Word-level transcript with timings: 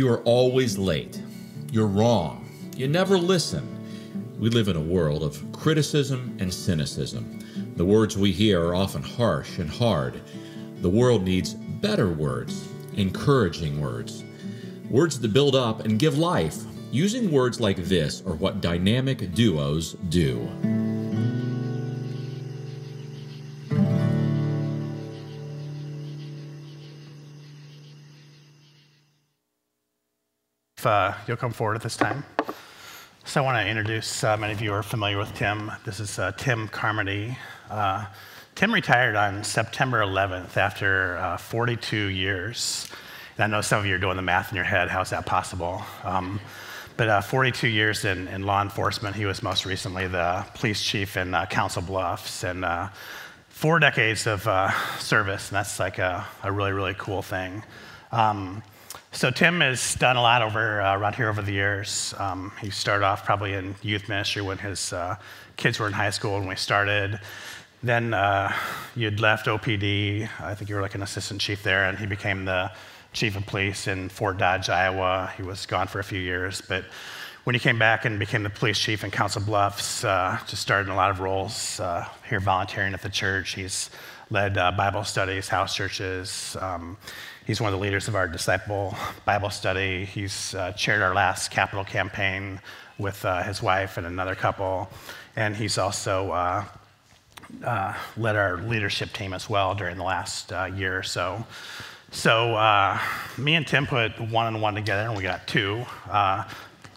You 0.00 0.08
are 0.08 0.22
always 0.22 0.78
late. 0.78 1.20
You're 1.70 1.86
wrong. 1.86 2.48
You 2.74 2.88
never 2.88 3.18
listen. 3.18 3.68
We 4.38 4.48
live 4.48 4.68
in 4.68 4.76
a 4.76 4.80
world 4.80 5.22
of 5.22 5.44
criticism 5.52 6.38
and 6.40 6.50
cynicism. 6.50 7.38
The 7.76 7.84
words 7.84 8.16
we 8.16 8.32
hear 8.32 8.64
are 8.64 8.74
often 8.74 9.02
harsh 9.02 9.58
and 9.58 9.68
hard. 9.68 10.22
The 10.80 10.88
world 10.88 11.24
needs 11.24 11.52
better 11.52 12.08
words, 12.08 12.66
encouraging 12.94 13.78
words, 13.78 14.24
words 14.88 15.20
that 15.20 15.34
build 15.34 15.54
up 15.54 15.84
and 15.84 15.98
give 15.98 16.16
life. 16.16 16.56
Using 16.90 17.30
words 17.30 17.60
like 17.60 17.76
this 17.76 18.22
are 18.22 18.32
what 18.36 18.62
dynamic 18.62 19.34
duos 19.34 19.96
do. 20.08 20.48
If 30.80 30.86
uh, 30.86 31.12
you'll 31.26 31.36
come 31.36 31.52
forward 31.52 31.74
at 31.74 31.82
this 31.82 31.94
time. 31.94 32.24
So 33.26 33.42
I 33.42 33.44
want 33.44 33.62
to 33.62 33.68
introduce, 33.68 34.24
uh, 34.24 34.38
many 34.38 34.54
of 34.54 34.62
you 34.62 34.72
are 34.72 34.82
familiar 34.82 35.18
with 35.18 35.34
Tim. 35.34 35.70
This 35.84 36.00
is 36.00 36.18
uh, 36.18 36.32
Tim 36.38 36.68
Carmody. 36.68 37.36
Uh, 37.68 38.06
Tim 38.54 38.72
retired 38.72 39.14
on 39.14 39.44
September 39.44 40.00
11th 40.00 40.56
after 40.56 41.18
uh, 41.18 41.36
42 41.36 42.06
years. 42.06 42.88
And 43.36 43.44
I 43.44 43.46
know 43.54 43.60
some 43.60 43.78
of 43.78 43.84
you 43.84 43.94
are 43.94 43.98
doing 43.98 44.16
the 44.16 44.22
math 44.22 44.52
in 44.52 44.56
your 44.56 44.64
head. 44.64 44.88
How's 44.88 45.10
that 45.10 45.26
possible? 45.26 45.82
Um, 46.02 46.40
but 46.96 47.10
uh, 47.10 47.20
42 47.20 47.68
years 47.68 48.06
in, 48.06 48.26
in, 48.28 48.44
law 48.44 48.62
enforcement. 48.62 49.14
He 49.14 49.26
was 49.26 49.42
most 49.42 49.66
recently 49.66 50.08
the 50.08 50.46
police 50.54 50.82
chief 50.82 51.18
in 51.18 51.36
Council 51.50 51.82
Bluffs. 51.82 52.42
And 52.42 52.64
four 53.50 53.80
decades 53.80 54.26
of 54.26 54.44
service. 54.98 55.50
And 55.50 55.56
that's 55.56 55.78
like 55.78 55.98
a, 55.98 56.26
a, 56.42 56.50
really, 56.50 56.72
really 56.72 56.94
cool 56.96 57.20
thing. 57.20 57.64
Um, 58.12 58.62
so 59.12 59.30
Tim 59.30 59.60
has 59.60 59.96
done 59.96 60.16
a 60.16 60.22
lot 60.22 60.40
over 60.42 60.80
uh, 60.80 60.96
around 60.96 61.16
here 61.16 61.28
over 61.28 61.42
the 61.42 61.52
years. 61.52 62.14
Um, 62.18 62.52
he 62.60 62.70
started 62.70 63.04
off 63.04 63.24
probably 63.24 63.54
in 63.54 63.74
youth 63.82 64.08
ministry 64.08 64.40
when 64.40 64.58
his 64.58 64.92
uh, 64.92 65.16
kids 65.56 65.80
were 65.80 65.88
in 65.88 65.92
high 65.92 66.10
school 66.10 66.38
when 66.38 66.46
we 66.46 66.54
started. 66.54 67.18
Then 67.82 68.14
uh, 68.14 68.52
you'd 68.94 69.18
left 69.18 69.46
OPD. 69.46 70.28
I 70.40 70.54
think 70.54 70.68
you 70.68 70.76
were 70.76 70.82
like 70.82 70.94
an 70.94 71.02
assistant 71.02 71.40
chief 71.40 71.62
there, 71.62 71.88
and 71.88 71.98
he 71.98 72.06
became 72.06 72.44
the 72.44 72.70
chief 73.12 73.36
of 73.36 73.44
police 73.46 73.88
in 73.88 74.08
Fort 74.08 74.38
Dodge, 74.38 74.68
Iowa. 74.68 75.32
He 75.36 75.42
was 75.42 75.66
gone 75.66 75.88
for 75.88 75.98
a 75.98 76.04
few 76.04 76.20
years, 76.20 76.60
but 76.60 76.84
when 77.44 77.54
he 77.54 77.58
came 77.58 77.78
back 77.78 78.04
and 78.04 78.18
became 78.18 78.42
the 78.42 78.50
police 78.50 78.78
chief 78.78 79.02
in 79.02 79.10
Council 79.10 79.42
Bluffs, 79.42 80.04
uh, 80.04 80.38
just 80.46 80.62
started 80.62 80.86
in 80.88 80.92
a 80.92 80.96
lot 80.96 81.10
of 81.10 81.20
roles 81.20 81.80
uh, 81.80 82.06
here 82.28 82.38
volunteering 82.38 82.94
at 82.94 83.02
the 83.02 83.08
church. 83.08 83.54
He's 83.54 83.90
led 84.30 84.56
uh, 84.56 84.72
Bible 84.72 85.04
studies, 85.04 85.48
house 85.48 85.74
churches. 85.74 86.56
Um, 86.60 86.96
He's 87.50 87.60
one 87.60 87.72
of 87.72 87.80
the 87.80 87.82
leaders 87.82 88.06
of 88.06 88.14
our 88.14 88.28
disciple 88.28 88.94
Bible 89.24 89.50
study. 89.50 90.04
He's 90.04 90.54
uh, 90.54 90.70
chaired 90.70 91.02
our 91.02 91.16
last 91.16 91.50
capital 91.50 91.84
campaign 91.84 92.60
with 92.96 93.24
uh, 93.24 93.42
his 93.42 93.60
wife 93.60 93.96
and 93.96 94.06
another 94.06 94.36
couple. 94.36 94.88
And 95.34 95.56
he's 95.56 95.76
also 95.76 96.30
uh, 96.30 96.64
uh 97.64 97.94
led 98.16 98.36
our 98.36 98.58
leadership 98.58 99.12
team 99.12 99.32
as 99.32 99.50
well 99.50 99.74
during 99.74 99.96
the 99.96 100.04
last 100.04 100.52
uh, 100.52 100.66
year 100.66 100.96
or 100.96 101.02
so. 101.02 101.44
So, 102.12 102.52
me 103.36 103.56
and 103.56 103.66
Tim 103.66 103.84
put 103.84 104.20
one 104.20 104.46
and 104.46 104.62
one 104.62 104.76
together, 104.76 105.02
and 105.08 105.16
we 105.16 105.24
got 105.24 105.48
two. 105.48 105.84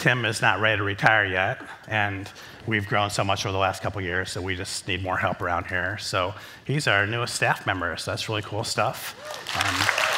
Tim 0.04 0.26
is 0.26 0.42
not 0.42 0.60
ready 0.60 0.80
to 0.80 0.84
retire 0.84 1.24
yet, 1.24 1.62
and 1.88 2.30
we've 2.68 2.86
grown 2.86 3.10
so 3.10 3.24
much 3.24 3.46
over 3.46 3.54
the 3.54 3.58
last 3.58 3.82
couple 3.82 4.02
years, 4.02 4.30
so 4.30 4.42
we 4.42 4.54
just 4.54 4.86
need 4.86 5.02
more 5.02 5.16
help 5.16 5.42
around 5.42 5.68
here. 5.68 5.98
So 5.98 6.34
he's 6.66 6.90
our 6.90 7.08
newest 7.08 7.36
staff 7.36 7.66
member, 7.66 7.96
so 7.96 8.12
that's 8.12 8.28
really 8.28 8.42
cool 8.42 8.66
stuff. 8.66 9.16
Um, 9.56 10.10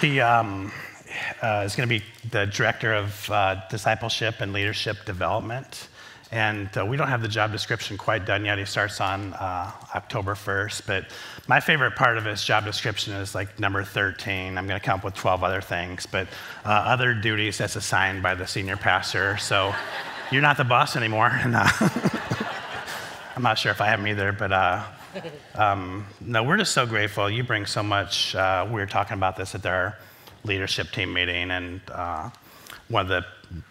He 0.00 0.18
um, 0.18 0.72
uh, 1.42 1.64
is 1.66 1.76
going 1.76 1.86
to 1.86 1.98
be 1.98 2.02
the 2.30 2.46
director 2.46 2.94
of 2.94 3.30
uh, 3.30 3.60
discipleship 3.68 4.36
and 4.40 4.54
leadership 4.54 5.04
development. 5.04 5.88
And 6.32 6.70
uh, 6.78 6.86
we 6.86 6.96
don't 6.96 7.08
have 7.08 7.22
the 7.22 7.28
job 7.28 7.50
description 7.50 7.98
quite 7.98 8.24
done 8.24 8.44
yet. 8.44 8.56
He 8.56 8.64
starts 8.64 9.00
on 9.00 9.34
uh, 9.34 9.72
October 9.94 10.34
1st. 10.34 10.86
But 10.86 11.06
my 11.50 11.58
favorite 11.58 11.96
part 11.96 12.16
of 12.16 12.24
his 12.24 12.44
job 12.44 12.64
description 12.64 13.12
is 13.12 13.34
like 13.34 13.58
number 13.58 13.82
13. 13.82 14.56
I'm 14.56 14.68
going 14.68 14.78
to 14.78 14.86
come 14.86 15.00
up 15.00 15.04
with 15.04 15.14
12 15.14 15.42
other 15.42 15.60
things, 15.60 16.06
but 16.06 16.28
uh, 16.64 16.68
other 16.68 17.12
duties 17.12 17.58
that's 17.58 17.74
assigned 17.74 18.22
by 18.22 18.36
the 18.36 18.46
senior 18.46 18.76
pastor. 18.76 19.36
So 19.36 19.74
you're 20.30 20.42
not 20.42 20.56
the 20.56 20.64
boss 20.64 20.94
anymore. 20.94 21.28
And, 21.42 21.56
uh, 21.56 21.66
I'm 23.34 23.42
not 23.42 23.58
sure 23.58 23.72
if 23.72 23.80
I 23.80 23.92
am 23.92 24.06
either, 24.06 24.30
but 24.30 24.52
um, 25.56 26.06
no, 26.20 26.44
we're 26.44 26.56
just 26.56 26.70
so 26.70 26.86
grateful. 26.86 27.28
You 27.28 27.42
bring 27.42 27.66
so 27.66 27.82
much. 27.82 28.36
Uh, 28.36 28.64
we 28.68 28.74
were 28.74 28.86
talking 28.86 29.14
about 29.14 29.36
this 29.36 29.56
at 29.56 29.66
our 29.66 29.98
leadership 30.44 30.92
team 30.92 31.12
meeting, 31.12 31.50
and 31.50 31.80
uh, 31.90 32.30
one 32.86 33.02
of 33.02 33.08
the 33.08 33.24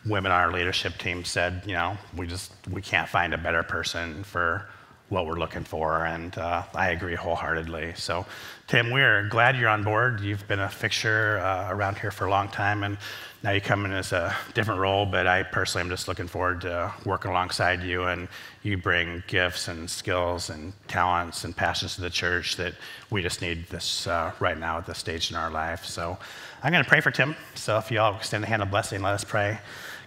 women 0.05 0.33
on 0.33 0.41
our 0.41 0.51
leadership 0.51 0.97
team 0.97 1.23
said, 1.23 1.63
you 1.65 1.75
know, 1.75 1.97
we 2.17 2.27
just 2.27 2.51
we 2.69 2.81
can't 2.81 3.07
find 3.07 3.33
a 3.33 3.37
better 3.37 3.63
person 3.63 4.23
for 4.25 4.67
what 5.09 5.25
we're 5.25 5.39
looking 5.39 5.63
for, 5.63 6.05
and 6.05 6.37
uh, 6.37 6.63
I 6.73 6.91
agree 6.91 7.15
wholeheartedly. 7.15 7.93
So, 7.95 8.25
Tim, 8.67 8.91
we're 8.91 9.27
glad 9.27 9.57
you're 9.57 9.69
on 9.69 9.83
board. 9.83 10.21
You've 10.21 10.47
been 10.47 10.59
a 10.59 10.69
fixture 10.69 11.39
uh, 11.39 11.69
around 11.71 11.97
here 11.97 12.11
for 12.11 12.27
a 12.27 12.29
long 12.29 12.47
time, 12.49 12.83
and 12.83 12.97
now 13.41 13.51
you 13.51 13.61
come 13.61 13.85
in 13.85 13.91
as 13.91 14.11
a 14.11 14.35
different 14.53 14.79
role. 14.79 15.07
But 15.07 15.25
I 15.25 15.41
personally 15.43 15.83
am 15.83 15.89
just 15.89 16.07
looking 16.07 16.27
forward 16.27 16.61
to 16.61 16.93
working 17.05 17.31
alongside 17.31 17.81
you, 17.81 18.03
and 18.03 18.27
you 18.61 18.77
bring 18.77 19.23
gifts 19.27 19.67
and 19.67 19.89
skills 19.89 20.51
and 20.51 20.73
talents 20.87 21.43
and 21.43 21.57
passions 21.57 21.95
to 21.95 22.01
the 22.01 22.11
church 22.11 22.55
that 22.57 22.75
we 23.09 23.23
just 23.23 23.41
need 23.41 23.67
this 23.69 24.05
uh, 24.05 24.31
right 24.39 24.57
now 24.57 24.77
at 24.77 24.85
this 24.85 24.99
stage 24.99 25.31
in 25.31 25.37
our 25.37 25.49
life. 25.49 25.85
So, 25.85 26.17
I'm 26.61 26.71
going 26.71 26.83
to 26.83 26.89
pray 26.89 27.01
for 27.01 27.11
Tim. 27.11 27.35
So, 27.55 27.79
if 27.79 27.89
you 27.89 27.99
all 27.99 28.15
extend 28.15 28.43
a 28.43 28.47
hand 28.47 28.61
of 28.61 28.69
blessing, 28.69 29.01
let 29.01 29.13
us 29.13 29.23
pray. 29.23 29.59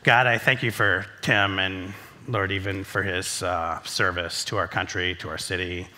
God, 0.05 0.27
I 0.27 0.39
thank 0.39 0.63
you 0.63 0.71
for 0.71 1.07
Tim 1.23 1.59
and 1.59 1.93
Lord, 2.29 2.53
even 2.53 2.85
for 2.85 3.03
his 3.03 3.43
uh, 3.43 3.83
service 3.83 4.45
to 4.47 4.57
our 4.57 4.69
country, 4.69 5.15
to 5.17 5.29
our 5.29 5.39
city, 5.39 5.89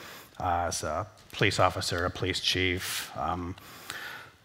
uh, 0.40 0.66
as 0.68 0.82
a 0.82 1.06
police 1.32 1.58
officer, 1.58 2.04
a 2.06 2.10
police 2.10 2.40
chief. 2.40 3.10
Um, 3.16 3.54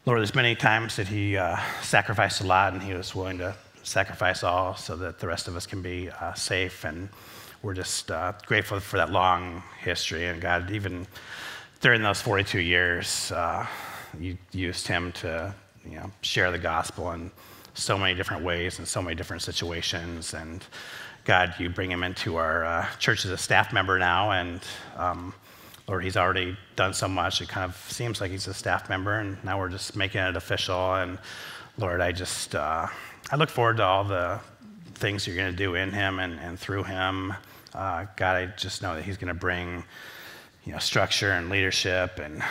Lord, 0.06 0.20
there's 0.20 0.36
many 0.36 0.56
times 0.56 0.96
that 0.98 1.08
he 1.08 1.38
uh, 1.38 1.58
sacrificed 1.82 2.42
a 2.42 2.46
lot 2.46 2.74
and 2.74 2.82
he 2.82 2.94
was 2.94 3.16
willing 3.16 3.38
to 3.40 3.56
sacrifice 3.84 4.44
all 4.44 4.76
so 4.76 4.96
that 4.98 5.20
the 5.20 5.28
rest 5.28 5.48
of 5.48 5.56
us 5.56 5.66
can 5.66 5.82
be 5.82 6.10
uh, 6.10 6.34
safe. 6.34 6.84
And 6.84 7.10
we're 7.62 7.74
just 7.74 8.12
uh, 8.12 8.34
grateful 8.46 8.80
for 8.80 8.98
that 8.98 9.12
long 9.12 9.64
history. 9.82 10.28
And 10.28 10.42
God, 10.42 10.72
even 10.72 11.08
during 11.82 12.02
those 12.02 12.22
42 12.22 12.60
years, 12.60 13.32
uh, 13.32 13.66
you 14.20 14.38
used 14.52 14.88
him 14.88 15.12
to 15.14 15.54
you 15.88 15.96
know, 15.96 16.12
share 16.22 16.52
the 16.52 16.58
gospel 16.58 17.12
in 17.12 17.32
so 17.74 17.98
many 17.98 18.16
different 18.16 18.44
ways 18.44 18.80
and 18.80 18.88
so 18.88 19.02
many 19.02 19.16
different 19.16 19.42
situations. 19.42 20.34
And 20.34 20.64
God, 21.30 21.54
you 21.60 21.70
bring 21.70 21.92
him 21.92 22.02
into 22.02 22.38
our 22.38 22.66
uh, 22.66 22.88
church 22.98 23.24
as 23.24 23.30
a 23.30 23.38
staff 23.38 23.72
member 23.72 24.00
now, 24.00 24.32
and 24.32 24.60
um, 24.98 25.32
Lord, 25.88 26.04
he's 26.04 26.18
already 26.18 26.58
done 26.76 26.92
so 26.92 27.08
much. 27.08 27.40
It 27.40 27.48
kind 27.48 27.70
of 27.70 27.78
seems 27.88 28.20
like 28.20 28.32
he's 28.32 28.48
a 28.48 28.54
staff 28.56 28.90
member, 28.90 29.20
and 29.20 29.38
now 29.44 29.60
we're 29.60 29.70
just 29.70 29.96
making 29.96 30.22
it 30.22 30.36
official. 30.36 30.96
And 30.96 31.20
Lord, 31.78 32.02
I 32.02 32.14
just 32.14 32.56
uh, 32.56 32.88
I 33.30 33.36
look 33.36 33.52
forward 33.52 33.78
to 33.78 33.84
all 33.84 34.04
the 34.04 34.40
things 34.96 35.28
you're 35.28 35.36
going 35.36 35.52
to 35.52 35.56
do 35.56 35.76
in 35.76 35.92
him 35.92 36.18
and, 36.18 36.40
and 36.40 36.60
through 36.60 36.86
him. 36.86 37.36
Uh, 37.76 38.08
God, 38.16 38.36
I 38.36 38.48
just 38.58 38.82
know 38.82 38.96
that 38.96 39.04
he's 39.04 39.18
going 39.18 39.28
to 39.28 39.40
bring 39.40 39.84
you 40.66 40.72
know 40.72 40.80
structure 40.80 41.34
and 41.34 41.52
leadership 41.52 42.18
and 42.18 42.42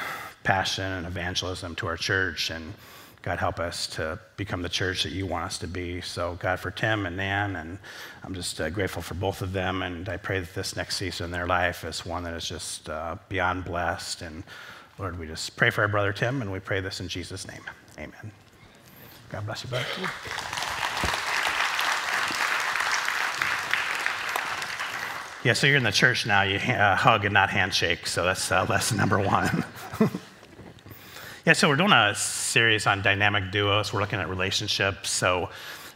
passion 0.45 0.85
and 0.85 1.05
evangelism 1.05 1.75
to 1.75 1.89
our 1.89 1.97
church 1.97 2.51
and 2.51 2.75
God, 3.23 3.39
help 3.39 3.59
us 3.59 3.87
to 3.89 4.19
become 4.37 4.63
the 4.63 4.69
church 4.69 5.03
that 5.03 5.13
you 5.13 5.27
want 5.27 5.45
us 5.45 5.59
to 5.59 5.67
be. 5.67 6.01
So, 6.01 6.39
God, 6.41 6.61
for 6.61 6.71
Tim 6.71 7.05
and 7.05 7.17
Nan, 7.17 7.57
and 7.57 7.79
I'm 8.23 8.35
just 8.35 8.61
uh, 8.61 8.71
grateful 8.71 9.03
for 9.03 9.15
both 9.15 9.43
of 9.43 9.53
them. 9.53 9.83
And 9.83 10.09
I 10.09 10.17
pray 10.17 10.41
that 10.41 10.55
this 10.55 10.77
next 10.77 10.97
season 10.97 11.27
in 11.27 11.31
their 11.31 11.47
life 11.47 11.85
is 11.85 12.07
one 12.07 12.23
that 12.25 12.35
is 12.35 12.49
just 12.49 12.89
uh, 12.89 13.17
beyond 13.29 13.65
blessed. 13.65 14.23
And 14.23 14.45
Lord, 14.99 15.19
we 15.19 15.27
just 15.27 15.57
pray 15.57 15.71
for 15.71 15.83
our 15.83 15.89
brother 15.89 16.13
Tim, 16.13 16.43
and 16.43 16.53
we 16.53 16.61
pray 16.61 16.81
this 16.81 17.01
in 17.01 17.09
Jesus' 17.09 17.47
name. 17.47 17.63
Amen. 17.99 18.31
God 19.31 19.45
bless 19.45 19.65
you, 19.65 19.71
brother. 19.71 19.87
Yeah, 25.45 25.53
so 25.53 25.67
you're 25.67 25.77
in 25.77 25.83
the 25.85 25.93
church 25.93 26.27
now. 26.27 26.43
You 26.43 26.59
uh, 26.59 26.97
hug 26.97 27.25
and 27.25 27.35
not 27.35 27.51
handshake. 27.51 28.07
So 28.07 28.25
that's 28.25 28.51
uh, 28.51 28.67
lesson 28.69 28.97
number 28.97 29.19
one. 29.19 29.65
Yeah, 31.49 31.55
so 31.55 31.67
we're 31.71 31.77
doing 31.77 31.93
a 31.93 32.15
series 32.15 32.87
on 32.87 33.01
dynamic 33.01 33.51
duos. 33.51 33.91
We're 33.91 34.01
looking 34.01 34.19
at 34.19 34.29
relationships. 34.29 35.09
So 35.09 35.49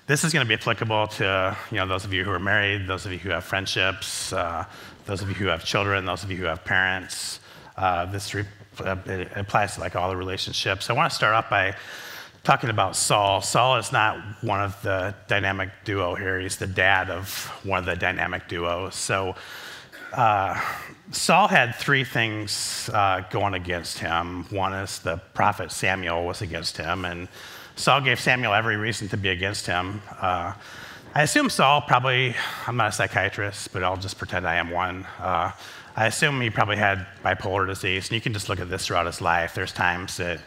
this 0.06 0.24
is 0.24 0.32
going 0.32 0.46
to 0.46 0.48
be 0.48 0.54
applicable 0.54 1.08
to 1.08 1.54
you 1.70 1.76
know 1.76 1.86
those 1.86 2.06
of 2.06 2.14
you 2.14 2.24
who 2.24 2.30
are 2.30 2.38
married, 2.38 2.86
those 2.86 3.04
of 3.04 3.12
you 3.12 3.18
who 3.18 3.28
have 3.28 3.44
friendships, 3.44 4.32
uh, 4.32 4.64
those 5.04 5.20
of 5.20 5.28
you 5.28 5.34
who 5.34 5.48
have 5.48 5.62
children, 5.62 6.06
those 6.06 6.24
of 6.24 6.30
you 6.30 6.38
who 6.38 6.44
have 6.44 6.64
parents. 6.64 7.38
Uh, 7.76 8.06
this 8.06 8.34
uh, 8.34 8.96
applies 9.36 9.74
to 9.74 9.80
like 9.80 9.94
all 9.94 10.08
the 10.08 10.16
relationships. 10.16 10.88
I 10.88 10.94
want 10.94 11.10
to 11.10 11.14
start 11.14 11.34
off 11.34 11.50
by 11.50 11.76
talking 12.44 12.70
about 12.70 12.96
Saul. 12.96 13.42
Saul 13.42 13.76
is 13.76 13.92
not 13.92 14.42
one 14.42 14.62
of 14.62 14.80
the 14.80 15.14
dynamic 15.28 15.68
duo 15.84 16.14
here. 16.14 16.40
He's 16.40 16.56
the 16.56 16.66
dad 16.66 17.10
of 17.10 17.28
one 17.62 17.80
of 17.80 17.84
the 17.84 17.96
dynamic 17.96 18.48
duos. 18.48 18.94
So 18.94 19.34
uh, 20.14 20.58
Saul 21.12 21.46
had 21.46 21.74
three 21.74 22.04
things 22.04 22.90
uh, 22.92 23.22
going 23.30 23.54
against 23.54 23.98
him. 23.98 24.44
One 24.44 24.72
is 24.72 24.98
the 25.00 25.18
prophet 25.34 25.70
Samuel 25.70 26.24
was 26.24 26.40
against 26.40 26.78
him, 26.78 27.04
and 27.04 27.28
Saul 27.76 28.00
gave 28.00 28.18
Samuel 28.18 28.54
every 28.54 28.76
reason 28.76 29.08
to 29.08 29.16
be 29.16 29.28
against 29.28 29.66
him. 29.66 30.02
Uh, 30.20 30.54
I 31.14 31.22
assume 31.22 31.50
Saul 31.50 31.82
probably, 31.82 32.34
I'm 32.66 32.78
not 32.78 32.88
a 32.88 32.92
psychiatrist, 32.92 33.72
but 33.74 33.84
I'll 33.84 33.98
just 33.98 34.16
pretend 34.16 34.46
I 34.46 34.56
am 34.56 34.70
one. 34.70 35.06
Uh, 35.18 35.52
I 35.94 36.06
assume 36.06 36.40
he 36.40 36.48
probably 36.48 36.76
had 36.76 37.06
bipolar 37.22 37.66
disease, 37.66 38.08
and 38.08 38.14
you 38.14 38.20
can 38.22 38.32
just 38.32 38.48
look 38.48 38.60
at 38.60 38.70
this 38.70 38.86
throughout 38.86 39.04
his 39.04 39.20
life. 39.20 39.54
There's 39.54 39.72
times 39.72 40.16
that, 40.16 40.40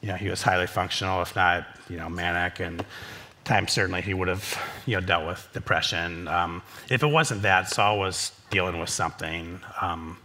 you 0.00 0.08
know, 0.08 0.16
he 0.16 0.28
was 0.28 0.42
highly 0.42 0.66
functional, 0.66 1.22
if 1.22 1.36
not, 1.36 1.64
you 1.88 1.96
know, 1.96 2.08
manic, 2.08 2.58
and 2.58 2.84
times 3.44 3.70
certainly 3.70 4.02
he 4.02 4.14
would 4.14 4.26
have, 4.26 4.58
you 4.86 4.96
know, 4.96 5.06
dealt 5.06 5.26
with 5.26 5.48
depression. 5.52 6.26
Um, 6.26 6.62
if 6.88 7.04
it 7.04 7.06
wasn't 7.06 7.42
that, 7.42 7.68
Saul 7.68 8.00
was 8.00 8.32
dealing 8.50 8.78
with 8.78 8.90
something. 8.90 9.60
Um, 9.80 10.18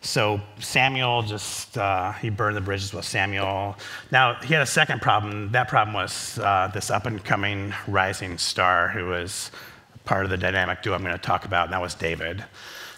so 0.00 0.40
Samuel 0.60 1.22
just, 1.22 1.76
uh, 1.76 2.12
he 2.12 2.30
burned 2.30 2.56
the 2.56 2.60
bridges 2.60 2.92
with 2.92 3.04
Samuel. 3.04 3.76
Now, 4.10 4.34
he 4.34 4.54
had 4.54 4.62
a 4.62 4.66
second 4.66 5.02
problem. 5.02 5.50
That 5.52 5.68
problem 5.68 5.94
was 5.94 6.38
uh, 6.38 6.70
this 6.72 6.90
up 6.90 7.06
and 7.06 7.22
coming 7.24 7.74
rising 7.86 8.38
star 8.38 8.88
who 8.88 9.06
was 9.06 9.50
part 10.04 10.24
of 10.24 10.30
the 10.30 10.36
dynamic 10.36 10.82
duo 10.82 10.94
I'm 10.94 11.02
going 11.02 11.14
to 11.14 11.18
talk 11.20 11.44
about, 11.44 11.64
and 11.64 11.72
that 11.72 11.82
was 11.82 11.94
David. 11.94 12.44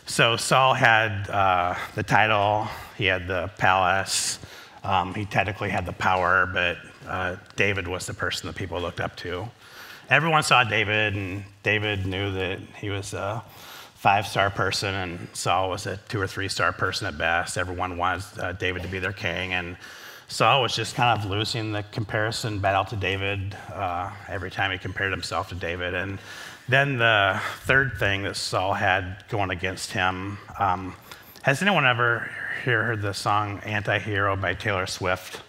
So 0.07 0.37
Saul 0.37 0.75
had 0.75 1.29
uh, 1.31 1.75
the 1.95 2.03
title, 2.03 2.69
he 2.97 3.07
had 3.07 3.27
the 3.27 3.51
palace, 3.59 4.39
um, 4.85 5.15
he 5.15 5.25
technically 5.25 5.71
had 5.71 5.87
the 5.87 5.93
power, 5.93 6.47
but 6.47 6.79
uh, 7.07 7.37
David 7.57 7.89
was 7.89 8.07
the 8.07 8.15
person 8.15 8.47
that 8.47 8.57
people 8.57 8.81
looked 8.81 9.01
up 9.01 9.17
to. 9.17 9.49
Everyone 10.09 10.43
saw 10.43 10.65
David, 10.65 11.15
and 11.15 11.45
David 11.63 12.07
knew 12.07 12.33
that 12.33 12.59
he 12.79 12.91
was 12.91 13.15
a 13.15 13.43
five 14.01 14.27
star 14.27 14.49
person, 14.49 14.95
and 14.95 15.29
Saul 15.35 15.69
was 15.69 15.87
a 15.87 15.99
two 16.09 16.19
or 16.19 16.27
three 16.27 16.49
star 16.49 16.73
person 16.73 17.07
at 17.07 17.19
best. 17.19 17.59
Everyone 17.59 17.99
wanted 17.99 18.25
uh, 18.41 18.53
David 18.53 18.81
to 18.81 18.89
be 18.89 18.99
their 18.99 19.13
king, 19.13 19.53
and 19.53 19.77
Saul 20.27 20.63
was 20.63 20.75
just 20.75 20.95
kind 20.95 21.21
of 21.21 21.29
losing 21.29 21.73
the 21.73 21.83
comparison 21.93 22.61
battle 22.61 22.87
to 22.87 22.97
David 22.97 23.55
uh, 23.71 24.11
every 24.27 24.51
time 24.51 24.71
he 24.71 24.79
compared 24.79 25.11
himself 25.11 25.51
to 25.51 25.55
David. 25.55 25.93
And 25.93 26.19
then 26.67 26.97
the 26.97 27.43
third 27.65 27.99
thing 27.99 28.23
that 28.23 28.37
Saul 28.37 28.73
had 28.73 29.23
going 29.29 29.51
against 29.51 29.93
him 29.93 30.39
um, 30.59 30.95
has 31.43 31.61
anyone 31.61 31.85
ever 31.85 32.21
heard 32.65 33.03
the 33.03 33.13
song 33.13 33.61
Anti 33.67 33.99
Hero 33.99 34.35
by 34.35 34.55
Taylor 34.55 34.87
Swift? 34.87 35.43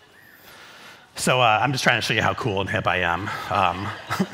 So 1.15 1.39
uh, 1.39 1.59
I'm 1.61 1.71
just 1.71 1.85
trying 1.85 2.01
to 2.01 2.05
show 2.05 2.13
you 2.13 2.21
how 2.21 2.33
cool 2.33 2.59
and 2.59 2.69
hip 2.69 2.85
I 2.85 2.97
am. 2.97 3.21
Um, 3.49 3.87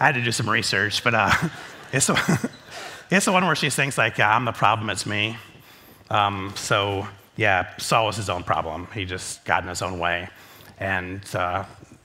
I 0.00 0.06
had 0.06 0.16
to 0.16 0.24
do 0.24 0.32
some 0.32 0.50
research, 0.50 1.04
but 1.04 1.14
uh, 1.14 1.30
it's, 1.92 2.10
it's 3.10 3.24
the 3.24 3.32
one 3.32 3.46
where 3.46 3.56
she 3.56 3.70
sings 3.70 3.98
like, 3.98 4.18
"I'm 4.20 4.44
the 4.44 4.52
problem, 4.52 4.90
it's 4.90 5.06
me." 5.06 5.36
Um, 6.10 6.52
so 6.56 7.06
yeah, 7.36 7.76
Saul 7.78 8.06
was 8.06 8.16
his 8.16 8.28
own 8.28 8.42
problem. 8.42 8.88
He 8.94 9.04
just 9.04 9.44
got 9.44 9.62
in 9.62 9.68
his 9.68 9.82
own 9.82 9.98
way, 9.98 10.28
and 10.78 11.22
uh, 11.34 11.64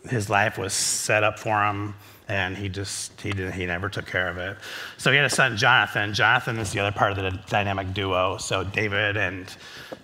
his 0.10 0.30
life 0.30 0.58
was 0.58 0.74
set 0.74 1.24
up 1.24 1.40
for 1.40 1.64
him 1.64 1.96
and 2.28 2.56
he 2.56 2.70
just 2.70 3.20
he 3.22 3.32
did 3.32 3.54
he 3.54 3.66
never 3.66 3.90
took 3.90 4.06
care 4.06 4.30
of 4.30 4.38
it. 4.38 4.58
So 4.98 5.12
he 5.12 5.18
had 5.18 5.26
a 5.26 5.30
son 5.30 5.58
Jonathan. 5.58 6.14
Jonathan 6.14 6.58
is 6.58 6.72
the 6.72 6.80
other 6.80 6.92
part 6.92 7.12
of 7.12 7.18
the 7.18 7.40
dynamic 7.50 7.94
duo. 7.94 8.38
So 8.38 8.64
David 8.64 9.18
and 9.18 9.54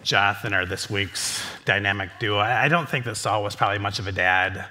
Jonathan 0.03 0.53
are 0.53 0.65
this 0.65 0.89
week's 0.89 1.43
dynamic 1.65 2.09
duo. 2.19 2.39
I 2.39 2.67
don't 2.67 2.89
think 2.89 3.05
that 3.05 3.15
Saul 3.15 3.43
was 3.43 3.55
probably 3.55 3.79
much 3.79 3.99
of 3.99 4.07
a 4.07 4.11
dad. 4.11 4.65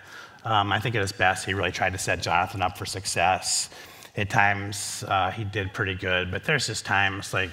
Um, 0.45 0.73
I 0.73 0.81
think 0.81 0.95
at 0.95 1.01
his 1.01 1.13
best 1.13 1.47
he 1.47 1.55
really 1.55 1.73
tried 1.73 1.93
to 1.93 1.99
set 1.99 2.23
Jonathan 2.23 2.63
up 2.63 2.79
for 2.79 2.87
success. 2.87 3.71
At 4.19 4.31
times 4.31 5.05
uh, 5.07 5.31
he 5.31 5.45
did 5.45 5.73
pretty 5.73 5.95
good, 5.95 6.33
but 6.33 6.43
there's 6.43 6.67
just 6.67 6.85
times 6.85 7.33
like 7.33 7.51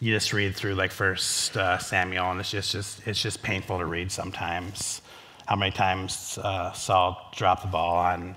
you 0.00 0.12
just 0.12 0.34
read 0.34 0.54
through 0.54 0.74
like 0.74 0.90
First 0.90 1.56
uh, 1.56 1.78
Samuel, 1.78 2.30
and 2.30 2.38
it's 2.38 2.50
just, 2.50 2.72
just 2.72 3.06
it's 3.06 3.22
just 3.22 3.42
painful 3.42 3.78
to 3.78 3.86
read 3.86 4.12
sometimes. 4.12 5.00
How 5.46 5.56
many 5.56 5.72
times 5.72 6.38
uh, 6.42 6.72
Saul 6.72 7.32
dropped 7.34 7.62
the 7.62 7.68
ball 7.68 7.96
on 7.96 8.36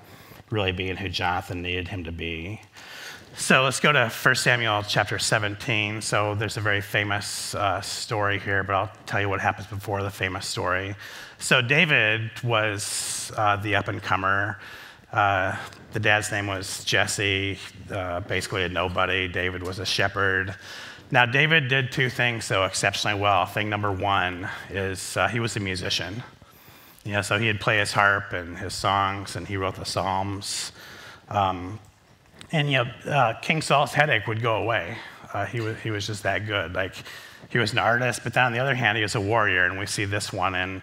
really 0.50 0.72
being 0.72 0.96
who 0.96 1.10
Jonathan 1.10 1.62
needed 1.62 1.90
him 1.90 2.06
to 2.06 2.12
be. 2.14 2.62
So 3.36 3.64
let's 3.64 3.82
go 3.82 3.92
to 3.92 4.10
1 4.10 4.36
Samuel 4.36 4.84
chapter 4.88 5.20
17. 5.20 6.02
So 6.02 6.36
there's 6.36 6.56
a 6.56 6.62
very 6.62 6.80
famous 6.80 7.54
uh, 7.54 7.82
story 7.82 8.40
here, 8.40 8.64
but 8.64 8.76
I'll 8.76 8.92
tell 9.06 9.20
you 9.20 9.28
what 9.28 9.42
happens 9.42 9.68
before 9.68 10.04
the 10.04 10.10
famous 10.10 10.48
story. 10.48 10.96
So 11.38 11.62
David 11.62 12.32
was 12.44 13.30
uh, 13.36 13.58
the 13.58 13.76
up 13.76 13.90
and 13.90 14.02
comer. 14.02 14.58
Uh, 15.12 15.58
the 15.92 16.00
dad's 16.00 16.32
name 16.32 16.48
was 16.48 16.86
Jesse, 16.86 17.58
uh, 17.90 18.22
basically 18.22 18.64
a 18.64 18.70
nobody. 18.70 19.28
David 19.28 19.62
was 19.62 19.80
a 19.80 19.86
shepherd. 19.86 20.56
Now, 21.12 21.26
David 21.26 21.68
did 21.68 21.92
two 21.92 22.10
things, 22.10 22.48
though, 22.48 22.64
exceptionally 22.64 23.20
well. 23.20 23.46
Thing 23.46 23.70
number 23.70 23.92
one 23.92 24.48
is 24.70 25.18
uh, 25.18 25.28
he 25.28 25.42
was 25.42 25.58
a 25.58 25.60
musician. 25.60 26.24
Yeah, 27.04 27.22
so 27.22 27.38
he'd 27.38 27.60
play 27.60 27.80
his 27.80 27.92
harp 27.92 28.32
and 28.32 28.58
his 28.58 28.74
songs, 28.74 29.36
and 29.36 29.46
he 29.46 29.58
wrote 29.58 29.76
the 29.76 29.84
Psalms. 29.84 30.72
Um, 31.28 31.80
and 32.54 32.72
you 32.72 32.84
know, 32.84 33.12
uh, 33.12 33.34
King 33.42 33.62
Saul's 33.62 33.94
headache 33.94 34.28
would 34.28 34.42
go 34.42 34.56
away. 34.56 34.98
Uh, 35.34 35.46
he, 35.46 35.60
was, 35.60 35.78
he 35.80 35.92
was 35.92 36.08
just 36.08 36.24
that 36.24 36.46
good. 36.46 36.74
Like, 36.74 36.94
he 37.50 37.58
was 37.58 37.74
an 37.74 37.80
artist, 37.80 38.22
but 38.24 38.34
then 38.34 38.46
on 38.46 38.54
the 38.54 38.60
other 38.60 38.76
hand, 38.76 38.98
he 38.98 39.02
was 39.02 39.16
a 39.16 39.22
warrior. 39.22 39.66
And 39.66 39.78
we 39.78 39.88
see 39.88 40.06
this 40.06 40.32
one 40.32 40.56
in 40.56 40.82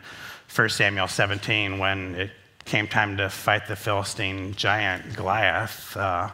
1 0.54 0.68
Samuel 0.68 1.08
17 1.08 1.78
when 1.78 2.14
it 2.14 2.30
came 2.68 2.86
time 2.86 3.16
to 3.16 3.30
fight 3.30 3.66
the 3.66 3.74
Philistine 3.74 4.54
giant 4.54 5.16
Goliath. 5.16 5.96
Uh, 5.96 6.28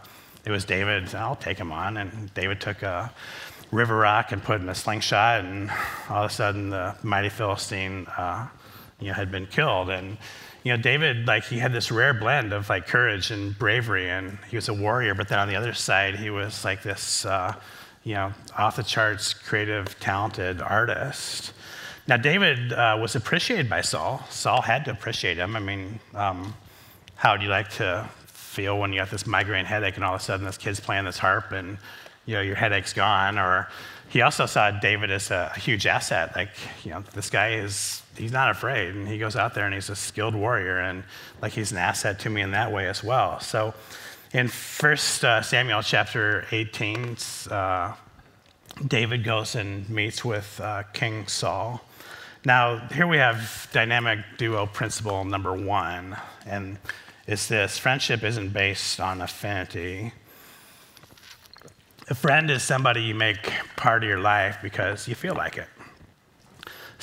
it 0.45 0.51
was 0.51 0.65
David, 0.65 1.15
I'll 1.15 1.37
take 1.37 1.59
him 1.59 1.71
on. 1.71 1.97
And 1.97 2.35
David 2.35 2.61
took 2.61 2.83
a 2.83 3.13
river 3.71 3.97
rock 3.97 4.33
and 4.33 4.43
put 4.43 4.61
in 4.61 4.69
a 4.69 4.75
slingshot, 4.75 5.45
and 5.45 5.71
all 6.11 6.25
of 6.25 6.31
a 6.31 6.35
sudden, 6.35 6.71
the 6.71 6.97
mighty 7.05 7.29
Philistine 7.29 8.07
uh, 8.19 8.49
you 8.99 9.09
know, 9.09 9.15
had 9.15 9.31
been 9.31 9.47
killed. 9.47 9.91
And, 9.91 10.19
you 10.65 10.77
know, 10.77 10.83
David, 10.83 11.27
like, 11.27 11.45
he 11.45 11.59
had 11.59 11.73
this 11.73 11.93
rare 11.93 12.15
blend 12.15 12.53
of, 12.53 12.69
like, 12.69 12.89
courage 12.89 13.31
and 13.31 13.57
bravery, 13.57 14.11
and 14.11 14.37
he 14.51 14.57
was 14.57 14.69
a 14.69 14.75
warrior, 14.75 15.15
but 15.15 15.29
then 15.29 15.39
on 15.39 15.49
the 15.49 15.57
other 15.57 15.73
side, 15.73 16.17
he 16.17 16.31
was, 16.31 16.65
like, 16.65 16.83
this, 16.83 17.25
uh, 17.25 17.55
you 18.03 18.15
know, 18.15 18.35
off 18.59 18.75
the 18.77 18.83
charts, 18.83 19.35
creative, 19.35 19.99
talented 20.01 20.61
artist. 20.61 21.54
Now, 22.07 22.17
David 22.17 22.73
uh, 22.73 22.99
was 23.01 23.17
appreciated 23.17 23.69
by 23.71 23.81
Saul. 23.81 24.23
Saul 24.31 24.61
had 24.61 24.85
to 24.87 24.91
appreciate 24.91 25.39
him. 25.39 25.57
I 25.57 25.61
mean, 25.61 26.01
um, 26.15 26.55
how 27.17 27.33
would 27.33 27.43
you 27.43 27.49
like 27.49 27.71
to 27.75 28.09
feel 28.27 28.79
when 28.79 28.93
you 28.93 29.01
got 29.01 29.11
this 29.11 29.27
migraine 29.27 29.65
headache 29.65 29.97
and 29.97 30.05
all 30.05 30.15
of 30.15 30.21
a 30.21 30.25
sudden 30.25 30.45
this 30.45 30.59
kid's 30.59 30.81
playing 30.81 31.07
this 31.07 31.19
harp 31.19 31.53
and, 31.53 31.79
you 32.27 32.35
know, 32.35 32.43
your 32.43 32.57
headache's 32.57 32.93
gone? 32.93 33.39
Or 33.39 33.69
he 34.11 34.21
also 34.21 34.45
saw 34.47 34.71
David 34.71 35.11
as 35.11 35.31
a 35.31 35.49
huge 35.57 35.87
asset. 35.87 36.37
Like, 36.37 36.51
you 36.85 36.91
know, 36.91 37.03
this 37.15 37.31
guy 37.31 37.55
is 37.55 38.03
he's 38.17 38.33
not 38.33 38.51
afraid 38.51 38.95
and 38.95 39.09
he 39.09 39.19
goes 39.19 39.37
out 39.37 39.55
there 39.55 39.65
and 39.65 39.75
he's 39.75 39.91
a 39.91 39.97
skilled 39.97 40.35
warrior 40.35 40.79
and 40.79 41.05
like 41.43 41.53
he's 41.53 41.73
an 41.73 41.79
asset 41.79 42.19
to 42.21 42.31
me 42.31 42.43
in 42.43 42.53
that 42.53 42.73
way 42.73 42.89
as 42.89 43.03
well 43.03 43.41
so 43.41 43.75
in 44.33 44.49
first 44.49 45.25
uh, 45.25 45.43
samuel 45.43 45.83
chapter 45.83 46.47
18 46.51 47.17
uh, 47.51 47.93
david 48.87 49.25
goes 49.25 49.55
and 49.55 49.89
meets 49.89 50.25
with 50.25 50.61
uh, 50.61 50.83
king 50.93 51.27
saul 51.27 51.81
now 52.45 52.79
here 52.89 53.07
we 53.07 53.17
have 53.17 53.69
dynamic 53.73 54.19
duo 54.37 54.67
principle 54.67 55.25
number 55.25 55.53
one 55.53 56.17
and 56.47 56.79
it's 57.27 57.49
this 57.49 57.79
friendship 57.79 58.23
isn't 58.23 58.53
based 58.53 59.01
on 59.01 59.21
affinity 59.21 60.13
a 62.09 62.15
friend 62.15 62.51
is 62.51 62.63
somebody 62.63 63.03
you 63.03 63.15
make 63.15 63.51
part 63.77 64.03
of 64.03 64.09
your 64.09 64.21
life 64.21 64.59
because 64.63 65.09
you 65.09 65.15
feel 65.15 65.35
like 65.35 65.57
it 65.57 65.69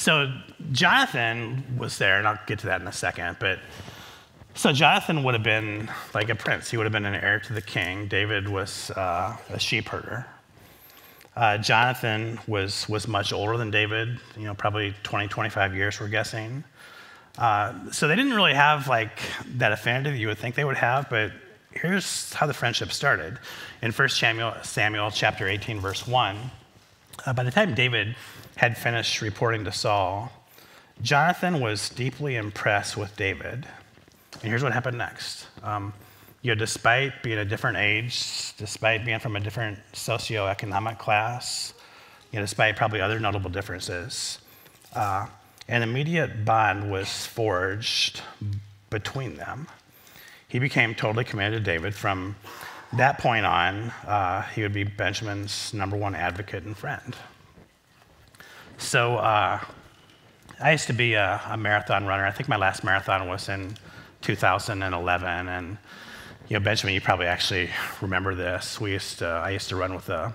so 0.01 0.33
Jonathan 0.71 1.63
was 1.77 1.99
there, 1.99 2.17
and 2.17 2.27
I'll 2.27 2.39
get 2.47 2.57
to 2.59 2.65
that 2.67 2.81
in 2.81 2.87
a 2.87 2.91
second. 2.91 3.37
But 3.39 3.59
so 4.55 4.73
Jonathan 4.73 5.23
would 5.23 5.35
have 5.35 5.43
been 5.43 5.91
like 6.15 6.29
a 6.29 6.35
prince. 6.35 6.71
He 6.71 6.77
would 6.77 6.85
have 6.85 6.91
been 6.91 7.05
an 7.05 7.13
heir 7.13 7.39
to 7.39 7.53
the 7.53 7.61
king. 7.61 8.07
David 8.07 8.49
was 8.49 8.89
uh, 8.91 9.37
a 9.49 9.59
sheep 9.59 9.89
herder. 9.89 10.25
Uh, 11.35 11.57
Jonathan 11.57 12.39
was, 12.47 12.87
was 12.89 13.07
much 13.07 13.31
older 13.31 13.57
than 13.57 13.71
David, 13.71 14.19
you 14.37 14.43
know, 14.43 14.53
probably 14.53 14.93
20, 15.03 15.27
25 15.29 15.75
years, 15.75 15.99
we're 15.99 16.07
guessing. 16.09 16.63
Uh, 17.37 17.73
so 17.91 18.07
they 18.07 18.15
didn't 18.15 18.33
really 18.33 18.53
have 18.53 18.87
like 18.87 19.19
that 19.55 19.71
affinity 19.71 20.11
that 20.11 20.17
you 20.17 20.27
would 20.27 20.37
think 20.37 20.55
they 20.55 20.65
would 20.65 20.77
have, 20.77 21.09
but 21.09 21.31
here's 21.71 22.33
how 22.33 22.45
the 22.45 22.53
friendship 22.53 22.91
started. 22.91 23.39
In 23.81 23.91
1 23.91 24.09
Samuel, 24.09 24.55
Samuel 24.63 25.09
chapter 25.11 25.47
18, 25.47 25.79
verse 25.79 26.05
1, 26.05 26.37
uh, 27.25 27.33
by 27.33 27.43
the 27.43 27.51
time 27.51 27.73
David 27.73 28.15
had 28.57 28.77
finished 28.77 29.21
reporting 29.21 29.63
to 29.63 29.71
Saul, 29.71 30.31
Jonathan 31.01 31.59
was 31.61 31.89
deeply 31.89 32.35
impressed 32.35 32.97
with 32.97 33.15
David. 33.15 33.65
And 34.41 34.49
here's 34.49 34.63
what 34.63 34.73
happened 34.73 34.97
next. 34.97 35.47
Um, 35.63 35.93
you 36.41 36.49
know, 36.49 36.55
despite 36.55 37.21
being 37.23 37.37
a 37.37 37.45
different 37.45 37.77
age, 37.77 38.53
despite 38.57 39.05
being 39.05 39.19
from 39.19 39.35
a 39.35 39.39
different 39.39 39.79
socioeconomic 39.93 40.97
class, 40.97 41.73
you 42.31 42.39
know, 42.39 42.43
despite 42.43 42.75
probably 42.75 43.01
other 43.01 43.19
notable 43.19 43.49
differences, 43.49 44.39
uh, 44.95 45.27
an 45.67 45.83
immediate 45.83 46.43
bond 46.43 46.91
was 46.91 47.25
forged 47.27 48.21
between 48.89 49.35
them. 49.35 49.67
He 50.47 50.59
became 50.59 50.95
totally 50.95 51.23
committed 51.23 51.63
to 51.63 51.71
David 51.71 51.93
from 51.95 52.35
that 52.93 53.19
point 53.19 53.45
on, 53.45 53.91
uh, 54.05 54.41
he 54.41 54.63
would 54.63 54.73
be 54.73 54.83
Benjamin's 54.83 55.73
number 55.73 55.95
one 55.95 56.13
advocate 56.13 56.63
and 56.63 56.75
friend. 56.75 57.15
So 58.77 59.17
uh, 59.17 59.59
I 60.61 60.71
used 60.71 60.87
to 60.87 60.93
be 60.93 61.13
a, 61.13 61.39
a, 61.47 61.55
marathon 61.55 62.05
runner. 62.05 62.25
I 62.25 62.31
think 62.31 62.49
my 62.49 62.57
last 62.57 62.83
marathon 62.83 63.29
was 63.29 63.47
in 63.47 63.77
2011, 64.21 65.47
and 65.47 65.77
you 66.51 66.59
know, 66.59 66.65
Benjamin, 66.65 66.93
you 66.93 66.99
probably 66.99 67.27
actually 67.27 67.69
remember 68.01 68.35
this. 68.35 68.77
We 68.77 68.91
used 68.91 69.19
to, 69.19 69.25
I 69.25 69.51
used 69.51 69.69
to 69.69 69.77
run 69.77 69.95
with 69.95 70.09
a 70.09 70.33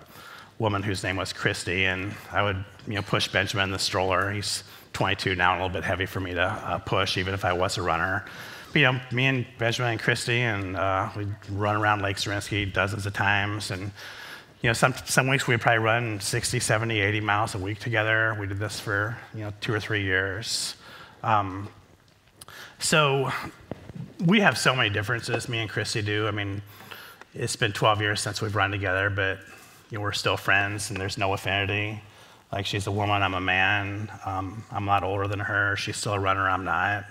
woman 0.58 0.82
whose 0.82 1.02
name 1.02 1.16
was 1.16 1.34
Christy, 1.34 1.84
and 1.84 2.14
I 2.32 2.42
would 2.42 2.64
you 2.86 2.94
know 2.94 3.02
push 3.02 3.28
Benjamin 3.28 3.64
in 3.64 3.70
the 3.70 3.78
stroller. 3.78 4.30
He's 4.30 4.64
22 4.94 5.34
now, 5.34 5.52
and 5.52 5.60
a 5.60 5.64
little 5.66 5.78
bit 5.78 5.84
heavy 5.84 6.06
for 6.06 6.20
me 6.20 6.32
to 6.32 6.42
uh, 6.42 6.78
push, 6.78 7.18
even 7.18 7.34
if 7.34 7.44
I 7.44 7.52
was 7.52 7.76
a 7.76 7.82
runner 7.82 8.24
you 8.74 8.82
know, 8.82 9.00
me 9.12 9.26
and 9.26 9.46
Benjamin 9.58 9.92
and 9.92 10.00
Christy, 10.00 10.40
and 10.40 10.76
uh, 10.76 11.10
we'd 11.16 11.34
run 11.50 11.76
around 11.76 12.02
Lake 12.02 12.16
Zorinsky 12.16 12.70
dozens 12.70 13.06
of 13.06 13.14
times. 13.14 13.70
And, 13.70 13.84
you 14.60 14.68
know, 14.68 14.74
some, 14.74 14.94
some 15.06 15.28
weeks 15.28 15.46
we'd 15.46 15.62
probably 15.62 15.78
run 15.78 16.20
60, 16.20 16.60
70, 16.60 17.00
80 17.00 17.20
miles 17.20 17.54
a 17.54 17.58
week 17.58 17.78
together. 17.78 18.36
We 18.38 18.46
did 18.46 18.58
this 18.58 18.78
for, 18.78 19.16
you 19.34 19.44
know, 19.44 19.52
two 19.62 19.72
or 19.72 19.80
three 19.80 20.02
years. 20.02 20.74
Um, 21.22 21.68
so 22.78 23.32
we 24.24 24.40
have 24.40 24.56
so 24.58 24.74
many 24.74 24.90
differences, 24.90 25.48
me 25.48 25.58
and 25.58 25.70
Christy 25.70 26.02
do. 26.02 26.26
I 26.26 26.30
mean, 26.30 26.62
it's 27.34 27.56
been 27.56 27.72
12 27.72 28.00
years 28.00 28.20
since 28.20 28.40
we've 28.40 28.54
run 28.54 28.70
together, 28.70 29.10
but, 29.10 29.38
you 29.90 29.98
know, 29.98 30.02
we're 30.02 30.12
still 30.12 30.36
friends 30.36 30.90
and 30.90 31.00
there's 31.00 31.18
no 31.18 31.32
affinity. 31.32 32.00
Like, 32.52 32.66
she's 32.66 32.86
a 32.86 32.90
woman, 32.90 33.22
I'm 33.22 33.34
a 33.34 33.40
man. 33.40 34.10
Um, 34.24 34.64
I'm 34.70 34.88
a 34.88 34.90
lot 34.90 35.02
older 35.02 35.28
than 35.28 35.40
her. 35.40 35.76
She's 35.76 35.96
still 35.96 36.14
a 36.14 36.20
runner, 36.20 36.48
I'm 36.48 36.64
not. 36.64 37.04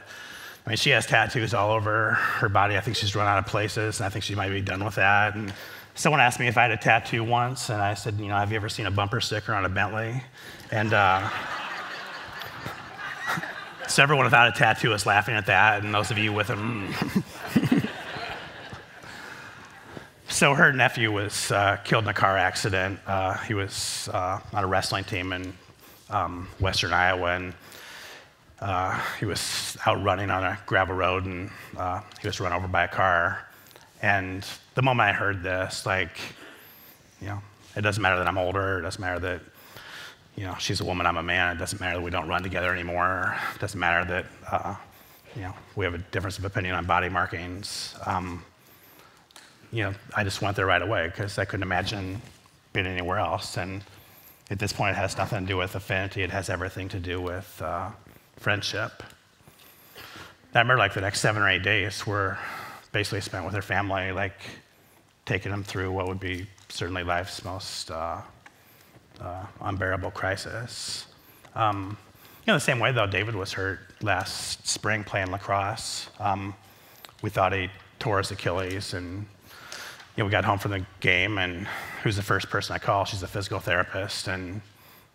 I 0.65 0.69
mean, 0.69 0.77
she 0.77 0.89
has 0.91 1.05
tattoos 1.05 1.53
all 1.53 1.71
over 1.71 2.11
her 2.13 2.49
body. 2.49 2.75
I 2.75 2.81
think 2.81 2.97
she's 2.97 3.15
run 3.15 3.27
out 3.27 3.37
of 3.37 3.45
places, 3.45 3.99
and 3.99 4.07
I 4.07 4.09
think 4.09 4.23
she 4.23 4.33
might 4.33 4.49
be 4.49 4.61
done 4.61 4.83
with 4.83 4.95
that. 4.95 5.35
And 5.35 5.53
someone 5.93 6.21
asked 6.21 6.39
me 6.39 6.47
if 6.47 6.57
I 6.57 6.63
had 6.63 6.71
a 6.71 6.77
tattoo 6.77 7.23
once, 7.23 7.69
and 7.69 7.79
I 7.79 7.93
said, 7.93 8.19
you 8.19 8.27
know, 8.27 8.35
have 8.35 8.51
you 8.51 8.55
ever 8.55 8.69
seen 8.69 8.87
a 8.87 8.91
bumper 8.91 9.21
sticker 9.21 9.53
on 9.53 9.63
a 9.65 9.69
Bentley? 9.69 10.23
And 10.71 10.93
uh, 10.93 11.29
so 13.87 14.03
everyone 14.03 14.25
without 14.25 14.47
a 14.47 14.51
tattoo 14.51 14.93
is 14.93 15.05
laughing 15.05 15.35
at 15.35 15.45
that, 15.47 15.83
and 15.83 15.93
those 15.93 16.11
of 16.11 16.17
you 16.17 16.33
with 16.33 16.47
them. 16.47 16.93
so 20.27 20.53
her 20.53 20.73
nephew 20.73 21.11
was 21.11 21.51
uh, 21.51 21.77
killed 21.83 22.03
in 22.05 22.09
a 22.09 22.13
car 22.13 22.37
accident. 22.37 22.99
Uh, 23.07 23.37
he 23.39 23.53
was 23.53 24.09
uh, 24.13 24.39
on 24.53 24.63
a 24.63 24.67
wrestling 24.67 25.03
team 25.03 25.33
in 25.33 25.53
um, 26.09 26.47
western 26.59 26.93
Iowa, 26.93 27.35
and 27.35 27.53
uh, 28.59 28.99
he 29.19 29.25
was 29.25 29.77
out 29.85 30.01
running 30.03 30.29
on 30.29 30.43
a 30.43 30.57
gravel 30.65 30.95
road 30.95 31.25
and 31.25 31.49
uh, 31.77 32.01
he 32.21 32.27
was 32.27 32.39
run 32.39 32.53
over 32.53 32.67
by 32.67 32.85
a 32.85 32.87
car. 32.87 33.45
And 34.01 34.45
the 34.75 34.81
moment 34.81 35.09
I 35.09 35.13
heard 35.13 35.43
this, 35.43 35.85
like, 35.85 36.17
you 37.21 37.27
know, 37.27 37.41
it 37.75 37.81
doesn't 37.81 38.01
matter 38.01 38.17
that 38.17 38.27
I'm 38.27 38.37
older, 38.37 38.79
it 38.79 38.81
doesn't 38.83 39.01
matter 39.01 39.19
that, 39.19 39.41
you 40.35 40.43
know, 40.43 40.55
she's 40.59 40.81
a 40.81 40.85
woman, 40.85 41.05
I'm 41.05 41.17
a 41.17 41.23
man, 41.23 41.55
it 41.55 41.59
doesn't 41.59 41.79
matter 41.79 41.97
that 41.97 42.03
we 42.03 42.11
don't 42.11 42.27
run 42.27 42.43
together 42.43 42.73
anymore, 42.73 43.37
it 43.53 43.61
doesn't 43.61 43.79
matter 43.79 44.05
that, 44.05 44.25
uh, 44.51 44.75
you 45.35 45.41
know, 45.43 45.53
we 45.75 45.85
have 45.85 45.93
a 45.93 45.99
difference 45.99 46.37
of 46.37 46.45
opinion 46.45 46.75
on 46.75 46.85
body 46.85 47.09
markings. 47.09 47.95
Um, 48.05 48.43
you 49.71 49.83
know, 49.83 49.93
I 50.15 50.23
just 50.23 50.41
went 50.41 50.55
there 50.55 50.65
right 50.65 50.81
away 50.81 51.07
because 51.07 51.37
I 51.37 51.45
couldn't 51.45 51.63
imagine 51.63 52.21
being 52.73 52.85
anywhere 52.85 53.17
else. 53.17 53.57
And 53.57 53.83
at 54.49 54.59
this 54.59 54.71
point, 54.71 54.91
it 54.91 54.99
has 54.99 55.17
nothing 55.17 55.41
to 55.41 55.45
do 55.45 55.57
with 55.57 55.75
affinity, 55.75 56.23
it 56.23 56.31
has 56.31 56.49
everything 56.49 56.87
to 56.89 56.99
do 56.99 57.19
with 57.21 57.61
uh, 57.61 57.89
friendship. 58.37 59.03
I 60.53 60.59
remember 60.59 60.77
like 60.77 60.93
the 60.93 61.01
next 61.01 61.19
seven 61.19 61.41
or 61.41 61.49
eight 61.49 61.63
days 61.63 62.07
were 62.07 62.37
basically 62.93 63.19
spent 63.19 63.43
with 63.43 63.53
her 63.53 63.61
family, 63.61 64.13
like 64.13 64.39
taking 65.25 65.51
them 65.51 65.63
through 65.63 65.91
what 65.91 66.07
would 66.07 66.19
be 66.19 66.47
certainly 66.69 67.03
life's 67.03 67.43
most 67.43 67.91
uh, 67.91 68.21
uh, 69.21 69.45
unbearable 69.61 70.11
crisis. 70.11 71.05
Um, 71.55 71.97
you 72.45 72.51
know, 72.51 72.57
the 72.57 72.61
same 72.61 72.79
way 72.79 72.91
though, 72.91 73.07
David 73.07 73.35
was 73.35 73.53
hurt 73.53 73.79
last 74.01 74.67
spring 74.67 75.03
playing 75.03 75.31
lacrosse. 75.31 76.09
Um, 76.19 76.53
we 77.21 77.29
thought 77.29 77.53
he 77.53 77.69
tore 77.99 78.19
his 78.19 78.31
Achilles, 78.31 78.93
and 78.93 79.25
you 80.15 80.21
know, 80.21 80.25
we 80.25 80.31
got 80.31 80.45
home 80.45 80.59
from 80.59 80.71
the 80.71 80.85
game, 80.99 81.37
and 81.37 81.67
who's 82.03 82.15
the 82.15 82.23
first 82.23 82.49
person 82.49 82.75
I 82.75 82.79
call? 82.79 83.05
She's 83.05 83.23
a 83.23 83.27
physical 83.27 83.59
therapist, 83.59 84.27
and 84.27 84.61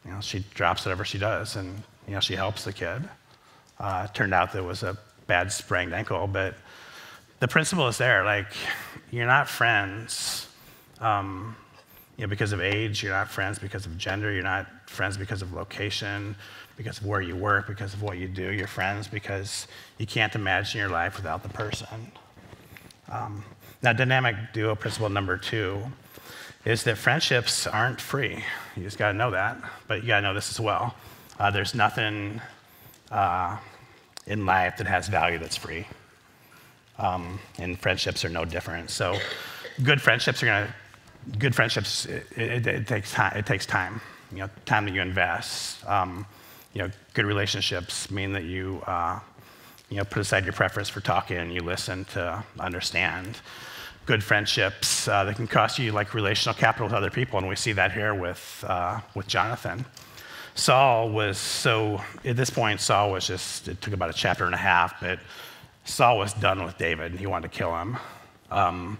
you 0.04 0.10
know, 0.10 0.20
she 0.20 0.44
drops 0.54 0.84
whatever 0.84 1.04
she 1.04 1.18
does, 1.18 1.56
and 1.56 1.82
you 2.08 2.14
know, 2.14 2.20
she 2.20 2.34
helps 2.34 2.64
the 2.64 2.72
kid. 2.72 3.08
Uh, 3.78 4.06
turned 4.08 4.34
out 4.34 4.52
that 4.52 4.58
it 4.58 4.64
was 4.64 4.82
a 4.82 4.96
bad 5.26 5.52
sprained 5.52 5.94
ankle, 5.94 6.26
but 6.26 6.54
the 7.38 7.48
principle 7.48 7.88
is 7.88 7.96
there. 7.96 8.24
Like, 8.24 8.52
you're 9.10 9.26
not 9.26 9.48
friends 9.48 10.48
um, 11.00 11.56
you 12.20 12.26
know, 12.26 12.28
because 12.28 12.52
of 12.52 12.60
age, 12.60 13.02
you're 13.02 13.12
not 13.12 13.30
friends 13.30 13.58
because 13.58 13.86
of 13.86 13.96
gender, 13.96 14.30
you're 14.30 14.42
not 14.42 14.66
friends 14.84 15.16
because 15.16 15.40
of 15.40 15.54
location, 15.54 16.36
because 16.76 16.98
of 16.98 17.06
where 17.06 17.22
you 17.22 17.34
work, 17.34 17.66
because 17.66 17.94
of 17.94 18.02
what 18.02 18.18
you 18.18 18.28
do. 18.28 18.52
You're 18.52 18.66
friends 18.66 19.08
because 19.08 19.66
you 19.96 20.06
can't 20.06 20.34
imagine 20.34 20.80
your 20.80 20.90
life 20.90 21.16
without 21.16 21.42
the 21.42 21.48
person. 21.48 22.12
Um, 23.10 23.42
now, 23.80 23.94
dynamic 23.94 24.36
duo 24.52 24.74
principle 24.74 25.08
number 25.08 25.38
two 25.38 25.80
is 26.66 26.84
that 26.84 26.98
friendships 26.98 27.66
aren't 27.66 28.02
free. 28.02 28.44
You 28.76 28.82
just 28.82 28.98
got 28.98 29.12
to 29.12 29.16
know 29.16 29.30
that, 29.30 29.56
but 29.88 30.02
you 30.02 30.08
got 30.08 30.16
to 30.16 30.22
know 30.22 30.34
this 30.34 30.50
as 30.50 30.60
well. 30.60 30.94
Uh, 31.38 31.50
there's 31.50 31.74
nothing 31.74 32.38
uh, 33.10 33.56
in 34.26 34.44
life 34.44 34.76
that 34.76 34.86
has 34.86 35.08
value 35.08 35.38
that's 35.38 35.56
free. 35.56 35.86
Um, 36.98 37.40
and 37.56 37.78
friendships 37.78 38.26
are 38.26 38.28
no 38.28 38.44
different. 38.44 38.90
So, 38.90 39.16
good 39.82 40.02
friendships 40.02 40.42
are 40.42 40.46
going 40.46 40.66
to, 40.66 40.74
good 41.38 41.54
friendships, 41.54 42.06
it, 42.06 42.26
it, 42.36 42.66
it, 42.66 42.86
takes 42.86 43.12
time. 43.12 43.36
It 43.36 43.46
takes 43.46 43.66
time, 43.66 44.00
you 44.32 44.38
know, 44.38 44.50
time 44.64 44.84
that 44.86 44.94
you 44.94 45.02
invest. 45.02 45.86
Um, 45.86 46.26
you 46.72 46.82
know, 46.82 46.90
good 47.14 47.24
relationships 47.24 48.10
mean 48.10 48.32
that 48.32 48.44
you, 48.44 48.82
uh, 48.86 49.18
you 49.88 49.96
know, 49.96 50.04
put 50.04 50.20
aside 50.20 50.44
your 50.44 50.52
preference 50.52 50.88
for 50.88 51.00
talking 51.00 51.36
and 51.36 51.52
you 51.52 51.60
listen 51.60 52.04
to 52.06 52.44
understand. 52.58 53.38
Good 54.06 54.24
friendships 54.24 55.08
uh, 55.08 55.24
that 55.24 55.36
can 55.36 55.46
cost 55.46 55.78
you 55.78 55.92
like 55.92 56.14
relational 56.14 56.54
capital 56.54 56.86
with 56.86 56.94
other 56.94 57.10
people, 57.10 57.38
and 57.38 57.48
we 57.48 57.56
see 57.56 57.72
that 57.72 57.92
here 57.92 58.14
with 58.14 58.64
uh, 58.66 59.00
with 59.14 59.26
Jonathan. 59.26 59.84
Saul 60.54 61.10
was 61.10 61.38
so, 61.38 62.02
at 62.24 62.36
this 62.36 62.50
point, 62.50 62.80
Saul 62.80 63.12
was 63.12 63.26
just, 63.26 63.68
it 63.68 63.80
took 63.80 63.94
about 63.94 64.10
a 64.10 64.12
chapter 64.12 64.44
and 64.44 64.54
a 64.54 64.58
half, 64.58 65.00
but 65.00 65.18
Saul 65.84 66.18
was 66.18 66.32
done 66.34 66.64
with 66.64 66.76
David 66.76 67.12
and 67.12 67.20
he 67.20 67.26
wanted 67.26 67.50
to 67.50 67.56
kill 67.56 67.76
him. 67.78 67.96
Um, 68.50 68.98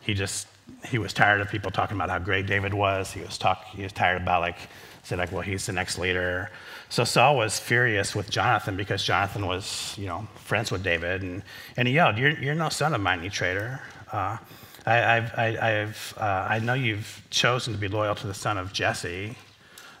he 0.00 0.14
just, 0.14 0.46
he 0.86 0.98
was 0.98 1.12
tired 1.12 1.40
of 1.40 1.48
people 1.48 1.70
talking 1.70 1.96
about 1.96 2.10
how 2.10 2.18
great 2.18 2.46
David 2.46 2.74
was. 2.74 3.12
He 3.12 3.20
was, 3.20 3.38
talk, 3.38 3.64
he 3.66 3.82
was 3.82 3.92
tired 3.92 4.20
about, 4.20 4.40
like, 4.40 4.56
said, 5.02 5.18
like, 5.18 5.32
well, 5.32 5.42
he's 5.42 5.66
the 5.66 5.72
next 5.72 5.98
leader. 5.98 6.50
So 6.88 7.04
Saul 7.04 7.36
was 7.36 7.58
furious 7.58 8.14
with 8.14 8.30
Jonathan 8.30 8.76
because 8.76 9.04
Jonathan 9.04 9.46
was, 9.46 9.94
you 9.98 10.06
know, 10.06 10.26
friends 10.36 10.70
with 10.70 10.82
David. 10.82 11.22
And, 11.22 11.42
and 11.76 11.88
he 11.88 11.94
yelled, 11.94 12.18
You're, 12.18 12.30
you're 12.30 12.54
no 12.54 12.68
son 12.68 12.94
of 12.94 13.00
mine, 13.00 13.22
you 13.22 13.30
traitor. 13.30 13.80
Uh, 14.12 14.38
I, 14.86 15.16
I've, 15.16 15.32
I, 15.36 15.80
I've, 15.80 16.14
uh, 16.18 16.46
I 16.50 16.58
know 16.58 16.74
you've 16.74 17.22
chosen 17.30 17.72
to 17.72 17.78
be 17.78 17.88
loyal 17.88 18.14
to 18.14 18.26
the 18.26 18.34
son 18.34 18.58
of 18.58 18.72
Jesse. 18.72 19.34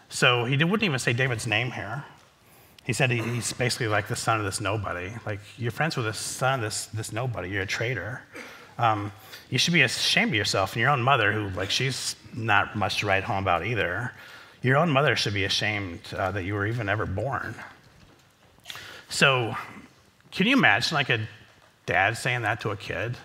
So 0.08 0.44
he 0.44 0.56
wouldn't 0.56 0.82
even 0.82 0.98
say 0.98 1.12
David's 1.12 1.46
name 1.46 1.70
here. 1.70 2.04
He 2.84 2.92
said 2.92 3.10
he's 3.10 3.52
basically 3.54 3.88
like 3.88 4.08
the 4.08 4.16
son 4.16 4.38
of 4.38 4.44
this 4.44 4.60
nobody. 4.60 5.10
Like, 5.24 5.40
you're 5.56 5.70
friends 5.70 5.96
with 5.96 6.04
the 6.04 6.12
son 6.12 6.60
of 6.60 6.66
this, 6.66 6.86
this 6.86 7.12
nobody. 7.12 7.48
You're 7.48 7.62
a 7.62 7.66
traitor. 7.66 8.22
Um, 8.78 9.12
you 9.50 9.58
should 9.58 9.74
be 9.74 9.82
ashamed 9.82 10.30
of 10.30 10.34
yourself 10.34 10.72
and 10.72 10.80
your 10.80 10.90
own 10.90 11.02
mother, 11.02 11.32
who, 11.32 11.48
like, 11.50 11.70
she's 11.70 12.16
not 12.34 12.76
much 12.76 13.00
to 13.00 13.06
write 13.06 13.24
home 13.24 13.42
about 13.42 13.64
either. 13.64 14.12
Your 14.62 14.76
own 14.76 14.90
mother 14.90 15.14
should 15.14 15.34
be 15.34 15.44
ashamed 15.44 16.00
uh, 16.16 16.30
that 16.32 16.44
you 16.44 16.54
were 16.54 16.66
even 16.66 16.88
ever 16.88 17.06
born. 17.06 17.54
So, 19.08 19.56
can 20.32 20.46
you 20.46 20.56
imagine, 20.56 20.94
like, 20.94 21.10
a 21.10 21.20
dad 21.86 22.16
saying 22.16 22.42
that 22.42 22.60
to 22.62 22.70
a 22.70 22.76
kid? 22.76 23.16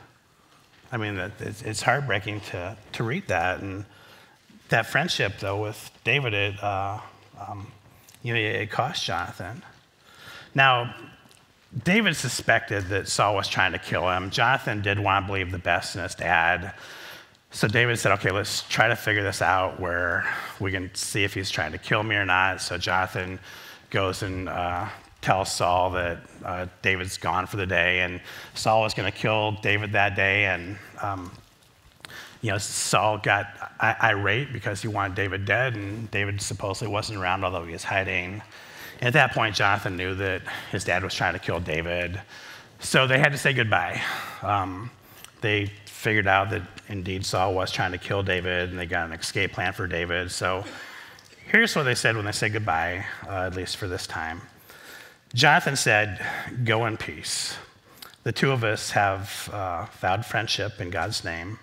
I 0.92 0.98
mean, 0.98 1.32
it's 1.40 1.82
heartbreaking 1.82 2.42
to, 2.52 2.78
to 2.94 3.04
read 3.04 3.28
that. 3.28 3.62
And 3.62 3.86
that 4.70 4.86
friendship, 4.86 5.40
though, 5.40 5.62
with 5.62 5.92
David, 6.04 6.34
it, 6.34 6.64
uh, 6.64 7.00
um, 7.40 7.72
you 8.22 8.34
know, 8.34 8.40
it 8.40 8.70
cost 8.70 9.06
Jonathan. 9.06 9.64
Now, 10.54 10.94
David 11.84 12.16
suspected 12.16 12.88
that 12.88 13.08
Saul 13.08 13.36
was 13.36 13.48
trying 13.48 13.74
to 13.74 13.80
kill 13.80 14.10
him. 14.10 14.32
Jonathan 14.32 14.82
did 14.82 15.00
want 15.00 15.26
to 15.26 15.28
believe 15.28 15.52
the 15.52 15.60
best 15.60 15.96
in 15.96 16.02
his 16.02 16.16
dad. 16.16 16.74
So 17.52 17.68
David 17.68 17.98
said, 18.00 18.12
okay, 18.14 18.32
let's 18.32 18.64
try 18.64 18.88
to 18.88 18.96
figure 18.96 19.24
this 19.24 19.42
out 19.42 19.80
where 19.80 20.28
we 20.60 20.72
can 20.72 20.94
see 20.94 21.24
if 21.24 21.34
he's 21.34 21.50
trying 21.50 21.72
to 21.72 21.78
kill 21.78 22.04
me 22.04 22.16
or 22.16 22.26
not. 22.26 22.62
So 22.62 22.78
Jonathan 22.78 23.40
goes 23.90 24.24
and 24.24 24.50
uh, 24.50 24.88
tells 25.22 25.52
Saul 25.52 25.92
that 25.92 26.20
uh, 26.44 26.68
David's 26.82 27.18
gone 27.18 27.46
for 27.48 27.58
the 27.58 27.66
day, 27.66 28.02
and 28.02 28.22
Saul 28.54 28.82
was 28.82 28.94
going 28.94 29.12
to 29.12 29.18
kill 29.18 29.54
David 29.62 29.92
that 29.94 30.16
day. 30.16 30.46
And 30.46 30.78
um, 31.02 31.32
you 32.42 32.52
know, 32.52 32.58
Saul 32.58 33.18
got 33.18 33.48
irate 33.82 34.54
because 34.54 34.82
he 34.82 34.88
wanted 34.88 35.16
David 35.16 35.46
dead, 35.46 35.76
and 35.76 36.10
David 36.12 36.42
supposedly 36.42 36.92
wasn't 36.92 37.20
around, 37.20 37.44
although 37.44 37.66
he 37.66 37.74
was 37.74 37.84
hiding. 37.84 38.42
At 39.02 39.14
that 39.14 39.34
point, 39.34 39.56
Jonathan 39.56 39.96
knew 39.96 40.14
that 40.16 40.42
his 40.72 40.84
dad 40.84 41.04
was 41.04 41.14
trying 41.14 41.34
to 41.34 41.40
kill 41.40 41.60
David. 41.60 42.20
So 42.80 43.08
they 43.08 43.18
had 43.18 43.32
to 43.32 43.38
say 43.38 43.54
goodbye. 43.54 44.02
Um, 44.42 44.90
they 45.42 45.72
figured 45.86 46.28
out 46.28 46.50
that 46.50 46.64
indeed 46.88 47.26
Saul 47.26 47.54
was 47.54 47.72
trying 47.72 47.92
to 47.94 47.98
kill 47.98 48.24
David, 48.24 48.70
and 48.70 48.80
they 48.80 48.86
got 48.86 49.06
an 49.06 49.14
escape 49.14 49.54
plan 49.54 49.74
for 49.74 49.88
David. 49.88 50.32
So 50.32 50.66
here's 51.48 51.76
what 51.76 51.84
they 51.84 51.96
said 51.96 52.16
when 52.16 52.26
they 52.26 52.32
said 52.32 52.54
goodbye, 52.54 53.06
uh, 53.28 53.48
at 53.48 53.56
least 53.56 53.78
for 53.78 53.88
this 53.88 54.06
time. 54.06 54.42
Jonathan 55.34 55.76
said, 55.76 56.26
Go 56.64 56.86
in 56.86 56.98
peace. 56.98 57.56
The 58.24 58.32
two 58.32 58.52
of 58.52 58.64
us 58.64 58.92
have 58.92 59.50
uh, 59.54 59.86
vowed 60.00 60.26
friendship 60.26 60.82
in 60.82 60.90
God's 60.90 61.24
name, 61.24 61.60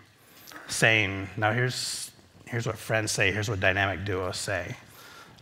saying, 0.69 1.29
Now 1.37 1.53
here's, 1.53 2.11
here's 2.47 2.67
what 2.67 2.79
friends 2.79 3.13
say, 3.13 3.31
here's 3.31 3.49
what 3.49 3.61
dynamic 3.61 4.05
duos 4.05 4.39
say. 4.39 4.77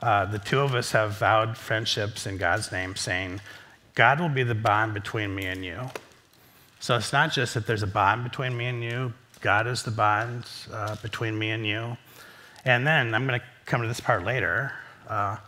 Uh, 0.05 0.27
the 0.27 0.39
two 0.39 0.61
of 0.61 0.75
us 0.75 0.93
have 0.93 1.13
vowed 1.13 1.57
friendships 1.57 2.27
in 2.27 2.37
God's 2.37 2.71
name, 2.71 2.95
saying, 2.95 3.41
God 3.95 4.21
will 4.21 4.29
be 4.29 4.43
the 4.43 4.55
bond 4.55 4.93
between 4.93 5.35
me 5.35 5.47
and 5.47 5.65
you. 5.65 5.81
So 6.79 6.95
it's 6.97 7.11
not 7.11 7.33
just 7.33 7.55
that 7.55 7.67
there's 7.67 7.83
a 7.83 7.87
bond 7.87 8.23
between 8.23 8.55
me 8.55 8.67
and 8.67 8.85
you, 8.85 9.15
God 9.41 9.67
is 9.67 9.83
the 9.83 9.91
bond 9.91 10.45
uh, 10.71 10.97
between 10.97 11.39
me 11.39 11.53
and 11.53 11.67
you. 11.67 11.97
And 12.67 12.87
then 12.87 13.15
I'm 13.15 13.27
going 13.27 13.41
to 13.41 13.47
come 13.65 13.81
to 13.81 13.89
this 13.89 14.01
part 14.01 14.25
later, 14.25 14.73
uh, 15.09 15.39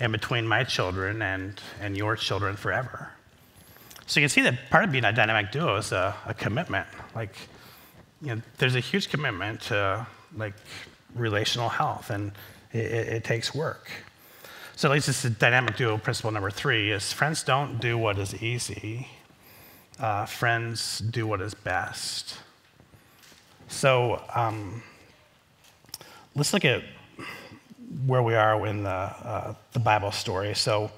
and 0.00 0.12
between 0.12 0.46
my 0.46 0.62
children 0.62 1.20
and, 1.20 1.60
and 1.80 1.96
your 1.96 2.14
children 2.14 2.54
forever. 2.54 3.10
So 4.06 4.20
you 4.20 4.24
can 4.24 4.28
see 4.28 4.42
that 4.42 4.70
part 4.70 4.84
of 4.84 4.92
being 4.92 5.04
a 5.04 5.12
dynamic 5.12 5.50
duo 5.50 5.74
is 5.76 5.90
a, 5.90 6.14
a 6.24 6.34
commitment. 6.34 6.86
Like, 7.16 7.34
you 8.22 8.36
know, 8.36 8.42
there's 8.58 8.76
a 8.76 8.80
huge 8.80 9.08
commitment 9.08 9.60
to 9.62 10.06
like 10.36 10.54
relational 11.16 11.68
health, 11.68 12.10
and 12.10 12.30
it, 12.72 12.84
it, 12.84 13.08
it 13.08 13.24
takes 13.24 13.52
work. 13.52 13.90
So 14.76 14.90
at 14.90 14.94
least 14.94 15.08
it's 15.08 15.24
is 15.24 15.30
dynamic 15.32 15.76
duo 15.76 15.98
principle 15.98 16.32
number 16.32 16.50
three 16.50 16.90
is 16.90 17.12
friends 17.12 17.44
don't 17.44 17.78
do 17.80 17.96
what 17.96 18.18
is 18.18 18.42
easy. 18.42 19.08
Uh, 20.00 20.26
friends 20.26 20.98
do 20.98 21.28
what 21.28 21.40
is 21.40 21.54
best. 21.54 22.38
So 23.68 24.20
um, 24.34 24.82
let's 26.34 26.52
look 26.52 26.64
at 26.64 26.82
where 28.06 28.22
we 28.22 28.34
are 28.34 28.66
in 28.66 28.82
the, 28.82 28.90
uh, 28.90 29.54
the 29.72 29.78
Bible 29.78 30.10
story. 30.10 30.54
So 30.54 30.90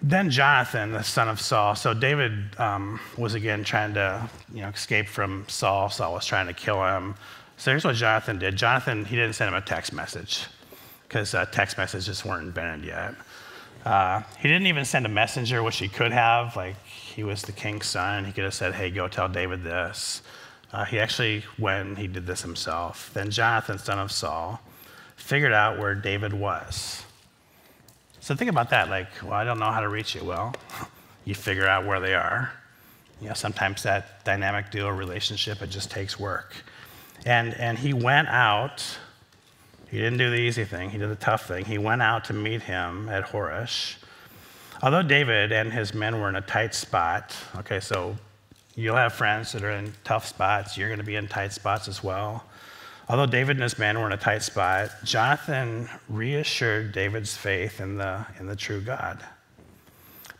then 0.00 0.30
Jonathan, 0.30 0.92
the 0.92 1.02
son 1.02 1.28
of 1.28 1.40
Saul, 1.40 1.74
so 1.74 1.92
David 1.92 2.58
um, 2.58 2.98
was 3.18 3.34
again 3.34 3.64
trying 3.64 3.92
to 3.94 4.28
you 4.52 4.62
know, 4.62 4.68
escape 4.68 5.08
from 5.08 5.44
Saul. 5.46 5.90
Saul 5.90 6.14
was 6.14 6.24
trying 6.24 6.46
to 6.46 6.54
kill 6.54 6.82
him. 6.82 7.14
So 7.58 7.70
here's 7.70 7.84
what 7.84 7.96
Jonathan 7.96 8.38
did. 8.38 8.56
Jonathan, 8.56 9.04
he 9.04 9.16
didn't 9.16 9.34
send 9.34 9.48
him 9.48 9.54
a 9.54 9.60
text 9.60 9.92
message 9.92 10.46
because 11.10 11.34
uh, 11.34 11.44
text 11.46 11.76
messages 11.76 12.24
weren't 12.24 12.44
invented 12.44 12.86
yet. 12.86 13.14
Uh, 13.84 14.22
he 14.38 14.46
didn't 14.46 14.68
even 14.68 14.84
send 14.84 15.04
a 15.06 15.08
messenger, 15.08 15.60
which 15.60 15.78
he 15.78 15.88
could 15.88 16.12
have. 16.12 16.54
Like 16.54 16.76
he 16.84 17.24
was 17.24 17.42
the 17.42 17.52
king's 17.52 17.86
son. 17.86 18.24
He 18.24 18.32
could 18.32 18.44
have 18.44 18.54
said, 18.54 18.74
"Hey, 18.74 18.90
go 18.90 19.08
tell 19.08 19.28
David 19.28 19.64
this." 19.64 20.22
Uh, 20.72 20.84
he 20.84 21.00
actually 21.00 21.42
went 21.58 21.88
and 21.88 21.98
he 21.98 22.06
did 22.06 22.28
this 22.28 22.42
himself. 22.42 23.10
Then 23.12 23.30
Jonathan, 23.30 23.76
son 23.76 23.98
of 23.98 24.12
Saul, 24.12 24.60
figured 25.16 25.52
out 25.52 25.80
where 25.80 25.96
David 25.96 26.32
was. 26.32 27.04
So 28.20 28.36
think 28.36 28.50
about 28.50 28.70
that. 28.70 28.88
Like, 28.88 29.08
well, 29.20 29.32
I 29.32 29.42
don't 29.42 29.58
know 29.58 29.72
how 29.72 29.80
to 29.80 29.88
reach 29.88 30.14
you. 30.14 30.22
Well, 30.22 30.54
you 31.24 31.34
figure 31.34 31.66
out 31.66 31.86
where 31.86 31.98
they 31.98 32.14
are. 32.14 32.52
You 33.20 33.28
know, 33.28 33.34
sometimes 33.34 33.82
that 33.82 34.24
dynamic 34.24 34.70
duo 34.70 34.90
relationship, 34.90 35.60
it 35.60 35.70
just 35.70 35.90
takes 35.90 36.20
work. 36.20 36.54
And, 37.26 37.52
and 37.54 37.76
he 37.76 37.92
went 37.92 38.28
out. 38.28 38.84
He 39.90 39.98
didn't 39.98 40.18
do 40.18 40.30
the 40.30 40.36
easy 40.36 40.64
thing. 40.64 40.90
He 40.90 40.98
did 40.98 41.10
the 41.10 41.16
tough 41.16 41.46
thing. 41.46 41.64
He 41.64 41.76
went 41.76 42.00
out 42.00 42.24
to 42.26 42.32
meet 42.32 42.62
him 42.62 43.08
at 43.08 43.24
Horesh. 43.26 43.96
Although 44.82 45.02
David 45.02 45.50
and 45.52 45.72
his 45.72 45.92
men 45.92 46.20
were 46.20 46.28
in 46.28 46.36
a 46.36 46.40
tight 46.40 46.74
spot, 46.74 47.36
okay, 47.56 47.80
so 47.80 48.16
you'll 48.76 48.96
have 48.96 49.12
friends 49.12 49.52
that 49.52 49.64
are 49.64 49.72
in 49.72 49.92
tough 50.04 50.26
spots. 50.26 50.78
You're 50.78 50.88
going 50.88 51.00
to 51.00 51.04
be 51.04 51.16
in 51.16 51.26
tight 51.26 51.52
spots 51.52 51.88
as 51.88 52.04
well. 52.04 52.44
Although 53.08 53.26
David 53.26 53.56
and 53.56 53.64
his 53.64 53.78
men 53.78 53.98
were 53.98 54.06
in 54.06 54.12
a 54.12 54.16
tight 54.16 54.44
spot, 54.44 54.90
Jonathan 55.02 55.88
reassured 56.08 56.92
David's 56.92 57.36
faith 57.36 57.80
in 57.80 57.98
the, 57.98 58.24
in 58.38 58.46
the 58.46 58.54
true 58.54 58.80
God. 58.80 59.18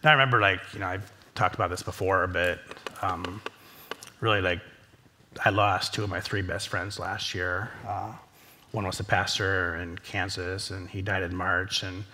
Now, 0.04 0.10
I 0.10 0.12
remember, 0.12 0.40
like, 0.40 0.60
you 0.72 0.78
know, 0.78 0.86
I've 0.86 1.12
talked 1.34 1.56
about 1.56 1.70
this 1.70 1.82
before, 1.82 2.28
but 2.28 2.60
um, 3.02 3.42
really, 4.20 4.40
like, 4.40 4.60
I 5.44 5.50
lost 5.50 5.92
two 5.92 6.04
of 6.04 6.08
my 6.08 6.20
three 6.20 6.42
best 6.42 6.68
friends 6.68 7.00
last 7.00 7.34
year. 7.34 7.70
Uh, 7.86 8.12
one 8.72 8.86
was 8.86 9.00
a 9.00 9.04
pastor 9.04 9.76
in 9.76 9.98
Kansas, 9.98 10.70
and 10.70 10.88
he 10.88 11.02
died 11.02 11.22
in 11.22 11.34
March. 11.34 11.82
And, 11.82 12.04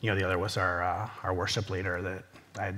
you 0.00 0.10
know, 0.10 0.16
the 0.16 0.24
other 0.24 0.38
was 0.38 0.56
our, 0.56 0.82
uh, 0.82 1.08
our 1.22 1.32
worship 1.32 1.70
leader 1.70 2.02
that 2.02 2.24
I 2.58 2.74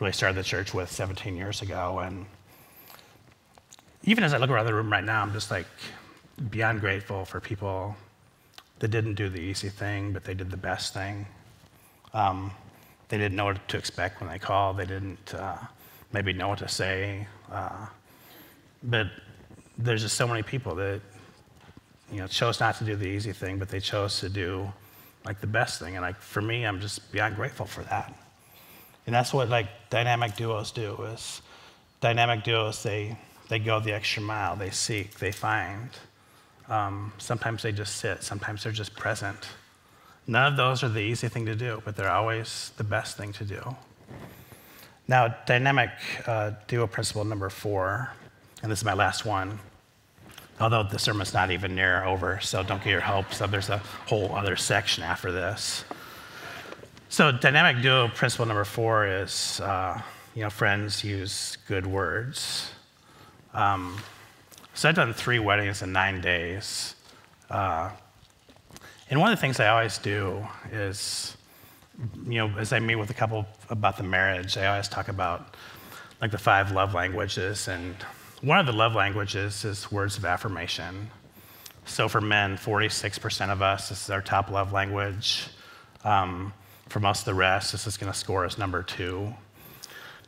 really 0.00 0.12
started 0.12 0.36
the 0.36 0.44
church 0.44 0.74
with 0.74 0.90
17 0.90 1.36
years 1.36 1.62
ago. 1.62 2.00
And 2.00 2.26
even 4.04 4.24
as 4.24 4.34
I 4.34 4.38
look 4.38 4.50
around 4.50 4.66
the 4.66 4.74
room 4.74 4.90
right 4.90 5.04
now, 5.04 5.22
I'm 5.22 5.32
just 5.32 5.50
like, 5.50 5.66
beyond 6.50 6.80
grateful 6.80 7.24
for 7.24 7.40
people 7.40 7.96
that 8.78 8.88
didn't 8.88 9.14
do 9.14 9.28
the 9.28 9.40
easy 9.40 9.68
thing, 9.68 10.12
but 10.12 10.24
they 10.24 10.34
did 10.34 10.50
the 10.50 10.56
best 10.56 10.92
thing. 10.92 11.26
Um, 12.12 12.50
they 13.08 13.16
didn't 13.16 13.36
know 13.36 13.46
what 13.46 13.68
to 13.68 13.78
expect 13.78 14.20
when 14.20 14.28
they 14.28 14.38
called. 14.38 14.76
They 14.76 14.86
didn't 14.86 15.34
uh, 15.34 15.56
maybe 16.12 16.32
know 16.32 16.48
what 16.48 16.58
to 16.58 16.68
say. 16.68 17.26
Uh, 17.50 17.86
but 18.82 19.06
there's 19.78 20.02
just 20.02 20.16
so 20.16 20.26
many 20.26 20.42
people 20.42 20.74
that 20.74 21.00
you 22.10 22.18
know 22.18 22.26
chose 22.26 22.60
not 22.60 22.76
to 22.78 22.84
do 22.84 22.96
the 22.96 23.06
easy 23.06 23.32
thing, 23.32 23.58
but 23.58 23.68
they 23.68 23.80
chose 23.80 24.20
to 24.20 24.28
do 24.28 24.72
like 25.24 25.40
the 25.40 25.46
best 25.46 25.80
thing. 25.80 25.96
And 25.96 26.02
like 26.02 26.20
for 26.20 26.42
me, 26.42 26.64
I'm 26.64 26.80
just 26.80 27.12
beyond 27.12 27.36
grateful 27.36 27.66
for 27.66 27.82
that. 27.84 28.14
And 29.06 29.14
that's 29.14 29.32
what 29.32 29.48
like 29.48 29.68
dynamic 29.90 30.36
duos 30.36 30.70
do. 30.70 30.94
Is 31.14 31.42
dynamic 32.00 32.44
duos 32.44 32.82
they 32.82 33.16
they 33.48 33.58
go 33.58 33.80
the 33.80 33.92
extra 33.92 34.22
mile. 34.22 34.56
They 34.56 34.70
seek. 34.70 35.18
They 35.18 35.32
find. 35.32 35.90
Um, 36.68 37.12
sometimes 37.18 37.62
they 37.62 37.72
just 37.72 37.96
sit, 37.96 38.22
sometimes 38.22 38.64
they're 38.64 38.72
just 38.72 38.94
present. 38.96 39.48
None 40.26 40.52
of 40.52 40.56
those 40.56 40.82
are 40.82 40.88
the 40.88 41.00
easy 41.00 41.28
thing 41.28 41.46
to 41.46 41.54
do, 41.54 41.80
but 41.84 41.96
they're 41.96 42.10
always 42.10 42.72
the 42.76 42.84
best 42.84 43.16
thing 43.16 43.32
to 43.34 43.44
do. 43.44 43.76
Now, 45.06 45.36
dynamic 45.46 45.90
uh, 46.26 46.52
duo 46.66 46.88
principle 46.88 47.24
number 47.24 47.48
four, 47.48 48.10
and 48.62 48.72
this 48.72 48.80
is 48.80 48.84
my 48.84 48.94
last 48.94 49.24
one, 49.24 49.60
although 50.60 50.82
the 50.82 50.98
sermon's 50.98 51.34
not 51.34 51.50
even 51.50 51.74
near 51.74 52.04
over, 52.04 52.40
so 52.40 52.62
don't 52.62 52.82
get 52.82 52.90
your 52.90 53.00
hopes 53.00 53.40
up. 53.40 53.50
There's 53.50 53.70
a 53.70 53.78
whole 53.78 54.34
other 54.34 54.56
section 54.56 55.02
after 55.02 55.30
this. 55.32 55.84
So, 57.08 57.30
dynamic 57.32 57.82
duo 57.82 58.08
principle 58.08 58.46
number 58.46 58.64
four 58.64 59.06
is, 59.06 59.60
uh, 59.60 60.00
you 60.34 60.42
know, 60.42 60.50
friends 60.50 61.04
use 61.04 61.56
good 61.68 61.86
words. 61.86 62.70
Um, 63.54 63.96
so 64.74 64.90
I've 64.90 64.94
done 64.94 65.14
three 65.14 65.38
weddings 65.38 65.80
in 65.80 65.92
nine 65.92 66.20
days. 66.20 66.94
Uh, 67.48 67.90
and 69.08 69.18
one 69.18 69.32
of 69.32 69.38
the 69.38 69.40
things 69.40 69.58
I 69.60 69.68
always 69.68 69.96
do 69.96 70.46
is, 70.70 71.34
you 72.26 72.34
know, 72.34 72.58
as 72.58 72.74
I 72.74 72.80
meet 72.80 72.96
with 72.96 73.08
a 73.08 73.14
couple 73.14 73.46
about 73.70 73.96
the 73.96 74.02
marriage, 74.02 74.58
I 74.58 74.66
always 74.66 74.88
talk 74.88 75.08
about 75.08 75.54
like 76.20 76.30
the 76.30 76.38
five 76.38 76.72
love 76.72 76.92
languages. 76.92 77.68
And 77.68 77.96
one 78.42 78.58
of 78.58 78.66
the 78.66 78.72
love 78.72 78.94
languages 78.94 79.64
is 79.64 79.90
words 79.90 80.18
of 80.18 80.24
affirmation. 80.24 81.10
So 81.86 82.08
for 82.08 82.20
men, 82.20 82.56
46% 82.58 83.50
of 83.50 83.62
us, 83.62 83.88
this 83.88 84.04
is 84.04 84.10
our 84.10 84.20
top 84.20 84.50
love 84.50 84.72
language. 84.72 85.46
Um, 86.04 86.52
for 86.88 87.00
most 87.00 87.20
of 87.20 87.24
the 87.26 87.34
rest, 87.34 87.72
this 87.72 87.86
is 87.86 87.96
going 87.96 88.12
to 88.12 88.18
score 88.18 88.44
as 88.44 88.58
number 88.58 88.82
two. 88.82 89.32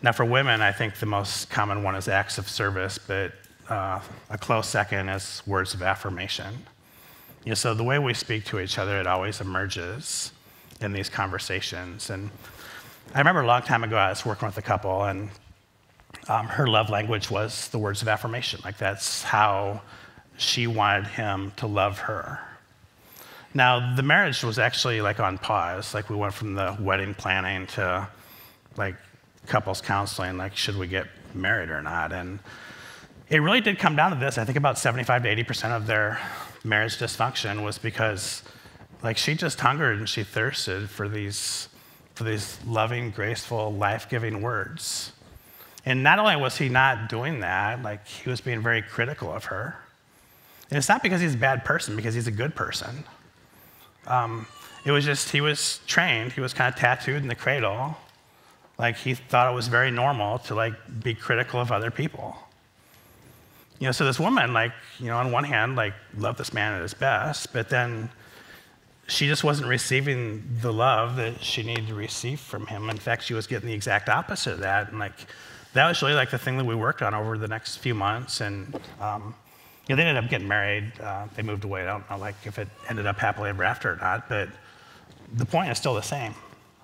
Now, 0.02 0.12
for 0.12 0.24
women, 0.24 0.62
I 0.62 0.72
think 0.72 0.98
the 0.98 1.06
most 1.06 1.50
common 1.50 1.82
one 1.82 1.96
is 1.96 2.08
acts 2.08 2.38
of 2.38 2.48
service, 2.48 2.98
but 2.98 3.32
uh, 3.68 4.00
a 4.30 4.38
close 4.38 4.68
second 4.68 5.08
is 5.08 5.42
words 5.46 5.74
of 5.74 5.82
affirmation. 5.82 6.54
You 7.44 7.50
know, 7.50 7.54
so 7.54 7.74
the 7.74 7.84
way 7.84 7.98
we 7.98 8.14
speak 8.14 8.44
to 8.46 8.60
each 8.60 8.78
other, 8.78 8.98
it 9.00 9.06
always 9.06 9.40
emerges 9.40 10.32
in 10.80 10.92
these 10.92 11.08
conversations. 11.08 12.10
And 12.10 12.30
I 13.14 13.18
remember 13.18 13.42
a 13.42 13.46
long 13.46 13.62
time 13.62 13.84
ago, 13.84 13.96
I 13.96 14.10
was 14.10 14.24
working 14.24 14.46
with 14.46 14.58
a 14.58 14.62
couple, 14.62 15.04
and 15.04 15.30
um, 16.28 16.46
her 16.46 16.66
love 16.66 16.90
language 16.90 17.30
was 17.30 17.68
the 17.68 17.78
words 17.78 18.02
of 18.02 18.08
affirmation. 18.08 18.60
Like 18.64 18.78
that's 18.78 19.22
how 19.22 19.80
she 20.36 20.66
wanted 20.66 21.06
him 21.06 21.52
to 21.56 21.66
love 21.66 21.98
her. 22.00 22.38
Now, 23.54 23.96
the 23.96 24.02
marriage 24.02 24.44
was 24.44 24.58
actually 24.58 25.00
like 25.00 25.20
on 25.20 25.38
pause. 25.38 25.94
Like 25.94 26.10
we 26.10 26.16
went 26.16 26.34
from 26.34 26.54
the 26.54 26.76
wedding 26.78 27.14
planning 27.14 27.66
to 27.68 28.08
like 28.76 28.94
couples 29.46 29.80
counseling, 29.80 30.36
like 30.36 30.56
should 30.56 30.76
we 30.76 30.86
get 30.86 31.06
married 31.34 31.70
or 31.70 31.82
not? 31.82 32.12
And 32.12 32.38
it 33.30 33.38
really 33.38 33.60
did 33.60 33.78
come 33.78 33.96
down 33.96 34.10
to 34.10 34.16
this. 34.16 34.38
I 34.38 34.44
think 34.44 34.58
about 34.58 34.78
75 34.78 35.22
to 35.22 35.36
80% 35.36 35.70
of 35.76 35.86
their 35.86 36.20
marriage 36.62 36.98
dysfunction 36.98 37.64
was 37.64 37.78
because 37.78 38.42
like 39.02 39.16
she 39.16 39.34
just 39.34 39.60
hungered 39.60 39.98
and 39.98 40.08
she 40.08 40.24
thirsted 40.24 40.90
for 40.90 41.08
these 41.08 41.68
for 42.14 42.24
these 42.24 42.58
loving, 42.66 43.10
graceful, 43.10 43.72
life-giving 43.72 44.42
words. 44.42 45.12
And 45.88 46.02
not 46.02 46.18
only 46.18 46.36
was 46.36 46.58
he 46.58 46.68
not 46.68 47.08
doing 47.08 47.40
that, 47.40 47.82
like 47.82 48.06
he 48.06 48.28
was 48.28 48.42
being 48.42 48.60
very 48.62 48.82
critical 48.82 49.32
of 49.32 49.46
her. 49.46 49.74
And 50.68 50.76
it's 50.76 50.88
not 50.88 51.02
because 51.02 51.20
he's 51.22 51.34
a 51.34 51.38
bad 51.38 51.64
person, 51.64 51.96
because 51.96 52.14
he's 52.14 52.26
a 52.26 52.36
good 52.42 52.54
person. 52.54 53.04
Um, 54.06 54.46
it 54.84 54.92
was 54.92 55.04
just 55.04 55.30
he 55.30 55.40
was 55.40 55.80
trained, 55.86 56.32
he 56.32 56.42
was 56.42 56.52
kind 56.52 56.68
of 56.72 56.78
tattooed 56.78 57.22
in 57.22 57.28
the 57.28 57.34
cradle. 57.34 57.96
Like 58.76 58.96
he 58.96 59.14
thought 59.14 59.50
it 59.50 59.54
was 59.54 59.68
very 59.68 59.90
normal 59.90 60.38
to 60.40 60.54
like 60.54 60.74
be 61.02 61.14
critical 61.14 61.58
of 61.58 61.72
other 61.72 61.90
people. 61.90 62.36
you 63.78 63.86
know, 63.86 63.92
so 63.92 64.04
this 64.04 64.18
woman, 64.18 64.52
like, 64.52 64.72
you 64.98 65.06
know, 65.06 65.16
on 65.16 65.30
one 65.30 65.44
hand, 65.44 65.76
like, 65.76 65.94
loved 66.16 66.38
this 66.38 66.52
man 66.52 66.74
at 66.74 66.82
his 66.82 66.94
best, 66.94 67.52
but 67.52 67.68
then 67.68 68.10
she 69.06 69.26
just 69.26 69.44
wasn't 69.44 69.68
receiving 69.68 70.42
the 70.60 70.72
love 70.72 71.16
that 71.16 71.42
she 71.42 71.62
needed 71.62 71.86
to 71.86 71.94
receive 71.94 72.40
from 72.40 72.66
him. 72.66 72.90
In 72.90 72.96
fact, 72.98 73.22
she 73.22 73.34
was 73.34 73.46
getting 73.46 73.68
the 73.68 73.74
exact 73.74 74.08
opposite 74.08 74.54
of 74.54 74.60
that. 74.60 74.90
And 74.90 74.98
like, 74.98 75.14
that 75.78 75.88
was 75.88 76.02
really 76.02 76.14
like 76.14 76.30
the 76.30 76.38
thing 76.38 76.56
that 76.56 76.64
we 76.64 76.74
worked 76.74 77.02
on 77.02 77.14
over 77.14 77.38
the 77.38 77.46
next 77.46 77.76
few 77.76 77.94
months. 77.94 78.40
And, 78.40 78.74
um, 79.00 79.34
you 79.86 79.94
know, 79.94 79.96
they 79.96 80.08
ended 80.08 80.22
up 80.22 80.28
getting 80.28 80.48
married. 80.48 80.92
Uh, 81.00 81.26
they 81.36 81.42
moved 81.42 81.62
away. 81.62 81.82
I 81.82 81.86
don't 81.86 82.10
know, 82.10 82.18
like, 82.18 82.34
if 82.44 82.58
it 82.58 82.68
ended 82.88 83.06
up 83.06 83.16
happily 83.16 83.50
ever 83.50 83.62
after 83.62 83.92
or 83.92 83.96
not, 83.96 84.28
but 84.28 84.48
the 85.34 85.44
point 85.44 85.70
is 85.70 85.78
still 85.78 85.94
the 85.94 86.02
same. 86.02 86.34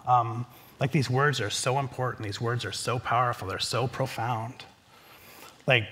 Um, 0.07 0.46
like, 0.78 0.92
these 0.92 1.11
words 1.11 1.40
are 1.40 1.50
so 1.50 1.80
important. 1.80 2.24
These 2.24 2.40
words 2.40 2.64
are 2.64 2.72
so 2.72 3.00
powerful. 3.00 3.48
They're 3.48 3.59
so 3.59 3.88
profound. 3.88 4.64
Like, 5.66 5.88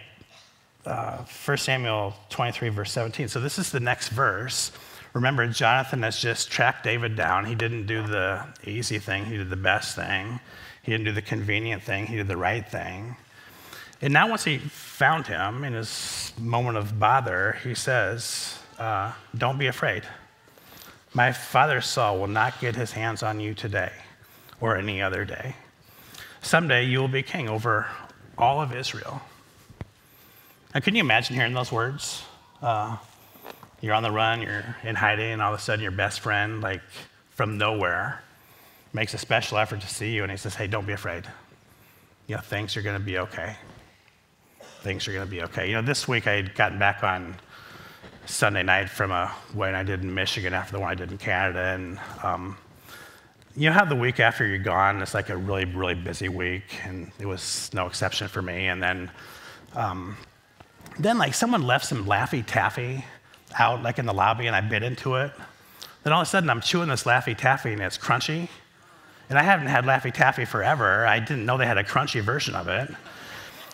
uh, 0.87 1.19
1 1.19 1.57
Samuel 1.57 2.15
23, 2.31 2.69
verse 2.69 2.93
17. 2.93 3.27
So 3.27 3.41
this 3.41 3.59
is 3.59 3.73
the 3.73 3.81
next 3.81 4.11
verse. 4.11 4.71
Remember, 5.12 5.47
Jonathan 5.49 6.03
has 6.05 6.19
just 6.19 6.51
tracked 6.53 6.85
David 6.85 7.17
down. 7.17 7.47
He 7.47 7.57
didn't 7.57 7.87
do 7.87 8.07
the 8.07 8.47
easy 8.65 8.99
thing, 8.99 9.25
he 9.25 9.37
did 9.37 9.51
the 9.51 9.57
best 9.57 9.97
thing. 9.97 10.38
He 10.83 10.90
didn't 10.92 11.05
do 11.05 11.12
the 11.12 11.23
convenient 11.23 11.83
thing, 11.83 12.07
he 12.07 12.16
did 12.16 12.29
the 12.29 12.37
right 12.37 12.66
thing. 12.66 13.16
And 14.01 14.12
now, 14.12 14.29
once 14.29 14.42
he 14.42 14.59
found 14.59 15.29
him 15.29 15.62
in 15.62 15.75
his 15.75 16.33
moment 16.37 16.77
of 16.77 16.99
bother, 16.99 17.59
he 17.62 17.75
says, 17.75 18.59
uh, 18.79 19.12
Don't 19.37 19.59
be 19.59 19.68
afraid. 19.68 20.03
My 21.14 21.31
father 21.31 21.81
Saul 21.81 22.18
will 22.18 22.27
not 22.27 22.59
get 22.61 22.75
his 22.75 22.92
hands 22.92 23.23
on 23.23 23.38
you 23.38 23.55
today 23.55 23.92
or 24.61 24.77
any 24.77 25.01
other 25.01 25.25
day. 25.25 25.55
Someday 26.40 26.85
you 26.85 26.99
will 26.99 27.09
be 27.09 27.23
king 27.23 27.49
over 27.49 27.87
all 28.37 28.61
of 28.61 28.75
Israel. 28.75 29.23
Now, 30.75 30.81
can 30.81 30.97
you 30.97 31.01
imagine 31.01 31.37
hearing 31.37 31.53
those 31.53 31.71
words? 31.71 32.25
Uh, 32.61 32.97
you're 33.81 33.95
on 33.95 34.03
the 34.03 34.11
run, 34.11 34.40
you're 34.42 34.77
in 34.83 34.97
hiding, 34.97 35.33
and 35.33 35.42
all 35.42 35.53
of 35.53 35.61
a 35.61 35.62
sudden 35.62 35.83
your 35.83 35.92
best 35.92 36.21
friend, 36.21 36.61
like 36.61 36.81
from 37.31 37.59
nowhere, 37.59 38.23
makes 38.92 39.14
a 39.14 39.18
special 39.18 39.59
effort 39.59 39.81
to 39.81 39.88
see 39.88 40.12
you, 40.12 40.22
and 40.22 40.31
he 40.31 40.37
says, 40.37 40.55
Hey, 40.55 40.66
don't 40.66 40.87
be 40.87 40.92
afraid. 40.92 41.24
You 42.26 42.37
know, 42.37 42.40
things 42.40 42.76
are 42.76 42.83
going 42.83 42.98
to 42.98 43.05
be 43.05 43.18
okay. 43.18 43.57
Things 44.83 45.07
are 45.09 45.12
going 45.12 45.24
to 45.24 45.31
be 45.31 45.42
okay. 45.42 45.68
You 45.68 45.74
know, 45.74 45.83
this 45.83 46.07
week 46.09 46.26
I 46.26 46.33
had 46.33 46.55
gotten 46.55 46.78
back 46.78 47.02
on 47.02 47.37
Sunday 48.26 48.62
night 48.62 48.88
from 48.88 49.11
a 49.11 49.33
wedding 49.55 49.74
I 49.74 49.83
did 49.83 50.02
in 50.02 50.14
Michigan 50.14 50.55
after 50.55 50.72
the 50.72 50.81
one 50.81 50.90
I 50.90 50.94
did 50.94 51.11
in 51.11 51.18
Canada, 51.18 51.74
and 51.74 51.98
um, 52.22 52.57
you 53.57 53.68
know 53.68 53.74
how 53.74 53.85
the 53.85 53.96
week 53.96 54.20
after 54.20 54.46
you're 54.46 54.59
gone, 54.59 55.02
it's 55.02 55.14
like 55.14 55.28
a 55.28 55.37
really, 55.37 55.64
really 55.64 55.94
busy 55.94 56.28
week, 56.28 56.81
and 56.85 57.11
it 57.18 57.26
was 57.26 57.70
no 57.74 57.87
exception 57.87 58.28
for 58.28 58.40
me. 58.40 58.68
And 58.68 58.83
then 58.83 59.11
um, 59.74 60.16
then, 60.98 61.18
like, 61.18 61.35
someone 61.35 61.62
left 61.62 61.87
some 61.87 62.05
Laffy 62.05 62.44
Taffy 62.46 63.05
out, 63.59 63.83
like, 63.83 63.98
in 63.98 64.07
the 64.07 64.12
lobby, 64.12 64.46
and 64.46 64.55
I 64.55 64.61
bit 64.61 64.83
into 64.83 65.16
it. 65.16 65.33
Then 66.02 66.12
all 66.12 66.20
of 66.20 66.26
a 66.26 66.31
sudden, 66.31 66.50
I'm 66.50 66.61
chewing 66.61 66.88
this 66.88 67.05
Laffy 67.05 67.37
Taffy, 67.37 67.72
and 67.72 67.81
it's 67.81 67.98
crunchy. 67.98 68.48
And 69.33 69.38
I 69.38 69.45
haven't 69.45 69.68
had 69.68 69.87
Laffy 69.87 70.12
Taffy 70.12 70.45
forever. 70.45 71.07
I 71.07 71.18
didn't 71.18 71.47
know 71.47 71.57
they 71.57 71.64
had 71.64 71.79
a 71.79 71.85
crunchy 71.85 72.21
version 72.21 72.55
of 72.55 72.68
it. 72.68 72.90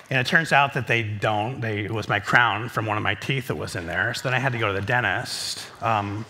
And 0.09 0.21
it 0.21 0.25
turns 0.25 0.53
out 0.53 0.75
that 0.75 0.87
they 0.87 1.03
don't. 1.03 1.61
They, 1.61 1.81
it 1.81 1.91
was 1.91 2.09
my 2.09 2.21
crown 2.21 2.69
from 2.69 2.87
one 2.87 2.97
of 2.97 3.03
my 3.03 3.17
teeth 3.17 3.49
that 3.49 3.57
was 3.57 3.75
in 3.75 3.85
there. 3.85 4.15
So 4.15 4.29
then 4.29 4.35
I 4.35 4.39
had 4.39 4.53
to 4.53 4.59
go 4.59 4.69
to 4.69 4.73
the 4.73 4.87
dentist. 4.87 5.67
Um, 5.83 6.25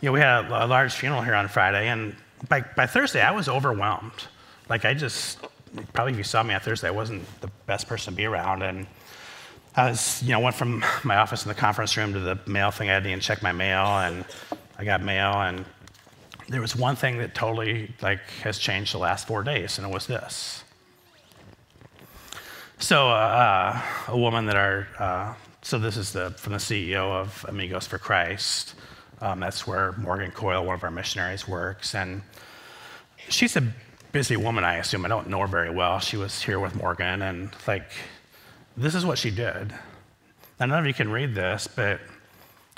you 0.00 0.06
know, 0.06 0.12
we 0.12 0.20
had 0.20 0.46
a, 0.46 0.64
a, 0.64 0.66
large 0.66 0.94
funeral 0.94 1.20
here 1.20 1.34
on 1.34 1.46
Friday, 1.48 1.88
and 1.88 2.16
by, 2.48 2.62
by 2.74 2.86
Thursday, 2.86 3.20
I 3.20 3.32
was 3.32 3.50
overwhelmed. 3.50 4.24
Like, 4.70 4.86
I 4.86 4.94
just, 4.94 5.38
probably 5.92 6.12
if 6.12 6.18
you 6.18 6.24
saw 6.24 6.42
me 6.42 6.54
on 6.54 6.60
Thursday, 6.60 6.88
I 6.88 6.92
wasn't 6.92 7.24
the 7.42 7.50
best 7.66 7.86
person 7.86 8.14
to 8.14 8.16
be 8.16 8.24
around. 8.24 8.62
And 8.62 8.86
I 9.76 9.90
was, 9.90 10.22
you 10.22 10.30
know, 10.30 10.40
went 10.40 10.56
from 10.56 10.82
my 11.04 11.16
office 11.16 11.44
in 11.44 11.50
the 11.50 11.54
conference 11.54 11.94
room 11.98 12.14
to 12.14 12.20
the 12.20 12.38
mail 12.46 12.70
thing. 12.70 12.88
I 12.88 12.94
had 12.94 13.02
to 13.02 13.10
even 13.10 13.20
check 13.20 13.42
my 13.42 13.52
mail, 13.52 13.84
and 13.84 14.24
I 14.78 14.86
got 14.86 15.02
mail, 15.02 15.34
and 15.34 15.66
there 16.48 16.60
was 16.60 16.74
one 16.74 16.96
thing 16.96 17.18
that 17.18 17.34
totally 17.34 17.92
like 18.00 18.20
has 18.42 18.58
changed 18.58 18.94
the 18.94 18.98
last 18.98 19.26
four 19.26 19.42
days, 19.42 19.78
and 19.78 19.86
it 19.86 19.92
was 19.92 20.06
this. 20.06 20.64
So, 22.78 23.10
uh, 23.10 23.80
a 24.06 24.16
woman 24.16 24.46
that 24.46 24.56
our, 24.56 24.88
uh, 24.98 25.34
so 25.62 25.78
this 25.78 25.96
is 25.96 26.12
the 26.12 26.30
from 26.30 26.54
the 26.54 26.58
CEO 26.58 27.10
of 27.10 27.44
Amigos 27.48 27.86
for 27.86 27.98
Christ. 27.98 28.74
Um, 29.20 29.40
that's 29.40 29.66
where 29.66 29.92
Morgan 29.92 30.30
Coyle, 30.30 30.64
one 30.64 30.76
of 30.76 30.84
our 30.84 30.90
missionaries, 30.90 31.46
works, 31.46 31.94
and 31.94 32.22
she's 33.28 33.56
a 33.56 33.72
busy 34.12 34.36
woman. 34.36 34.64
I 34.64 34.76
assume 34.76 35.04
I 35.04 35.08
don't 35.08 35.28
know 35.28 35.40
her 35.40 35.46
very 35.46 35.70
well. 35.70 35.98
She 35.98 36.16
was 36.16 36.40
here 36.40 36.60
with 36.60 36.74
Morgan, 36.76 37.22
and 37.22 37.50
like 37.66 37.90
this 38.76 38.94
is 38.94 39.04
what 39.04 39.18
she 39.18 39.30
did. 39.30 39.74
Now, 40.60 40.66
none 40.66 40.78
of 40.78 40.86
you 40.86 40.94
can 40.94 41.10
read 41.10 41.34
this, 41.34 41.66
but 41.66 42.00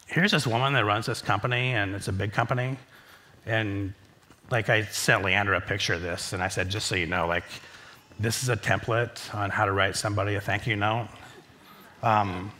here's 0.06 0.32
this 0.32 0.46
woman 0.46 0.72
that 0.72 0.84
runs 0.84 1.06
this 1.06 1.22
company, 1.22 1.74
and 1.74 1.94
it's 1.94 2.08
a 2.08 2.12
big 2.12 2.32
company. 2.32 2.78
And 3.46 3.94
like 4.50 4.68
I 4.68 4.82
sent 4.84 5.24
Leander 5.24 5.54
a 5.54 5.60
picture 5.60 5.94
of 5.94 6.02
this, 6.02 6.32
and 6.32 6.42
I 6.42 6.48
said, 6.48 6.68
just 6.68 6.86
so 6.86 6.94
you 6.94 7.06
know, 7.06 7.26
like 7.26 7.44
this 8.18 8.42
is 8.42 8.48
a 8.48 8.56
template 8.56 9.34
on 9.34 9.50
how 9.50 9.64
to 9.64 9.72
write 9.72 9.96
somebody 9.96 10.34
a 10.34 10.40
thank 10.40 10.66
you 10.66 10.76
note. 10.76 11.08
Um, 12.02 12.52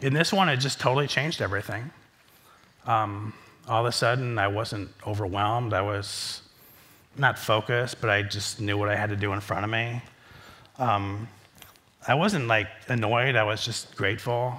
in 0.00 0.12
this 0.12 0.32
one, 0.32 0.48
it 0.48 0.56
just 0.58 0.80
totally 0.80 1.06
changed 1.06 1.40
everything. 1.40 1.90
Um, 2.86 3.32
all 3.68 3.80
of 3.80 3.86
a 3.86 3.92
sudden, 3.92 4.38
I 4.38 4.48
wasn't 4.48 4.90
overwhelmed. 5.06 5.72
I 5.72 5.82
was 5.82 6.42
not 7.16 7.38
focused, 7.38 8.00
but 8.00 8.10
I 8.10 8.22
just 8.22 8.60
knew 8.60 8.76
what 8.76 8.88
I 8.88 8.96
had 8.96 9.10
to 9.10 9.16
do 9.16 9.32
in 9.32 9.40
front 9.40 9.64
of 9.64 9.70
me. 9.70 10.02
Um, 10.78 11.28
I 12.06 12.14
wasn't 12.14 12.48
like 12.48 12.68
annoyed, 12.88 13.36
I 13.36 13.44
was 13.44 13.64
just 13.64 13.94
grateful. 13.94 14.58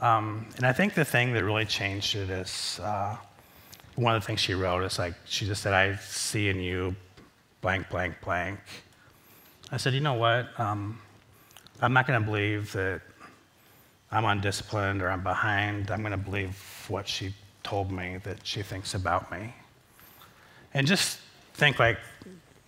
Um, 0.00 0.46
and 0.56 0.66
I 0.66 0.72
think 0.72 0.94
the 0.94 1.04
thing 1.04 1.32
that 1.32 1.44
really 1.44 1.64
changed 1.64 2.16
it 2.16 2.28
is 2.28 2.80
uh, 2.82 3.16
one 3.96 4.14
of 4.14 4.22
the 4.22 4.26
things 4.26 4.40
she 4.40 4.54
wrote 4.54 4.82
is 4.82 4.98
like, 4.98 5.14
she 5.24 5.46
just 5.46 5.62
said, 5.62 5.72
I 5.72 5.96
see 5.96 6.48
in 6.48 6.60
you 6.60 6.96
blank, 7.60 7.88
blank, 7.90 8.16
blank. 8.22 8.58
I 9.70 9.76
said, 9.76 9.94
you 9.94 10.00
know 10.00 10.14
what? 10.14 10.48
Um, 10.58 11.00
I'm 11.80 11.92
not 11.92 12.06
going 12.06 12.20
to 12.20 12.24
believe 12.24 12.72
that 12.72 13.00
I'm 14.10 14.24
undisciplined 14.24 15.02
or 15.02 15.10
I'm 15.10 15.22
behind. 15.22 15.90
I'm 15.90 16.00
going 16.00 16.12
to 16.12 16.16
believe 16.16 16.56
what 16.88 17.08
she 17.08 17.34
told 17.62 17.90
me 17.90 18.18
that 18.24 18.46
she 18.46 18.62
thinks 18.62 18.94
about 18.94 19.30
me. 19.30 19.54
And 20.72 20.86
just 20.86 21.18
think 21.54 21.78
like, 21.78 21.98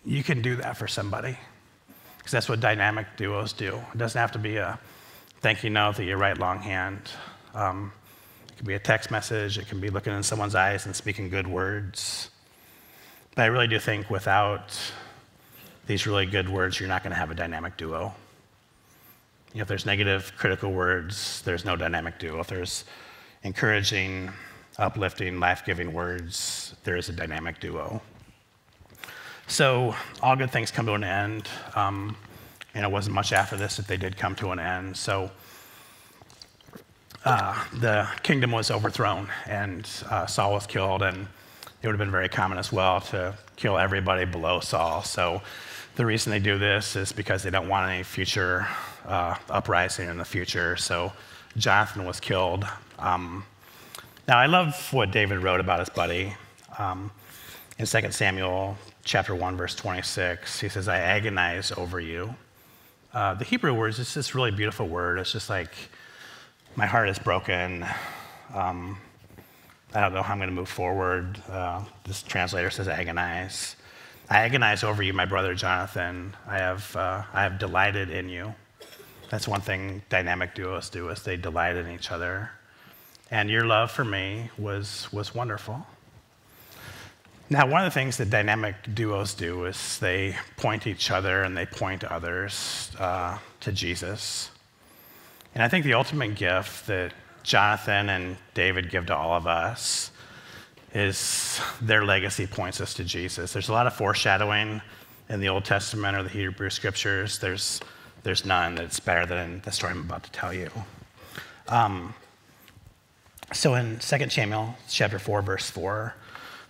you 0.05 0.23
can 0.23 0.41
do 0.41 0.57
that 0.57 0.77
for 0.77 0.87
somebody 0.87 1.37
because 2.19 2.33
that's 2.33 2.49
what 2.49 2.61
dynamic 2.61 3.07
duos 3.17 3.53
do. 3.53 3.81
It 3.93 3.99
doesn't 3.99 4.21
have 4.21 4.33
to 4.33 4.39
be 4.39 4.57
a 4.57 4.79
thank 5.41 5.63
you 5.63 5.71
note 5.71 5.97
that 5.97 6.05
you 6.05 6.17
write 6.17 6.39
longhand. 6.39 7.01
Um, 7.55 7.93
it 8.57 8.61
can 8.61 8.67
be 8.69 8.75
a 8.75 8.79
text 8.79 9.11
message, 9.11 9.59
it 9.59 9.69
can 9.69 9.81
be 9.81 9.91
looking 9.91 10.15
in 10.15 10.23
someone's 10.23 10.55
eyes 10.55 10.87
and 10.87 10.97
speaking 10.97 11.29
good 11.29 11.47
words. 11.47 12.31
But 13.35 13.43
I 13.43 13.47
really 13.47 13.67
do 13.67 13.79
think 13.79 14.09
without 14.09 14.75
these 15.87 16.07
really 16.07 16.25
good 16.25 16.49
words, 16.49 16.81
you're 16.81 16.89
not 16.89 17.03
going 17.03 17.11
to 17.11 17.19
have 17.19 17.31
a 17.31 17.35
dynamic 17.35 17.77
duo. 17.77 18.15
You 19.53 19.59
know, 19.59 19.63
if 19.63 19.69
there's 19.69 19.85
negative, 19.85 20.33
critical 20.39 20.73
words, 20.73 21.43
there's 21.43 21.67
no 21.67 21.77
dynamic 21.77 22.19
duo. 22.19 22.41
If 22.41 22.47
there's 22.47 22.85
encouraging, 23.43 24.31
uplifting, 24.79 25.39
life 25.39 25.63
giving 25.67 25.93
words, 25.93 26.75
there 26.85 26.97
is 26.97 27.11
a 27.11 27.13
dynamic 27.13 27.61
duo. 27.61 28.01
So 29.49 29.95
all 30.23 30.35
good 30.35 30.51
things 30.51 30.71
come 30.71 30.87
to 30.87 30.95
an 30.95 31.05
end. 31.05 31.47
Um, 31.75 32.17
and 32.75 32.87
it 32.87 32.91
wasn't 32.91 33.15
much 33.15 33.35
after 33.35 33.57
this 33.57 33.77
that 33.77 33.87
they 33.87 33.99
did 33.99 34.17
come 34.17 34.35
to 34.37 34.51
an 34.53 34.59
end. 34.59 34.97
So 34.97 35.31
uh, 37.27 37.65
the 37.73 38.09
kingdom 38.23 38.53
was 38.53 38.71
overthrown, 38.71 39.29
and 39.47 39.89
uh, 40.09 40.27
Saul 40.27 40.53
was 40.53 40.65
killed, 40.65 41.03
and 41.03 41.27
it 41.83 41.87
would 41.87 41.93
have 41.93 41.99
been 41.99 42.13
very 42.13 42.29
common 42.29 42.57
as 42.57 42.73
well 42.73 43.01
to 43.01 43.35
kill 43.57 43.77
everybody 43.77 44.25
below 44.25 44.61
Saul. 44.61 45.03
So 45.03 45.43
the 45.97 46.07
reason 46.07 46.31
they 46.31 46.39
do 46.39 46.57
this 46.57 46.95
is 46.95 47.13
because 47.13 47.43
they 47.43 47.51
don't 47.51 47.69
want 47.69 47.91
any 47.91 48.05
future 48.05 48.69
uh, 49.07 49.35
uprising 49.51 50.09
in 50.09 50.19
the 50.19 50.25
future. 50.25 50.77
So 50.77 51.13
Jonathan 51.57 52.05
was 52.05 52.21
killed. 52.21 52.65
Um, 53.01 53.45
now 54.29 54.39
I 54.39 54.47
love 54.47 54.93
what 54.93 55.11
David 55.11 55.39
wrote 55.41 55.59
about 55.59 55.81
his 55.81 55.89
buddy. 55.89 56.33
Um, 56.79 57.11
in 57.77 57.87
2 57.87 58.13
Samuel 58.13 58.79
chapter 59.03 59.35
1, 59.35 59.57
verse 59.57 59.75
26, 59.75 60.61
he 60.61 60.69
says, 60.69 60.87
I 60.87 60.99
agonize 60.99 61.73
over 61.73 61.99
you. 61.99 62.37
Uh, 63.13 63.35
the 63.35 63.45
Hebrew 63.45 63.75
word 63.75 63.89
is 63.89 63.97
just 63.97 64.15
this 64.15 64.33
really 64.33 64.53
beautiful 64.53 64.87
word. 64.87 65.19
It's 65.19 65.33
just 65.33 65.51
like, 65.51 65.73
my 66.77 66.85
heart 66.85 67.09
is 67.09 67.19
broken. 67.19 67.87
Um, 68.55 68.99
I 69.95 70.01
don't 70.03 70.13
know 70.13 70.23
how 70.23 70.35
I'm 70.35 70.39
going 70.39 70.51
to 70.51 70.55
move 70.55 70.69
forward. 70.69 71.43
Uh, 71.49 71.83
this 72.05 72.23
translator 72.23 72.71
says 72.71 72.87
agonize. 72.87 73.77
I 74.29 74.41
agonize 74.41 74.85
over 74.85 75.03
you, 75.03 75.15
my 75.15 75.25
brother 75.25 75.55
Jonathan. 75.55 76.37
I 76.47 76.59
have, 76.59 76.95
uh, 76.95 77.23
I 77.33 77.43
have 77.43 77.59
delighted 77.59 78.11
in 78.11 78.29
you. 78.29 78.55
That's 79.31 79.49
one 79.49 79.63
thing 79.63 80.03
dynamic 80.11 80.55
duos 80.55 80.91
do 80.91 81.09
is 81.09 81.23
they 81.23 81.37
delight 81.37 81.77
in 81.77 81.91
each 81.91 82.11
other. 82.11 82.51
And 83.31 83.49
your 83.49 83.65
love 83.65 83.91
for 83.91 84.05
me 84.05 84.51
was, 84.59 85.09
was 85.13 85.35
wonderful. 85.35 85.87
Now, 87.49 87.67
one 87.67 87.87
of 87.87 87.93
the 87.93 87.99
things 87.99 88.19
that 88.19 88.29
dynamic 88.29 88.75
duos 88.93 89.33
do 89.33 89.65
is 89.65 89.99
they 89.99 90.37
point 90.57 90.87
each 90.87 91.11
other 91.11 91.43
and 91.43 91.57
they 91.57 91.65
point 91.65 92.05
others 92.05 92.91
uh, 92.99 93.39
to 93.61 93.73
Jesus. 93.73 94.51
And 95.57 95.63
I 95.63 95.69
think 95.69 95.87
the 95.87 95.95
ultimate 95.95 96.35
gift 96.35 96.87
that 96.89 97.15
Jonathan 97.43 98.11
and 98.11 98.37
David 98.53 98.91
give 98.91 99.07
to 99.07 99.17
all 99.17 99.33
of 99.33 99.47
us 99.47 100.11
is 100.93 101.59
their 101.81 102.05
legacy 102.05 102.47
points 102.47 102.79
us 102.79 102.93
to 102.93 103.05
Jesus. 103.05 103.55
There's 103.55 103.71
a 103.71 103.73
lot 103.73 103.87
of 103.87 103.95
foreshadowing 103.95 104.83
in 105.31 105.41
the 105.41 105.49
Old 105.49 105.65
Testament 105.65 106.15
or 106.15 106.23
the 106.23 106.29
Hebrew 106.29 106.69
scriptures. 106.69 107.39
There's, 107.39 107.81
there's 108.23 108.45
none 108.45 108.75
that's 108.75 109.01
better 109.01 109.25
than 109.25 109.63
the 109.65 109.73
story 109.73 109.93
I'm 109.93 110.01
about 110.01 110.25
to 110.25 110.31
tell 110.31 110.53
you. 110.53 110.69
Um, 111.69 112.13
so 113.55 113.77
in 113.77 113.99
2 113.99 114.29
Samuel 114.29 114.77
chapter 114.91 115.19
4, 115.19 115.41
verse 115.41 115.71
4, 115.71 116.15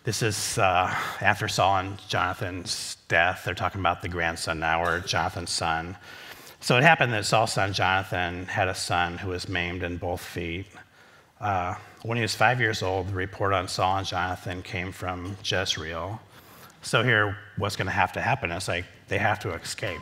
this 0.05 0.23
is 0.23 0.59
uh, 0.59 0.95
after 1.21 1.49
Saul 1.49 1.79
and 1.79 1.99
Jonathan's 2.07 2.99
death. 3.09 3.43
They're 3.45 3.55
talking 3.55 3.81
about 3.81 4.01
the 4.01 4.09
grandson 4.09 4.61
now, 4.61 4.85
or 4.85 5.01
Jonathan's 5.01 5.51
son. 5.51 5.97
So 6.61 6.77
it 6.77 6.83
happened 6.83 7.13
that 7.13 7.25
Saul's 7.25 7.53
son 7.53 7.73
Jonathan 7.73 8.47
had 8.47 8.69
a 8.69 8.75
son 8.75 9.19
who 9.19 9.31
was 9.31 9.49
maimed 9.49 9.83
in 9.83 9.99
both 9.99 10.21
feet. 10.21 10.67
Uh, 11.41 11.75
when 12.03 12.17
he 12.17 12.23
was 12.23 12.35
five 12.35 12.61
years 12.61 12.83
old, 12.83 13.09
the 13.09 13.15
report 13.15 13.53
on 13.53 13.69
Saul 13.69 13.99
and 13.99 14.07
Jonathan 14.07 14.63
came 14.63 14.91
from 14.91 15.37
Jezreel. 15.45 16.21
So 16.83 17.03
here, 17.03 17.37
what's 17.57 17.77
going 17.77 17.87
to 17.87 17.93
have 17.93 18.13
to 18.13 18.21
happen 18.21 18.51
is 18.51 18.69
like 18.69 18.85
they 19.09 19.19
have 19.19 19.39
to 19.41 19.53
escape, 19.53 20.01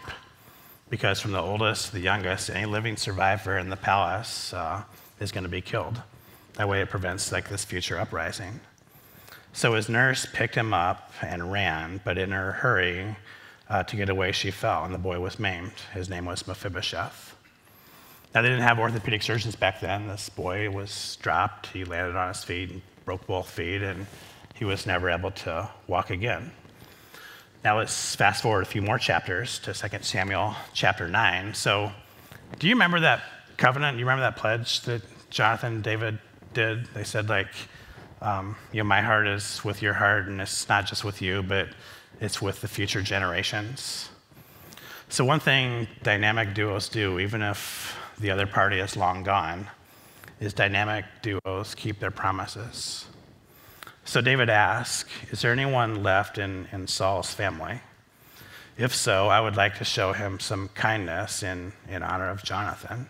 because 0.90 1.20
from 1.20 1.32
the 1.32 1.40
oldest 1.40 1.86
to 1.86 1.92
the 1.92 2.00
youngest, 2.00 2.50
any 2.50 2.66
living 2.66 2.96
survivor 2.96 3.58
in 3.58 3.68
the 3.68 3.76
palace 3.76 4.52
uh, 4.52 4.82
is 5.18 5.32
going 5.32 5.44
to 5.44 5.50
be 5.50 5.60
killed. 5.60 6.00
That 6.54 6.68
way, 6.68 6.82
it 6.82 6.88
prevents 6.88 7.32
like 7.32 7.48
this 7.48 7.64
future 7.64 7.98
uprising. 7.98 8.60
So 9.52 9.74
his 9.74 9.88
nurse 9.88 10.26
picked 10.32 10.54
him 10.54 10.72
up 10.72 11.12
and 11.22 11.50
ran, 11.50 12.00
but 12.04 12.18
in 12.18 12.30
her 12.32 12.52
hurry 12.52 13.16
uh, 13.68 13.82
to 13.84 13.96
get 13.96 14.08
away, 14.08 14.32
she 14.32 14.50
fell, 14.50 14.84
and 14.84 14.94
the 14.94 14.98
boy 14.98 15.20
was 15.20 15.38
maimed. 15.38 15.72
His 15.92 16.08
name 16.08 16.26
was 16.26 16.46
Mephibosheth. 16.46 17.34
Now, 18.34 18.42
they 18.42 18.48
didn't 18.48 18.64
have 18.64 18.78
orthopedic 18.78 19.22
surgeons 19.22 19.56
back 19.56 19.80
then. 19.80 20.08
This 20.08 20.28
boy 20.28 20.68
was 20.70 21.16
dropped. 21.22 21.68
He 21.68 21.84
landed 21.84 22.16
on 22.16 22.28
his 22.28 22.42
feet 22.42 22.70
and 22.70 22.82
broke 23.04 23.26
both 23.26 23.48
feet, 23.48 23.82
and 23.82 24.06
he 24.54 24.64
was 24.64 24.86
never 24.86 25.08
able 25.08 25.30
to 25.30 25.68
walk 25.86 26.10
again. 26.10 26.50
Now, 27.64 27.78
let's 27.78 28.14
fast 28.14 28.42
forward 28.42 28.62
a 28.62 28.66
few 28.66 28.82
more 28.82 28.98
chapters 28.98 29.58
to 29.60 29.72
2 29.72 29.98
Samuel 30.02 30.54
chapter 30.74 31.08
9. 31.08 31.54
So, 31.54 31.92
do 32.58 32.68
you 32.68 32.74
remember 32.74 33.00
that 33.00 33.22
covenant? 33.56 33.98
You 33.98 34.04
remember 34.04 34.22
that 34.22 34.36
pledge 34.36 34.82
that 34.82 35.02
Jonathan 35.30 35.74
and 35.74 35.82
David 35.82 36.18
did? 36.52 36.86
They 36.86 37.04
said, 37.04 37.28
like, 37.28 37.48
um, 38.20 38.56
you 38.72 38.78
know, 38.78 38.84
my 38.84 39.00
heart 39.00 39.26
is 39.26 39.64
with 39.64 39.80
your 39.80 39.94
heart, 39.94 40.26
and 40.26 40.40
it's 40.40 40.68
not 40.68 40.86
just 40.86 41.04
with 41.04 41.22
you, 41.22 41.42
but 41.42 41.68
it's 42.20 42.40
with 42.40 42.60
the 42.60 42.68
future 42.68 43.02
generations. 43.02 44.08
So, 45.08 45.24
one 45.24 45.40
thing 45.40 45.86
dynamic 46.02 46.54
duos 46.54 46.88
do, 46.88 47.18
even 47.18 47.42
if 47.42 47.96
the 48.18 48.30
other 48.30 48.46
party 48.46 48.78
is 48.78 48.96
long 48.96 49.22
gone, 49.22 49.68
is 50.40 50.52
dynamic 50.52 51.04
duos 51.22 51.74
keep 51.74 52.00
their 52.00 52.10
promises. 52.10 53.06
So, 54.04 54.20
David 54.20 54.50
asks, 54.50 55.10
Is 55.30 55.42
there 55.42 55.52
anyone 55.52 56.02
left 56.02 56.38
in, 56.38 56.68
in 56.72 56.86
Saul's 56.86 57.32
family? 57.32 57.80
If 58.76 58.94
so, 58.94 59.28
I 59.28 59.40
would 59.40 59.56
like 59.56 59.78
to 59.78 59.84
show 59.84 60.12
him 60.12 60.40
some 60.40 60.68
kindness 60.70 61.42
in, 61.42 61.72
in 61.88 62.02
honor 62.02 62.28
of 62.28 62.42
Jonathan. 62.42 63.08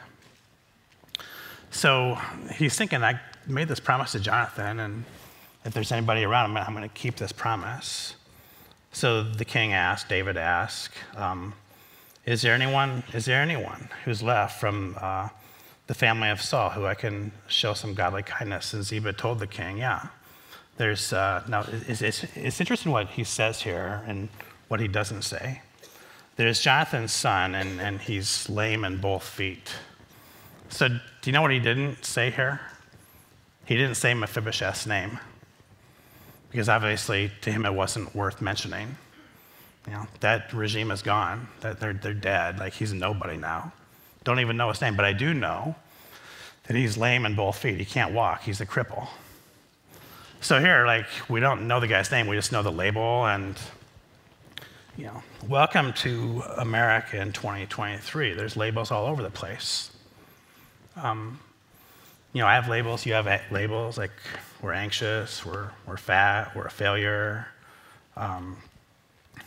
So 1.74 2.18
he's 2.54 2.76
thinking, 2.76 3.02
I 3.02 3.18
made 3.48 3.66
this 3.68 3.80
promise 3.80 4.12
to 4.12 4.20
Jonathan, 4.20 4.78
and 4.78 5.04
if 5.64 5.72
there's 5.72 5.90
anybody 5.90 6.22
around, 6.22 6.56
I'm, 6.56 6.74
going 6.74 6.88
to 6.88 6.94
keep 6.94 7.16
this 7.16 7.32
promise. 7.32 8.14
So 8.94 9.24
the 9.24 9.44
king 9.44 9.72
asked, 9.72 10.08
David 10.08 10.36
asked, 10.36 10.94
um, 11.16 11.54
is 12.24 12.42
there 12.42 12.54
anyone, 12.54 13.02
is 13.12 13.24
there 13.24 13.42
anyone 13.42 13.88
who's 14.04 14.22
left 14.22 14.60
from 14.60 14.96
uh, 15.00 15.30
the 15.88 15.94
family 15.94 16.30
of 16.30 16.40
Saul 16.40 16.70
who 16.70 16.86
I 16.86 16.94
can 16.94 17.32
show 17.48 17.74
some 17.74 17.94
godly 17.94 18.22
kindness? 18.22 18.72
And 18.72 18.84
Ziba 18.84 19.12
told 19.12 19.40
the 19.40 19.48
king, 19.48 19.78
yeah. 19.78 20.06
There's, 20.76 21.12
uh, 21.12 21.42
now, 21.48 21.66
it's, 21.88 22.02
it's, 22.02 22.22
it's 22.36 22.60
interesting 22.60 22.92
what 22.92 23.08
he 23.08 23.24
says 23.24 23.62
here 23.62 24.00
and 24.06 24.28
what 24.68 24.78
he 24.78 24.86
doesn't 24.86 25.22
say. 25.22 25.60
There's 26.36 26.60
Jonathan's 26.60 27.12
son, 27.12 27.56
and, 27.56 27.80
and 27.80 28.00
he's 28.00 28.48
lame 28.48 28.84
in 28.84 28.98
both 28.98 29.24
feet. 29.24 29.72
So, 30.68 30.88
do 30.88 30.98
you 31.26 31.32
know 31.32 31.42
what 31.42 31.50
he 31.50 31.60
didn't 31.60 32.04
say 32.04 32.30
here? 32.30 32.60
He 33.66 33.76
didn't 33.76 33.96
say 33.96 34.14
Mephibosheth's 34.14 34.86
name 34.86 35.18
because 36.54 36.68
obviously 36.68 37.32
to 37.40 37.50
him 37.50 37.66
it 37.66 37.74
wasn't 37.74 38.14
worth 38.14 38.40
mentioning. 38.40 38.94
You 39.88 39.94
know, 39.94 40.06
that 40.20 40.52
regime 40.52 40.92
is 40.92 41.02
gone. 41.02 41.48
That 41.62 41.80
they're, 41.80 41.94
they're 41.94 42.14
dead. 42.14 42.60
Like 42.60 42.74
he's 42.74 42.92
nobody 42.92 43.36
now. 43.36 43.72
Don't 44.22 44.38
even 44.38 44.56
know 44.56 44.68
his 44.68 44.80
name, 44.80 44.94
but 44.94 45.04
I 45.04 45.14
do 45.14 45.34
know 45.34 45.74
that 46.68 46.76
he's 46.76 46.96
lame 46.96 47.26
in 47.26 47.34
both 47.34 47.58
feet. 47.58 47.78
He 47.78 47.84
can't 47.84 48.14
walk. 48.14 48.42
He's 48.42 48.60
a 48.60 48.66
cripple. 48.66 49.08
So 50.40 50.60
here, 50.60 50.86
like, 50.86 51.06
we 51.28 51.40
don't 51.40 51.66
know 51.66 51.80
the 51.80 51.88
guy's 51.88 52.12
name. 52.12 52.28
We 52.28 52.36
just 52.36 52.52
know 52.52 52.62
the 52.62 52.70
label 52.70 53.26
and, 53.26 53.58
you 54.96 55.06
know, 55.06 55.24
welcome 55.48 55.92
to 55.94 56.44
America 56.56 57.20
in 57.20 57.32
2023. 57.32 58.34
There's 58.34 58.56
labels 58.56 58.92
all 58.92 59.06
over 59.06 59.24
the 59.24 59.30
place. 59.30 59.90
Um, 60.94 61.40
you 62.32 62.42
know, 62.42 62.46
I 62.46 62.54
have 62.54 62.68
labels, 62.68 63.04
you 63.04 63.14
have 63.14 63.26
labels, 63.50 63.98
like 63.98 64.12
we're 64.64 64.72
anxious, 64.72 65.44
we're, 65.44 65.68
we're 65.86 65.98
fat, 65.98 66.56
we're 66.56 66.64
a 66.64 66.70
failure, 66.70 67.46
um, 68.16 68.56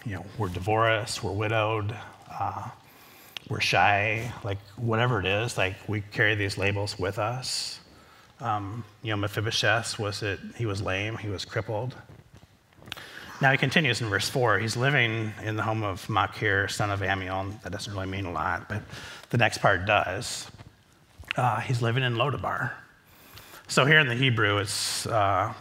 you 0.06 0.14
know, 0.14 0.24
we're 0.38 0.48
divorced, 0.48 1.24
we're 1.24 1.32
widowed, 1.32 1.96
uh, 2.32 2.70
we're 3.50 3.60
shy, 3.60 4.32
like 4.44 4.60
whatever 4.76 5.20
it 5.20 5.26
is, 5.26 5.58
like 5.58 5.76
we 5.88 6.02
carry 6.02 6.36
these 6.36 6.56
labels 6.56 7.00
with 7.00 7.18
us. 7.18 7.80
Um, 8.40 8.86
you 9.02 9.10
know, 9.10 9.18
Mephibosheth 9.18 9.98
was 9.98 10.22
it, 10.22 10.40
he 10.56 10.68
was 10.68 10.84
lame, 10.84 11.18
he 11.18 11.30
was 11.30 11.46
crippled. 11.46 11.96
Now 13.42 13.52
he 13.52 13.58
continues 13.58 14.02
in 14.02 14.10
verse 14.10 14.30
4. 14.30 14.60
He's 14.60 14.78
living 14.78 15.34
in 15.44 15.56
the 15.56 15.64
home 15.64 15.82
of 15.84 16.08
Machir, 16.10 16.68
son 16.68 16.92
of 16.92 17.00
Ammiel. 17.00 17.60
That 17.64 17.72
doesn't 17.72 17.92
really 17.92 18.06
mean 18.06 18.26
a 18.26 18.32
lot, 18.32 18.70
but 18.70 18.84
the 19.32 19.38
next 19.38 19.60
part 19.60 19.88
does 19.88 20.48
uh, 21.36 21.60
he's 21.62 21.82
living 21.82 22.04
in 22.04 22.16
Lodabar. 22.16 22.72
So 23.70 23.86
here 23.86 24.00
in 24.00 24.08
the 24.08 24.16
Hebrew, 24.16 24.60
it's 24.60 25.06
uh, 25.08 25.54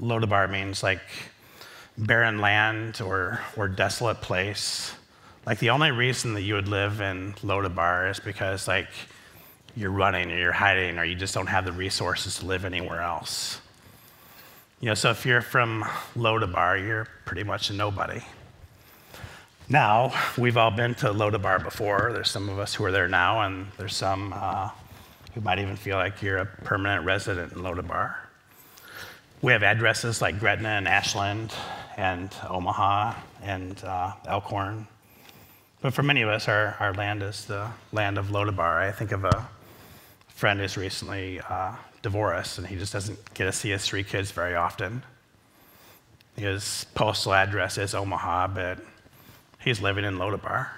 Lodabar 0.00 0.50
means 0.50 0.82
like 0.82 1.00
barren 1.96 2.40
land 2.40 3.00
or, 3.00 3.40
or 3.56 3.68
desolate 3.68 4.20
place. 4.20 4.92
Like 5.46 5.60
the 5.60 5.70
only 5.70 5.92
reason 5.92 6.34
that 6.34 6.42
you 6.42 6.54
would 6.54 6.66
live 6.66 7.00
in 7.00 7.34
Lodabar 7.34 8.10
is 8.10 8.18
because 8.18 8.66
like 8.66 8.88
you're 9.76 9.92
running 9.92 10.32
or 10.32 10.38
you're 10.38 10.52
hiding 10.52 10.98
or 10.98 11.04
you 11.04 11.14
just 11.14 11.34
don't 11.34 11.46
have 11.46 11.64
the 11.64 11.70
resources 11.70 12.40
to 12.40 12.46
live 12.46 12.64
anywhere 12.64 13.00
else. 13.00 13.60
You 14.80 14.88
know, 14.88 14.94
so 14.94 15.10
if 15.10 15.24
you're 15.24 15.40
from 15.40 15.84
Lodabar, 16.16 16.84
you're 16.84 17.06
pretty 17.24 17.44
much 17.44 17.70
a 17.70 17.74
nobody. 17.74 18.22
Now, 19.68 20.12
we've 20.36 20.56
all 20.56 20.72
been 20.72 20.96
to 20.96 21.12
Lodabar 21.12 21.62
before. 21.62 22.10
There's 22.12 22.30
some 22.30 22.48
of 22.48 22.58
us 22.58 22.74
who 22.74 22.84
are 22.84 22.90
there 22.90 23.06
now, 23.06 23.42
and 23.42 23.68
there's 23.78 23.94
some 23.94 24.32
uh, 24.36 24.70
who 25.34 25.40
might 25.40 25.58
even 25.58 25.76
feel 25.76 25.96
like 25.96 26.22
you're 26.22 26.38
a 26.38 26.46
permanent 26.46 27.04
resident 27.04 27.52
in 27.52 27.58
Lodabar. 27.58 28.16
We 29.40 29.52
have 29.52 29.62
addresses 29.62 30.20
like 30.20 30.38
Gretna 30.38 30.68
and 30.68 30.86
Ashland 30.86 31.52
and 31.96 32.32
Omaha 32.48 33.14
and 33.42 33.82
uh, 33.82 34.12
Elkhorn. 34.26 34.86
But 35.80 35.94
for 35.94 36.02
many 36.02 36.22
of 36.22 36.28
us, 36.28 36.48
our, 36.48 36.76
our 36.78 36.94
land 36.94 37.22
is 37.22 37.46
the 37.46 37.68
land 37.92 38.18
of 38.18 38.26
Lodabar. 38.26 38.80
I 38.80 38.92
think 38.92 39.10
of 39.10 39.24
a 39.24 39.48
friend 40.28 40.60
who's 40.60 40.76
recently 40.76 41.40
uh, 41.40 41.74
divorced, 42.02 42.58
and 42.58 42.66
he 42.66 42.76
just 42.76 42.92
doesn't 42.92 43.34
get 43.34 43.44
to 43.44 43.52
see 43.52 43.70
his 43.70 43.84
three 43.84 44.04
kids 44.04 44.30
very 44.30 44.54
often. 44.54 45.02
His 46.36 46.86
postal 46.94 47.34
address 47.34 47.78
is 47.78 47.94
Omaha, 47.94 48.48
but 48.48 48.78
he's 49.60 49.80
living 49.80 50.04
in 50.04 50.18
Lodabar. 50.18 50.68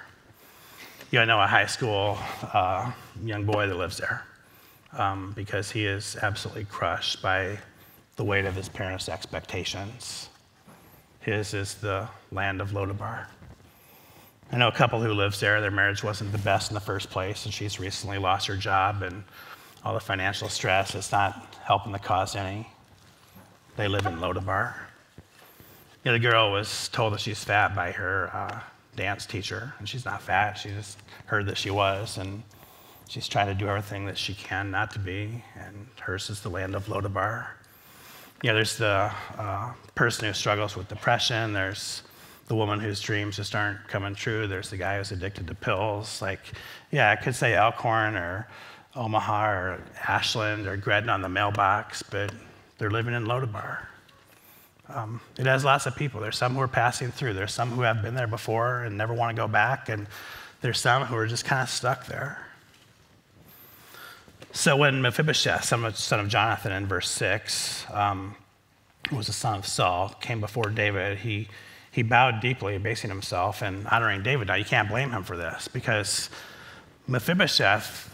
You 1.10 1.18
know, 1.18 1.22
I 1.22 1.24
know 1.26 1.40
a 1.40 1.46
high 1.46 1.66
school 1.66 2.18
uh, 2.52 2.90
young 3.22 3.44
boy 3.44 3.66
that 3.66 3.76
lives 3.76 3.98
there 3.98 4.24
um, 4.96 5.32
because 5.34 5.70
he 5.70 5.86
is 5.86 6.16
absolutely 6.22 6.64
crushed 6.64 7.22
by 7.22 7.58
the 8.16 8.24
weight 8.24 8.44
of 8.44 8.54
his 8.54 8.68
parents' 8.68 9.08
expectations. 9.08 10.28
His 11.20 11.54
is 11.54 11.74
the 11.76 12.08
land 12.30 12.60
of 12.60 12.70
Lodabar. 12.70 13.26
I 14.52 14.56
know 14.56 14.68
a 14.68 14.72
couple 14.72 15.00
who 15.00 15.12
lives 15.12 15.40
there. 15.40 15.60
Their 15.60 15.70
marriage 15.70 16.04
wasn't 16.04 16.30
the 16.32 16.38
best 16.38 16.70
in 16.70 16.74
the 16.74 16.80
first 16.80 17.10
place, 17.10 17.44
and 17.44 17.52
she's 17.52 17.80
recently 17.80 18.18
lost 18.18 18.46
her 18.46 18.56
job 18.56 19.02
and 19.02 19.24
all 19.84 19.94
the 19.94 20.00
financial 20.00 20.48
stress. 20.48 20.94
It's 20.94 21.10
not 21.10 21.56
helping 21.64 21.92
the 21.92 21.98
cause 21.98 22.36
any. 22.36 22.68
They 23.76 23.88
live 23.88 24.06
in 24.06 24.18
Lodabar. 24.18 24.74
You 26.04 26.10
know, 26.10 26.12
the 26.12 26.18
girl 26.18 26.52
was 26.52 26.88
told 26.88 27.14
that 27.14 27.20
she's 27.20 27.42
fat 27.42 27.74
by 27.74 27.90
her 27.92 28.30
uh, 28.32 28.60
dance 28.94 29.26
teacher, 29.26 29.74
and 29.78 29.88
she's 29.88 30.04
not 30.04 30.22
fat. 30.22 30.54
She 30.54 30.68
just 30.68 30.98
heard 31.26 31.46
that 31.46 31.56
she 31.56 31.70
was, 31.70 32.18
and 32.18 32.42
She's 33.08 33.28
trying 33.28 33.46
to 33.46 33.54
do 33.54 33.68
everything 33.68 34.06
that 34.06 34.18
she 34.18 34.34
can 34.34 34.70
not 34.70 34.90
to 34.92 34.98
be, 34.98 35.44
and 35.56 35.86
hers 36.00 36.30
is 36.30 36.40
the 36.40 36.48
land 36.48 36.74
of 36.74 36.86
Lodabar. 36.86 37.48
Yeah, 38.42 38.52
there's 38.52 38.76
the 38.76 39.12
uh, 39.38 39.72
person 39.94 40.26
who 40.26 40.32
struggles 40.32 40.76
with 40.76 40.88
depression. 40.88 41.52
There's 41.52 42.02
the 42.48 42.54
woman 42.54 42.80
whose 42.80 43.00
dreams 43.00 43.36
just 43.36 43.54
aren't 43.54 43.86
coming 43.88 44.14
true. 44.14 44.46
There's 44.46 44.70
the 44.70 44.76
guy 44.76 44.98
who's 44.98 45.12
addicted 45.12 45.46
to 45.46 45.54
pills. 45.54 46.20
Like, 46.20 46.40
yeah, 46.90 47.10
I 47.10 47.16
could 47.16 47.34
say 47.34 47.54
Elkhorn 47.54 48.16
or 48.16 48.46
Omaha 48.96 49.50
or 49.50 49.84
Ashland 50.06 50.66
or 50.66 50.76
Gretna 50.76 51.12
on 51.12 51.22
the 51.22 51.28
mailbox, 51.28 52.02
but 52.02 52.32
they're 52.78 52.90
living 52.90 53.14
in 53.14 53.24
Lodabar. 53.24 53.86
Um, 54.88 55.20
it 55.38 55.46
has 55.46 55.64
lots 55.64 55.86
of 55.86 55.96
people. 55.96 56.20
There's 56.20 56.36
some 56.36 56.54
who 56.54 56.60
are 56.60 56.68
passing 56.68 57.10
through. 57.10 57.34
There's 57.34 57.54
some 57.54 57.70
who 57.70 57.82
have 57.82 58.02
been 58.02 58.14
there 58.14 58.26
before 58.26 58.84
and 58.84 58.98
never 58.98 59.14
want 59.14 59.34
to 59.34 59.40
go 59.40 59.48
back, 59.48 59.88
and 59.88 60.06
there's 60.60 60.78
some 60.78 61.04
who 61.04 61.16
are 61.16 61.26
just 61.26 61.44
kind 61.44 61.62
of 61.62 61.70
stuck 61.70 62.06
there. 62.06 62.43
So 64.56 64.76
when 64.76 65.02
Mephibosheth, 65.02 65.64
son 65.64 66.20
of 66.20 66.28
Jonathan 66.28 66.70
in 66.70 66.86
verse 66.86 67.10
6, 67.10 67.86
um, 67.92 68.36
was 69.10 69.26
the 69.26 69.32
son 69.32 69.58
of 69.58 69.66
Saul, 69.66 70.10
came 70.20 70.38
before 70.38 70.70
David, 70.70 71.18
he, 71.18 71.48
he 71.90 72.04
bowed 72.04 72.40
deeply, 72.40 72.78
basing 72.78 73.10
himself 73.10 73.62
and 73.62 73.84
honoring 73.88 74.22
David. 74.22 74.46
Now, 74.46 74.54
you 74.54 74.64
can't 74.64 74.88
blame 74.88 75.10
him 75.10 75.24
for 75.24 75.36
this 75.36 75.66
because 75.66 76.30
Mephibosheth 77.08 78.13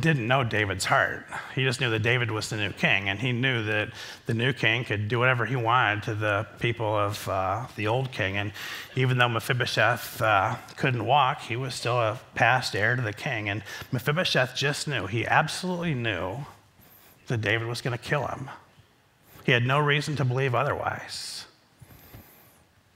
didn't 0.00 0.28
know 0.28 0.44
David's 0.44 0.84
heart. 0.84 1.26
He 1.54 1.64
just 1.64 1.80
knew 1.80 1.90
that 1.90 2.02
David 2.02 2.30
was 2.30 2.48
the 2.48 2.56
new 2.56 2.70
king, 2.70 3.08
and 3.08 3.18
he 3.18 3.32
knew 3.32 3.64
that 3.64 3.90
the 4.26 4.34
new 4.34 4.52
king 4.52 4.84
could 4.84 5.08
do 5.08 5.18
whatever 5.18 5.44
he 5.44 5.56
wanted 5.56 6.04
to 6.04 6.14
the 6.14 6.46
people 6.60 6.96
of 6.96 7.28
uh, 7.28 7.66
the 7.76 7.88
old 7.88 8.12
king. 8.12 8.36
And 8.36 8.52
even 8.94 9.18
though 9.18 9.28
Mephibosheth 9.28 10.22
uh, 10.22 10.56
couldn't 10.76 11.04
walk, 11.04 11.42
he 11.42 11.56
was 11.56 11.74
still 11.74 11.98
a 11.98 12.20
past 12.34 12.76
heir 12.76 12.96
to 12.96 13.02
the 13.02 13.12
king. 13.12 13.48
And 13.48 13.62
Mephibosheth 13.90 14.54
just 14.54 14.86
knew, 14.86 15.06
he 15.06 15.26
absolutely 15.26 15.94
knew 15.94 16.46
that 17.26 17.40
David 17.40 17.66
was 17.66 17.80
going 17.80 17.96
to 17.96 18.02
kill 18.02 18.26
him. 18.26 18.50
He 19.44 19.52
had 19.52 19.66
no 19.66 19.78
reason 19.78 20.16
to 20.16 20.24
believe 20.24 20.54
otherwise. 20.54 21.46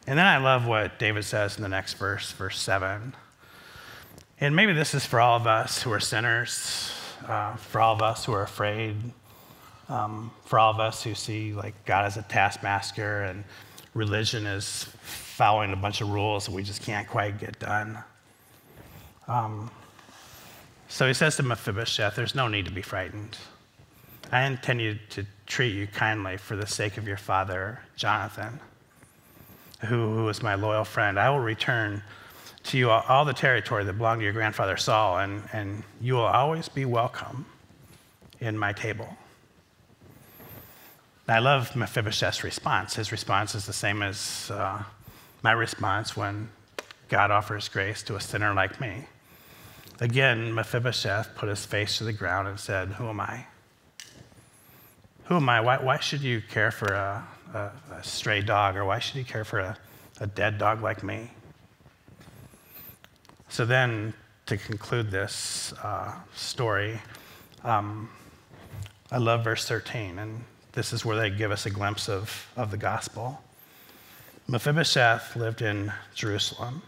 And 0.07 0.19
then 0.19 0.27
I 0.27 0.37
love 0.37 0.67
what 0.67 0.99
David 0.99 1.25
says 1.25 1.57
in 1.57 1.63
the 1.63 1.69
next 1.69 1.95
verse, 1.95 2.31
verse 2.31 2.59
7. 2.61 3.15
And 4.39 4.55
maybe 4.55 4.75
this 4.75 4.95
is 4.95 5.07
for 5.07 5.19
all 5.19 5.37
of 5.37 5.47
us 5.47 5.83
who 5.83 5.91
are 5.93 6.01
sinners, 6.01 6.93
uh, 7.27 7.57
for 7.57 7.81
all 7.81 7.95
of 7.95 8.03
us 8.03 8.27
who 8.27 8.33
are 8.35 8.43
afraid, 8.43 8.97
um, 9.89 10.31
for 10.45 10.59
all 10.59 10.71
of 10.71 10.79
us 10.79 11.03
who 11.03 11.15
see 11.15 11.55
like 11.55 11.75
God 11.87 12.05
as 12.05 12.19
a 12.19 12.23
taskmaster 12.23 13.23
and 13.23 13.45
religion 13.95 14.45
is 14.45 14.85
following 15.01 15.73
a 15.73 15.77
bunch 15.77 16.03
of 16.03 16.11
rules 16.11 16.45
that 16.47 16.53
we 16.53 16.63
just 16.63 16.83
can't 16.83 17.09
quite 17.09 17.39
get 17.39 17.59
done. 17.59 17.99
Um, 19.27 19.71
so 20.89 21.09
he 21.09 21.15
says 21.15 21.37
to 21.37 21.43
Mephibosheth, 21.43 22.15
There's 22.15 22.35
no 22.35 22.47
need 22.47 22.67
to 22.67 22.71
be 22.73 22.83
frightened. 22.83 23.39
I 24.31 24.43
intend 24.43 24.83
you 24.83 24.99
to 25.11 25.25
treat 25.47 25.75
you 25.75 25.87
kindly 25.87 26.37
for 26.37 26.57
the 26.57 26.67
sake 26.67 26.99
of 26.99 27.09
your 27.09 27.17
father, 27.17 27.81
Jonathan, 27.97 28.61
who, 29.87 30.15
who 30.15 30.29
is 30.29 30.43
my 30.43 30.57
loyal 30.57 30.85
friend. 30.85 31.19
I 31.19 31.31
will 31.31 31.41
return 31.41 32.03
to 32.67 32.79
you 32.79 32.91
all 32.91 33.25
the 33.25 33.33
territory 33.33 33.85
that 33.85 33.93
belonged 33.93 34.21
to 34.21 34.25
your 34.25 34.33
grandfather 34.33 34.77
Saul, 34.77 35.19
and, 35.19 35.43
and 35.53 35.83
you 36.01 36.15
will 36.15 36.23
always 36.23 36.69
be 36.69 36.85
welcome 36.85 37.47
in 38.41 38.59
my 38.59 38.73
table. 38.73 39.17
I 41.29 41.41
love 41.41 41.75
Mephibosheth's 41.75 42.45
response. 42.45 42.95
His 42.95 43.11
response 43.11 43.55
is 43.55 43.67
the 43.67 43.73
same 43.73 44.03
as 44.03 44.51
uh, 44.53 44.83
my 45.43 45.53
response 45.53 46.17
when 46.17 46.49
God 47.09 47.31
offers 47.31 47.69
grace 47.69 48.03
to 48.05 48.17
a 48.17 48.21
sinner 48.21 48.55
like 48.55 48.81
me. 48.81 49.07
Again, 50.01 50.55
Mephibosheth 50.55 51.35
put 51.35 51.49
his 51.49 51.65
face 51.65 51.99
to 51.99 52.05
the 52.05 52.13
ground 52.13 52.49
and 52.49 52.61
said, 52.61 52.89
Who 52.91 53.09
am 53.09 53.21
I? 53.21 53.47
Who 55.25 55.37
am 55.37 55.49
I? 55.49 55.61
Why, 55.61 55.79
why 55.79 55.99
should 55.99 56.21
you 56.21 56.43
care 56.43 56.71
for 56.71 56.93
a, 56.93 57.27
a, 57.55 57.71
a, 57.95 58.05
stray 58.05 58.43
dog, 58.43 58.77
or 58.77 58.85
why 58.85 58.99
should 58.99 59.17
you 59.17 59.25
care 59.25 59.45
for 59.45 59.59
a, 59.59 59.77
a 60.21 60.27
dead 60.27 60.59
dog 60.59 60.83
like 60.83 61.03
me? 61.03 61.31
So 63.49 63.65
then, 63.65 64.13
to 64.47 64.57
conclude 64.57 65.11
this 65.11 65.73
uh, 65.83 66.13
story, 66.35 67.01
um, 67.65 68.09
I 69.11 69.19
love 69.19 69.45
verse 69.45 69.67
13, 69.67 70.19
and 70.19 70.45
this 70.73 70.93
is 70.93 71.05
where 71.05 71.17
they 71.17 71.31
give 71.31 71.51
us 71.51 71.65
a 71.65 71.71
glimpse 71.71 72.09
of, 72.09 72.51
of 72.57 72.71
the 72.71 72.77
gospel. 72.77 73.41
Mephibosheth 74.49 75.37
lived 75.37 75.63
in 75.63 75.93
Jerusalem, 76.15 76.83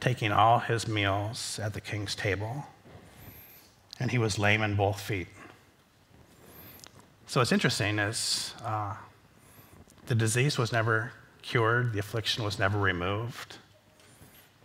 taking 0.00 0.32
all 0.32 0.58
his 0.58 0.86
meals 0.86 1.58
at 1.58 1.72
the 1.72 1.80
king's 1.80 2.14
table, 2.14 2.66
and 3.98 4.10
he 4.10 4.18
was 4.18 4.38
lame 4.38 4.62
in 4.62 4.76
both 4.76 5.00
feet. 5.00 5.28
So 7.26 7.40
what's 7.40 7.52
interesting 7.52 7.98
is 7.98 8.54
uh, 8.64 8.94
the 10.06 10.14
disease 10.14 10.58
was 10.58 10.72
never 10.72 11.12
cured, 11.42 11.92
the 11.92 11.98
affliction 11.98 12.44
was 12.44 12.58
never 12.58 12.78
removed, 12.78 13.56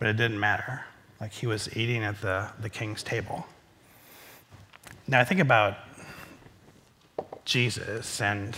but 0.00 0.08
it 0.08 0.16
didn't 0.16 0.40
matter 0.40 0.82
like 1.20 1.30
he 1.30 1.46
was 1.46 1.76
eating 1.76 2.02
at 2.02 2.20
the, 2.22 2.48
the 2.58 2.70
king's 2.70 3.02
table. 3.02 3.46
Now, 5.06 5.20
I 5.20 5.24
think 5.24 5.40
about 5.40 5.76
Jesus 7.44 8.20
and 8.20 8.56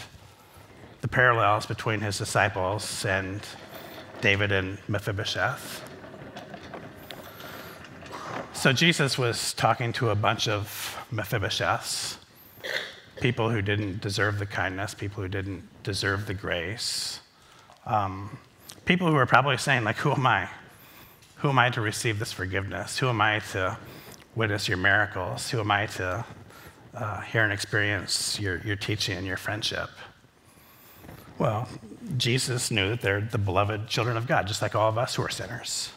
the 1.00 1.08
parallels 1.08 1.66
between 1.66 2.00
his 2.00 2.16
disciples 2.16 3.04
and 3.04 3.40
David 4.20 4.52
and 4.52 4.78
Mephibosheth. 4.86 5.82
So, 8.52 8.72
Jesus 8.72 9.18
was 9.18 9.52
talking 9.54 9.92
to 9.94 10.10
a 10.10 10.14
bunch 10.14 10.46
of 10.46 10.96
Mephibosheths, 11.12 12.18
people 13.20 13.50
who 13.50 13.60
didn't 13.60 14.00
deserve 14.00 14.38
the 14.38 14.46
kindness, 14.46 14.94
people 14.94 15.22
who 15.22 15.28
didn't 15.28 15.64
deserve 15.82 16.26
the 16.26 16.34
grace, 16.34 17.18
um, 17.86 18.38
people 18.84 19.08
who 19.08 19.14
were 19.14 19.26
probably 19.26 19.56
saying, 19.56 19.82
like, 19.82 19.96
who 19.96 20.12
am 20.12 20.24
I? 20.24 20.48
Who 21.42 21.48
am 21.48 21.58
I 21.58 21.70
to 21.70 21.80
receive 21.80 22.20
this 22.20 22.30
forgiveness? 22.30 22.98
Who 23.00 23.08
am 23.08 23.20
I 23.20 23.40
to 23.50 23.76
witness 24.36 24.68
your 24.68 24.78
miracles? 24.78 25.50
Who 25.50 25.58
am 25.58 25.72
I 25.72 25.86
to 25.86 26.24
uh, 26.94 27.20
hear 27.22 27.42
and 27.42 27.52
experience 27.52 28.38
your, 28.38 28.58
your 28.58 28.76
teaching 28.76 29.18
and 29.18 29.26
your 29.26 29.36
friendship? 29.36 29.90
Well, 31.38 31.68
Jesus 32.16 32.70
knew 32.70 32.90
that 32.90 33.00
they're 33.00 33.20
the 33.20 33.38
beloved 33.38 33.88
children 33.88 34.16
of 34.16 34.28
God, 34.28 34.46
just 34.46 34.62
like 34.62 34.76
all 34.76 34.88
of 34.88 34.96
us 34.96 35.16
who 35.16 35.22
are 35.22 35.28
sinners. 35.28 35.90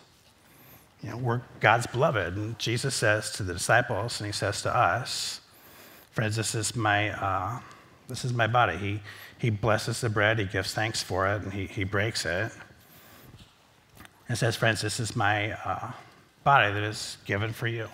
You 1.03 1.11
know, 1.11 1.17
we're 1.17 1.41
God's 1.59 1.85
beloved. 1.85 2.35
And 2.35 2.57
Jesus 2.57 2.95
says 2.95 3.29
to 3.33 3.43
the 3.43 3.53
disciples, 3.53 4.19
and 4.19 4.25
he 4.25 4.33
says 4.33 4.63
to 4.63 4.75
us, 4.75 5.41
friends, 6.09 6.37
this 6.37 6.55
is 6.55 6.75
my, 6.75 7.11
uh, 7.11 7.59
this 8.07 8.25
is 8.25 8.33
my 8.33 8.47
body. 8.47 8.77
He, 8.77 8.99
he 9.37 9.51
blesses 9.51 10.01
the 10.01 10.09
bread, 10.09 10.39
he 10.39 10.45
gives 10.45 10.73
thanks 10.73 11.03
for 11.03 11.27
it, 11.27 11.43
and 11.43 11.53
he, 11.53 11.67
he 11.67 11.83
breaks 11.83 12.25
it 12.25 12.51
and 14.27 14.37
says, 14.37 14.55
Friends, 14.55 14.81
this 14.81 14.99
is 14.99 15.15
my 15.15 15.51
uh, 15.51 15.91
body 16.43 16.73
that 16.73 16.83
is 16.83 17.17
given 17.25 17.53
for 17.53 17.67
you. 17.67 17.87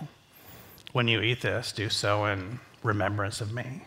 When 0.94 1.08
you 1.08 1.22
eat 1.22 1.41
this, 1.41 1.72
do 1.72 1.89
so 1.89 2.26
in 2.26 2.60
remembrance 2.84 3.41
of 3.41 3.54
me. 3.54 3.84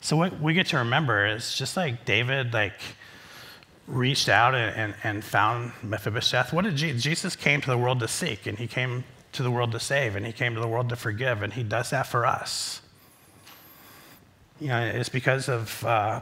So 0.00 0.16
what 0.16 0.40
we 0.40 0.54
get 0.54 0.66
to 0.68 0.78
remember 0.78 1.26
is 1.26 1.54
just 1.54 1.76
like 1.76 2.04
David, 2.04 2.52
like 2.52 2.80
reached 3.88 4.28
out 4.28 4.54
and, 4.54 4.76
and, 4.76 4.94
and 5.02 5.24
found 5.24 5.72
Mephibosheth. 5.82 6.52
What 6.52 6.64
did 6.64 6.76
Jesus, 6.76 7.02
Jesus 7.02 7.36
came 7.36 7.60
to 7.60 7.70
the 7.70 7.78
world 7.78 8.00
to 8.00 8.08
seek, 8.08 8.46
and 8.46 8.58
he 8.58 8.66
came 8.66 9.04
to 9.32 9.42
the 9.42 9.50
world 9.50 9.72
to 9.72 9.80
save, 9.80 10.16
and 10.16 10.24
he 10.24 10.32
came 10.32 10.54
to 10.54 10.60
the 10.60 10.68
world 10.68 10.88
to 10.90 10.96
forgive, 10.96 11.42
and 11.42 11.52
he 11.52 11.62
does 11.62 11.90
that 11.90 12.06
for 12.06 12.24
us. 12.24 12.80
You 14.60 14.68
know, 14.68 14.80
it's 14.80 15.08
because 15.08 15.48
of 15.48 15.84
uh, 15.84 16.20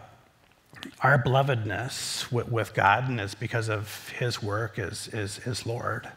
our 1.00 1.22
belovedness 1.22 2.30
with, 2.30 2.48
with 2.50 2.74
God, 2.74 3.08
and 3.08 3.20
it's 3.20 3.34
because 3.34 3.68
of 3.68 4.08
his 4.10 4.42
work 4.42 4.78
as, 4.78 5.08
as, 5.08 5.40
as 5.46 5.66
Lord. 5.66 6.08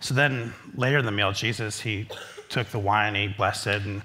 So 0.00 0.14
then 0.14 0.54
later 0.74 0.98
in 0.98 1.04
the 1.04 1.12
meal, 1.12 1.32
Jesus, 1.32 1.80
he 1.80 2.08
took 2.48 2.68
the 2.68 2.78
wine, 2.78 3.14
he 3.14 3.28
blessed 3.28 3.66
it, 3.66 3.82
and 3.84 4.02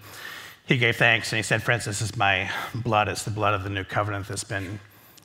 he 0.65 0.77
gave 0.77 0.97
thanks, 0.97 1.31
and 1.31 1.37
he 1.37 1.43
said, 1.43 1.63
Friends, 1.63 1.85
this 1.85 2.01
is 2.01 2.15
my 2.15 2.49
blood. 2.73 3.07
It's 3.07 3.23
the 3.23 3.31
blood 3.31 3.53
of 3.53 3.63
the 3.63 3.69
new 3.69 3.83
covenant 3.83 4.27
that's 4.27 4.43
been 4.43 4.79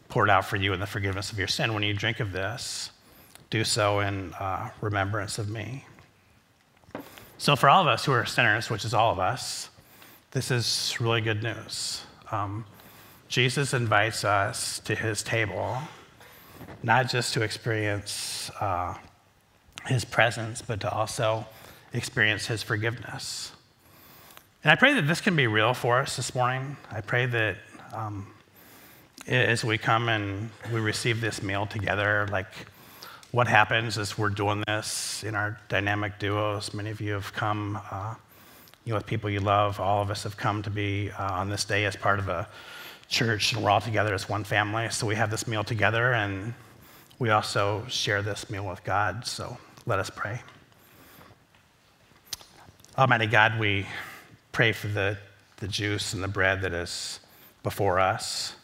poured 0.08 0.30
out 0.30 0.46
for 0.46 0.56
you 0.56 0.72
in 0.72 0.80
the 0.80 0.86
forgiveness 0.86 1.32
of 1.32 1.38
your 1.38 1.48
sin. 1.48 1.74
When 1.74 1.82
you 1.82 1.94
drink 1.94 2.20
of 2.20 2.32
this, 2.32 2.90
do 3.50 3.64
so 3.64 4.00
in 4.00 4.32
uh, 4.34 4.70
remembrance 4.80 5.38
of 5.38 5.48
me. 5.48 5.84
So, 7.38 7.56
for 7.56 7.68
all 7.68 7.82
of 7.82 7.88
us 7.88 8.04
who 8.04 8.12
are 8.12 8.24
sinners, 8.24 8.70
which 8.70 8.84
is 8.84 8.94
all 8.94 9.12
of 9.12 9.18
us, 9.18 9.68
this 10.30 10.50
is 10.50 10.96
really 10.98 11.20
good 11.20 11.42
news. 11.42 12.02
Um, 12.32 12.64
Jesus 13.34 13.74
invites 13.74 14.24
us 14.24 14.78
to 14.84 14.94
his 14.94 15.24
table, 15.24 15.76
not 16.84 17.10
just 17.10 17.34
to 17.34 17.42
experience 17.42 18.48
uh, 18.60 18.94
his 19.86 20.04
presence, 20.04 20.62
but 20.62 20.80
to 20.82 20.88
also 20.88 21.44
experience 21.92 22.46
his 22.46 22.62
forgiveness. 22.62 23.50
And 24.62 24.70
I 24.70 24.76
pray 24.76 24.94
that 24.94 25.08
this 25.08 25.20
can 25.20 25.34
be 25.34 25.48
real 25.48 25.74
for 25.74 25.98
us 25.98 26.14
this 26.14 26.32
morning. 26.32 26.76
I 26.92 27.00
pray 27.00 27.26
that 27.26 27.56
um, 27.92 28.28
as 29.26 29.64
we 29.64 29.78
come 29.78 30.08
and 30.08 30.50
we 30.72 30.78
receive 30.78 31.20
this 31.20 31.42
meal 31.42 31.66
together, 31.66 32.28
like 32.30 32.52
what 33.32 33.48
happens 33.48 33.98
is 33.98 34.16
we're 34.16 34.30
doing 34.30 34.62
this 34.68 35.24
in 35.24 35.34
our 35.34 35.58
dynamic 35.68 36.20
duos. 36.20 36.72
Many 36.72 36.90
of 36.90 37.00
you 37.00 37.14
have 37.14 37.32
come 37.32 37.80
uh, 37.90 38.14
you 38.84 38.90
know, 38.90 38.98
with 38.98 39.06
people 39.06 39.28
you 39.28 39.40
love. 39.40 39.80
All 39.80 40.00
of 40.00 40.12
us 40.12 40.22
have 40.22 40.36
come 40.36 40.62
to 40.62 40.70
be 40.70 41.10
uh, 41.10 41.32
on 41.32 41.50
this 41.50 41.64
day 41.64 41.84
as 41.84 41.96
part 41.96 42.20
of 42.20 42.28
a 42.28 42.46
church 43.14 43.52
and 43.52 43.62
we're 43.62 43.70
all 43.70 43.80
together 43.80 44.12
as 44.12 44.28
one 44.28 44.42
family. 44.42 44.90
So 44.90 45.06
we 45.06 45.14
have 45.14 45.30
this 45.30 45.46
meal 45.46 45.62
together 45.62 46.12
and 46.12 46.52
we 47.20 47.30
also 47.30 47.84
share 47.88 48.22
this 48.22 48.50
meal 48.50 48.66
with 48.66 48.82
God. 48.82 49.24
So 49.24 49.56
let 49.86 50.00
us 50.00 50.10
pray. 50.10 50.40
Almighty 52.98 53.26
God, 53.26 53.60
we 53.60 53.86
pray 54.50 54.72
for 54.72 54.88
the, 54.88 55.16
the 55.58 55.68
juice 55.68 56.12
and 56.12 56.24
the 56.24 56.28
bread 56.28 56.62
that 56.62 56.72
is 56.72 57.20
before 57.62 58.00
us. 58.00 58.56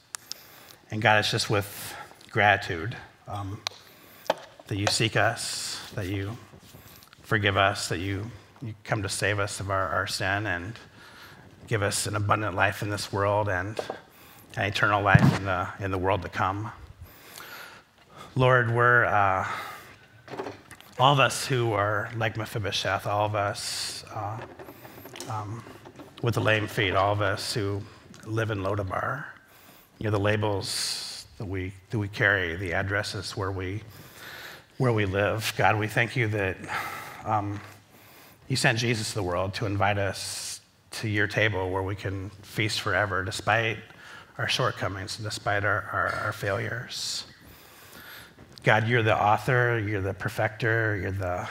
And 0.90 1.01
God, 1.01 1.20
it's 1.20 1.30
just 1.30 1.48
with 1.48 1.94
gratitude 2.30 2.96
um, 3.28 3.61
that 4.66 4.76
you 4.76 4.88
seek 4.88 5.16
us, 5.16 5.80
that 5.94 6.07
you 6.07 6.36
forgive 7.22 7.57
us, 7.57 7.88
that 7.88 7.98
you, 7.98 8.28
you 8.61 8.74
come 8.82 9.03
to 9.05 9.09
save 9.09 9.38
us 9.38 9.61
of 9.61 9.70
our, 9.70 9.88
our 9.90 10.09
sin 10.09 10.48
and 10.48 10.74
give 11.68 11.82
us 11.82 12.09
an 12.09 12.16
abundant 12.16 12.57
life 12.57 12.82
in 12.82 12.90
this 12.90 13.12
world 13.12 13.48
and 13.48 13.78
an 14.57 14.64
eternal 14.64 15.03
life 15.03 15.36
in 15.38 15.44
the, 15.44 15.68
in 15.78 15.90
the 15.90 15.98
world 15.98 16.22
to 16.22 16.28
come. 16.28 16.70
Lord, 18.34 18.70
we're 18.70 19.05
uh, 19.05 19.46
all 20.98 21.12
of 21.12 21.20
us 21.20 21.46
who 21.46 21.72
are 21.72 22.11
like 22.16 22.36
Mephibosheth, 22.36 23.07
all 23.07 23.26
of 23.26 23.34
us 23.34 24.05
uh, 24.14 24.38
um, 25.28 25.62
with 26.22 26.34
the 26.34 26.40
lame 26.40 26.66
feet, 26.66 26.94
all 26.94 27.12
of 27.12 27.20
us 27.20 27.55
who 27.55 27.80
live 28.26 28.51
in 28.51 28.59
Lodabar. 28.59 29.24
You 29.98 30.05
know, 30.05 30.11
the 30.11 30.20
labels 30.20 31.26
that 31.38 31.46
we, 31.46 31.72
that 31.90 31.98
we 31.98 32.09
carry, 32.09 32.57
the 32.57 32.72
addresses 32.72 33.36
where 33.36 33.53
we, 33.53 33.82
where 34.78 34.92
we 34.92 35.07
live. 35.07 35.53
God, 35.57 35.78
we 35.78 35.86
thank 35.86 36.16
you 36.16 36.26
that 36.28 36.57
um, 37.24 37.61
you 38.48 38.57
sent 38.57 38.78
Jesus 38.78 39.11
to 39.11 39.14
the 39.14 39.22
world 39.22 39.55
to 39.55 39.66
invite 39.66 39.98
us 39.98 40.61
to 40.92 41.09
your 41.09 41.26
table 41.26 41.70
where 41.70 41.82
we 41.82 41.94
can 41.94 42.30
feast 42.42 42.80
forever 42.80 43.22
despite 43.24 43.78
our 44.41 44.49
shortcomings 44.49 45.18
and 45.18 45.24
despite 45.24 45.66
our, 45.66 45.82
our, 45.93 46.14
our 46.24 46.32
failures. 46.32 47.26
God, 48.62 48.88
you're 48.88 49.03
the 49.03 49.14
author, 49.14 49.78
you're 49.78 50.01
the 50.01 50.14
perfecter, 50.14 50.97
you're 50.97 51.11
the 51.12 51.47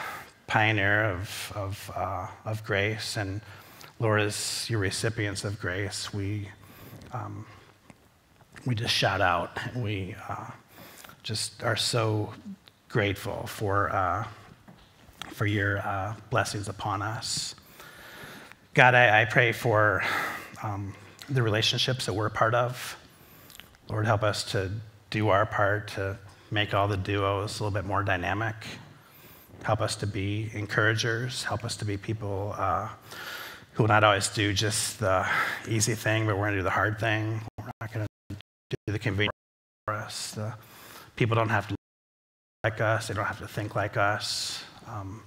pioneer 0.47 1.03
of, 1.03 1.53
of, 1.55 1.91
uh, 1.95 2.27
of 2.45 2.63
grace. 2.63 3.15
And 3.15 3.41
Lord, 3.99 4.21
as 4.21 4.67
your 4.71 4.79
recipients 4.79 5.43
of 5.43 5.59
grace, 5.59 6.11
we, 6.11 6.49
um, 7.13 7.45
we 8.65 8.73
just 8.73 8.95
shout 8.95 9.21
out. 9.21 9.59
We 9.75 10.15
uh, 10.27 10.47
just 11.21 11.61
are 11.63 11.75
so 11.75 12.33
grateful 12.87 13.45
for, 13.45 13.93
uh, 13.93 14.25
for 15.27 15.45
your 15.45 15.77
uh, 15.77 16.15
blessings 16.31 16.67
upon 16.67 17.03
us. 17.03 17.53
God, 18.73 18.95
I, 18.95 19.21
I 19.21 19.25
pray 19.25 19.51
for 19.51 20.03
um, 20.63 20.95
the 21.29 21.41
relationships 21.41 22.05
that 22.05 22.13
we're 22.13 22.27
a 22.27 22.31
part 22.31 22.53
of. 22.55 22.97
Lord, 23.89 24.05
help 24.05 24.23
us 24.23 24.43
to 24.51 24.71
do 25.09 25.29
our 25.29 25.45
part 25.45 25.89
to 25.89 26.17
make 26.51 26.73
all 26.73 26.87
the 26.87 26.97
duos 26.97 27.59
a 27.59 27.63
little 27.63 27.73
bit 27.73 27.85
more 27.85 28.03
dynamic. 28.03 28.55
Help 29.63 29.81
us 29.81 29.95
to 29.97 30.07
be 30.07 30.49
encouragers. 30.53 31.43
Help 31.43 31.63
us 31.63 31.75
to 31.77 31.85
be 31.85 31.97
people 31.97 32.55
uh, 32.57 32.87
who 33.73 33.83
will 33.83 33.87
not 33.87 34.03
always 34.03 34.27
do 34.29 34.53
just 34.53 34.99
the 34.99 35.27
easy 35.67 35.95
thing, 35.95 36.25
but 36.25 36.35
we're 36.35 36.45
going 36.45 36.53
to 36.53 36.59
do 36.59 36.63
the 36.63 36.69
hard 36.69 36.99
thing. 36.99 37.41
We're 37.57 37.71
not 37.81 37.93
going 37.93 38.05
to 38.05 38.35
do 38.85 38.93
the 38.93 38.99
convenient 38.99 39.33
for 39.85 39.93
us. 39.95 40.31
The 40.31 40.53
people 41.15 41.35
don't 41.35 41.49
have 41.49 41.67
to 41.67 41.75
like 42.63 42.81
us. 42.81 43.07
They 43.07 43.13
don't 43.13 43.25
have 43.25 43.39
to 43.39 43.47
think 43.47 43.75
like 43.75 43.97
us. 43.97 44.63
Um, 44.87 45.23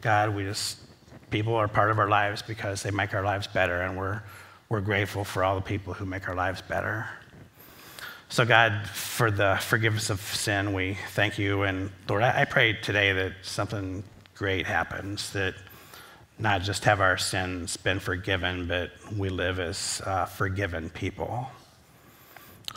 God, 0.00 0.34
we 0.34 0.44
just 0.44 0.78
people 1.30 1.54
are 1.54 1.68
part 1.68 1.90
of 1.90 1.98
our 1.98 2.08
lives 2.08 2.42
because 2.42 2.82
they 2.82 2.90
make 2.90 3.14
our 3.14 3.22
lives 3.22 3.46
better, 3.46 3.82
and 3.82 3.96
we're 3.96 4.22
we're 4.68 4.80
grateful 4.80 5.24
for 5.24 5.44
all 5.44 5.54
the 5.54 5.60
people 5.60 5.94
who 5.94 6.04
make 6.04 6.28
our 6.28 6.34
lives 6.34 6.60
better. 6.62 7.06
So, 8.28 8.44
God, 8.44 8.86
for 8.88 9.30
the 9.30 9.56
forgiveness 9.62 10.10
of 10.10 10.20
sin, 10.20 10.72
we 10.72 10.98
thank 11.10 11.38
you. 11.38 11.62
And 11.62 11.90
Lord, 12.08 12.24
I, 12.24 12.44
pray 12.44 12.72
today 12.72 13.12
that 13.12 13.34
something 13.42 14.02
great 14.34 14.66
happens, 14.66 15.30
that 15.30 15.54
not 16.38 16.62
just 16.62 16.84
have 16.84 17.00
our 17.00 17.16
sins 17.16 17.76
been 17.76 18.00
forgiven, 18.00 18.66
but 18.66 18.90
we 19.16 19.28
live 19.28 19.60
as 19.60 20.02
uh, 20.04 20.24
forgiven 20.24 20.90
people. 20.90 21.48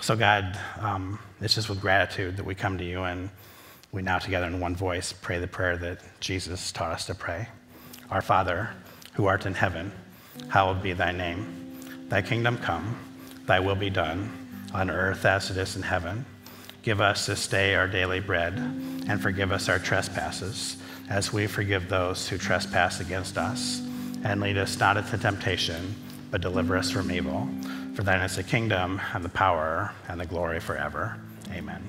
So, 0.01 0.15
God, 0.15 0.57
um, 0.79 1.17
it's 1.41 1.55
just 1.55 1.67
with 1.67 1.81
gratitude 1.81 2.37
that 2.37 2.45
we 2.45 2.53
come 2.53 2.77
to 2.77 2.85
you 2.85 3.03
and 3.03 3.31
we 3.91 4.03
now 4.03 4.19
together 4.19 4.45
in 4.45 4.59
one 4.59 4.75
voice 4.75 5.11
pray 5.11 5.39
the 5.39 5.47
prayer 5.47 5.77
that 5.77 5.99
Jesus 6.19 6.71
taught 6.71 6.91
us 6.91 7.07
to 7.07 7.15
pray. 7.15 7.47
Our 8.11 8.21
Father, 8.21 8.69
who 9.13 9.25
art 9.25 9.47
in 9.47 9.55
heaven, 9.55 9.91
hallowed 10.49 10.83
be 10.83 10.93
thy 10.93 11.11
name. 11.11 11.68
Thy 12.09 12.23
kingdom 12.23 12.57
come, 12.57 12.97
thy 13.45 13.59
will 13.59 13.75
be 13.75 13.91
done 13.91 14.31
on 14.73 14.89
earth 14.89 15.25
as 15.25 15.51
it 15.51 15.57
is 15.57 15.75
in 15.75 15.83
heaven. 15.83 16.25
Give 16.81 17.01
us 17.01 17.27
this 17.27 17.47
day 17.47 17.75
our 17.75 17.87
daily 17.87 18.19
bread, 18.19 18.53
and 18.53 19.21
forgive 19.21 19.51
us 19.51 19.69
our 19.69 19.79
trespasses, 19.79 20.77
as 21.09 21.31
we 21.31 21.45
forgive 21.45 21.87
those 21.87 22.27
who 22.27 22.37
trespass 22.37 22.99
against 22.99 23.37
us. 23.37 23.81
And 24.23 24.41
lead 24.41 24.57
us 24.57 24.79
not 24.79 24.97
into 24.97 25.17
temptation, 25.17 25.95
but 26.31 26.41
deliver 26.41 26.75
us 26.77 26.89
from 26.89 27.11
evil. 27.11 27.47
For 27.93 28.03
thine 28.03 28.21
is 28.21 28.35
the 28.35 28.43
kingdom, 28.43 28.99
and 29.13 29.23
the 29.23 29.29
power, 29.29 29.91
and 30.07 30.19
the 30.19 30.25
glory 30.25 30.59
forever. 30.59 31.17
Amen. 31.51 31.83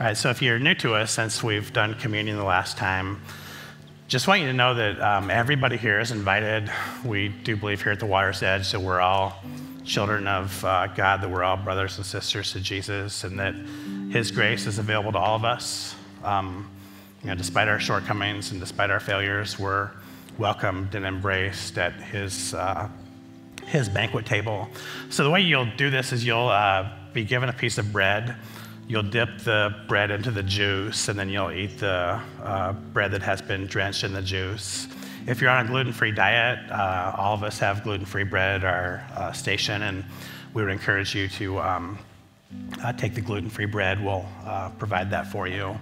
All 0.00 0.06
right, 0.06 0.16
so 0.16 0.30
if 0.30 0.42
you're 0.42 0.58
new 0.58 0.74
to 0.76 0.94
us, 0.94 1.12
since 1.12 1.42
we've 1.42 1.72
done 1.72 1.94
communion 1.94 2.36
the 2.36 2.44
last 2.44 2.76
time, 2.78 3.20
just 4.08 4.26
want 4.26 4.40
you 4.40 4.46
to 4.46 4.54
know 4.54 4.72
that 4.72 4.98
um, 5.02 5.30
everybody 5.30 5.76
here 5.76 6.00
is 6.00 6.12
invited. 6.12 6.72
We 7.04 7.28
do 7.28 7.56
believe 7.56 7.82
here 7.82 7.92
at 7.92 8.00
the 8.00 8.06
Water's 8.06 8.42
Edge 8.42 8.72
that 8.72 8.80
we're 8.80 9.02
all 9.02 9.36
children 9.84 10.26
of 10.26 10.64
uh, 10.64 10.86
God, 10.86 11.20
that 11.20 11.30
we're 11.30 11.44
all 11.44 11.58
brothers 11.58 11.98
and 11.98 12.06
sisters 12.06 12.52
to 12.52 12.60
Jesus, 12.60 13.24
and 13.24 13.38
that 13.38 13.54
His 14.10 14.30
grace 14.30 14.66
is 14.66 14.78
available 14.78 15.12
to 15.12 15.18
all 15.18 15.36
of 15.36 15.44
us. 15.44 15.94
Um, 16.24 16.70
you 17.22 17.28
know, 17.28 17.34
despite 17.34 17.68
our 17.68 17.78
shortcomings 17.78 18.50
and 18.50 18.58
despite 18.58 18.90
our 18.90 18.98
failures, 18.98 19.58
we're 19.58 19.90
welcomed 20.38 20.94
and 20.94 21.04
embraced 21.04 21.76
at 21.76 21.92
His 21.92 22.54
uh, 22.54 22.88
His 23.66 23.90
banquet 23.90 24.24
table. 24.24 24.70
So 25.10 25.22
the 25.22 25.30
way 25.30 25.42
you'll 25.42 25.70
do 25.76 25.90
this 25.90 26.14
is 26.14 26.24
you'll 26.24 26.48
uh, 26.48 26.90
be 27.12 27.24
given 27.24 27.50
a 27.50 27.52
piece 27.54 27.76
of 27.76 27.92
bread. 27.92 28.36
You'll 28.88 29.02
dip 29.02 29.40
the 29.40 29.74
bread 29.86 30.10
into 30.10 30.30
the 30.30 30.42
juice, 30.42 31.08
and 31.08 31.18
then 31.18 31.28
you'll 31.28 31.52
eat 31.52 31.78
the 31.78 32.18
uh, 32.42 32.72
bread 32.72 33.10
that 33.10 33.20
has 33.20 33.42
been 33.42 33.66
drenched 33.66 34.02
in 34.02 34.14
the 34.14 34.22
juice. 34.22 34.88
If 35.26 35.42
you're 35.42 35.50
on 35.50 35.66
a 35.66 35.68
gluten 35.68 35.92
free 35.92 36.10
diet, 36.10 36.58
uh, 36.70 37.14
all 37.18 37.34
of 37.34 37.42
us 37.42 37.58
have 37.58 37.84
gluten 37.84 38.06
free 38.06 38.24
bread 38.24 38.64
at 38.64 38.64
our 38.64 39.04
uh, 39.14 39.32
station, 39.32 39.82
and 39.82 40.06
we 40.54 40.62
would 40.62 40.72
encourage 40.72 41.14
you 41.14 41.28
to 41.28 41.60
um, 41.60 41.98
uh, 42.82 42.94
take 42.94 43.14
the 43.14 43.20
gluten 43.20 43.50
free 43.50 43.66
bread. 43.66 44.02
We'll 44.02 44.26
uh, 44.46 44.70
provide 44.78 45.10
that 45.10 45.30
for 45.30 45.46
you. 45.46 45.78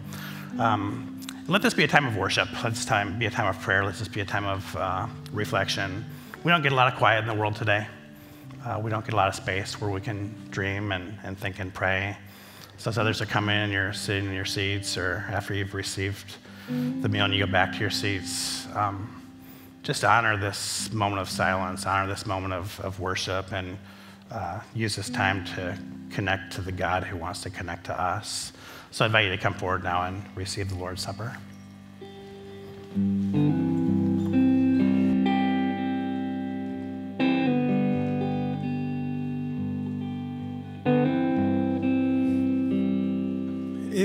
Um, 0.59 1.21
let 1.47 1.63
this 1.63 1.75
be 1.75 1.85
a 1.85 1.89
time 1.89 2.07
of 2.07 2.17
worship. 2.17 2.49
Let 2.65 2.75
this 2.75 2.85
time 2.85 3.21
be 3.21 3.27
a 3.27 3.31
time 3.31 3.47
of 3.47 3.61
prayer. 3.61 3.85
Let 3.85 3.95
this 3.95 4.09
be 4.09 4.21
a 4.21 4.25
time 4.25 4.47
of 4.47 4.77
uh, 4.77 5.07
reflection. 5.31 6.05
We 6.43 6.51
don't 6.51 6.63
get 6.63 6.73
a 6.73 6.75
lot 6.75 6.93
of 6.93 6.99
quiet 6.99 7.21
in 7.21 7.29
the 7.29 7.35
world 7.35 7.55
today. 7.55 7.87
We 8.83 8.91
don't 8.91 9.05
get 9.05 9.15
a 9.15 9.17
lot 9.17 9.29
of 9.29 9.37
space 9.37 9.81
where 9.81 9.91
we 9.91 10.01
can 10.01 10.35
dream 10.51 10.91
and, 10.91 11.17
and 11.23 11.39
think 11.39 11.61
and 11.61 11.73
pray. 11.73 12.17
So 12.79 12.91
as 12.91 12.99
others 12.99 13.21
are 13.23 13.27
coming 13.27 13.57
and 13.57 13.73
you're 13.73 13.93
sitting 13.93 14.27
in 14.27 14.35
your 14.35 14.45
seats, 14.45 14.97
or 14.97 15.25
after 15.31 15.55
you've 15.55 15.75
received 15.75 16.37
the 16.69 17.09
meal 17.09 17.25
and 17.25 17.35
you 17.35 17.45
go 17.45 17.51
back 17.51 17.73
to 17.73 17.79
your 17.79 17.91
seats, 17.91 18.67
um, 18.75 19.23
just 19.83 20.05
honor 20.05 20.37
this 20.37 20.93
moment 20.93 21.21
of 21.21 21.29
silence, 21.29 21.87
honor 21.87 22.09
this 22.09 22.27
moment 22.27 22.53
of, 22.53 22.79
of 22.81 23.01
worship, 23.01 23.53
and 23.53 23.79
uh, 24.31 24.61
use 24.75 24.97
this 24.97 25.09
time 25.09 25.45
to 25.45 25.79
connect 26.11 26.53
to 26.55 26.61
the 26.61 26.73
God 26.73 27.05
who 27.05 27.17
wants 27.17 27.41
to 27.43 27.51
connect 27.51 27.87
to 27.87 28.01
us. 28.01 28.53
So 28.91 29.05
I 29.05 29.07
invite 29.07 29.27
you 29.27 29.31
to 29.31 29.39
come 29.39 29.55
forward 29.55 29.85
now 29.85 30.03
and 30.03 30.23
receive 30.35 30.69
the 30.69 30.77
Lord's 30.77 31.03
Supper. 31.03 31.37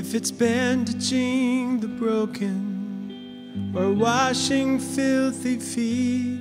If 0.02 0.16
it's 0.16 0.32
bandaging 0.32 1.80
the 1.80 1.88
broken, 1.88 3.72
or 3.76 3.94
washing 3.94 4.80
filthy 4.80 5.60
feet. 5.60 6.41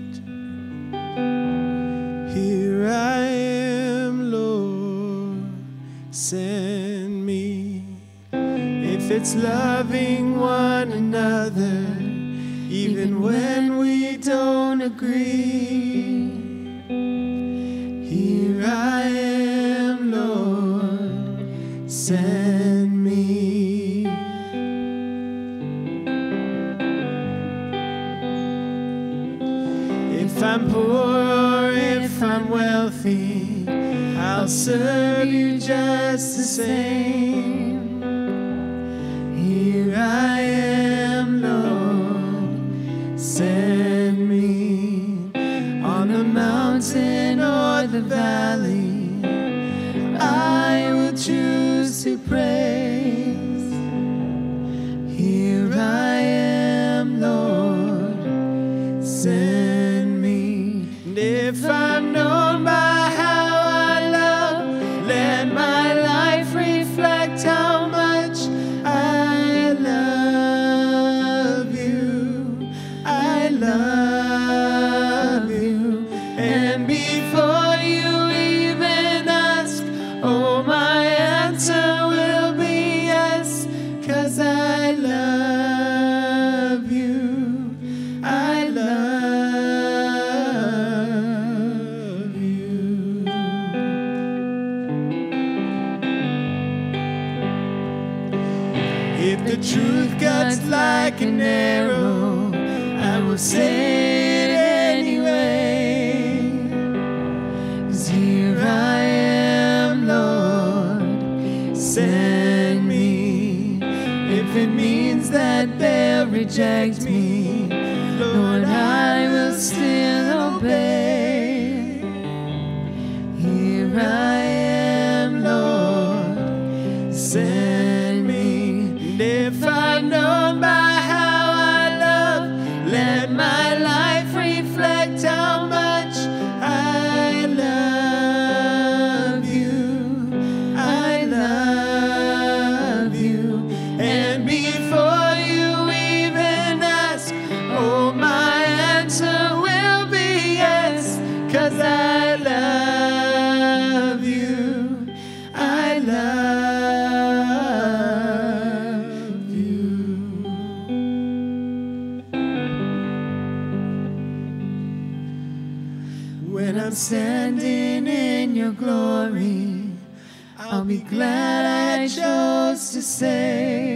Be 170.90 170.98
glad 170.98 172.00
I 172.00 172.08
chose 172.08 172.90
to 172.94 173.00
say, 173.00 173.89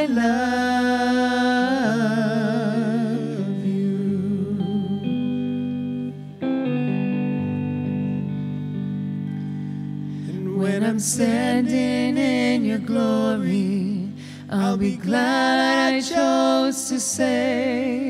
I 0.00 0.06
love 0.06 0.24
you. 3.66 3.98
And 10.30 10.56
when 10.58 10.82
I'm 10.82 10.98
standing 10.98 12.16
in 12.16 12.64
your 12.64 12.78
glory, 12.78 14.08
I'll 14.48 14.78
be 14.78 14.96
glad 14.96 15.92
I 15.92 16.00
chose 16.00 16.88
to 16.88 16.98
say, 16.98 18.09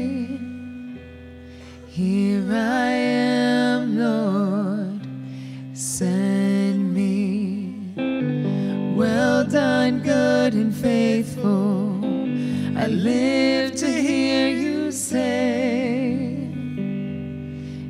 live 13.02 13.74
to 13.76 13.90
hear 13.90 14.48
you 14.48 14.92
say, 14.92 16.36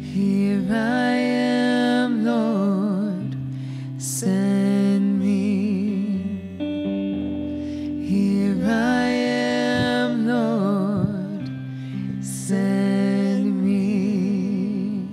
Here 0.01 0.65
I 0.71 1.15
am, 1.15 2.25
Lord, 2.25 3.37
send 4.01 5.19
me. 5.19 6.59
Here 8.07 8.65
I 8.65 9.05
am, 9.05 10.29
Lord, 10.29 12.25
send 12.25 13.65
me. 13.65 15.09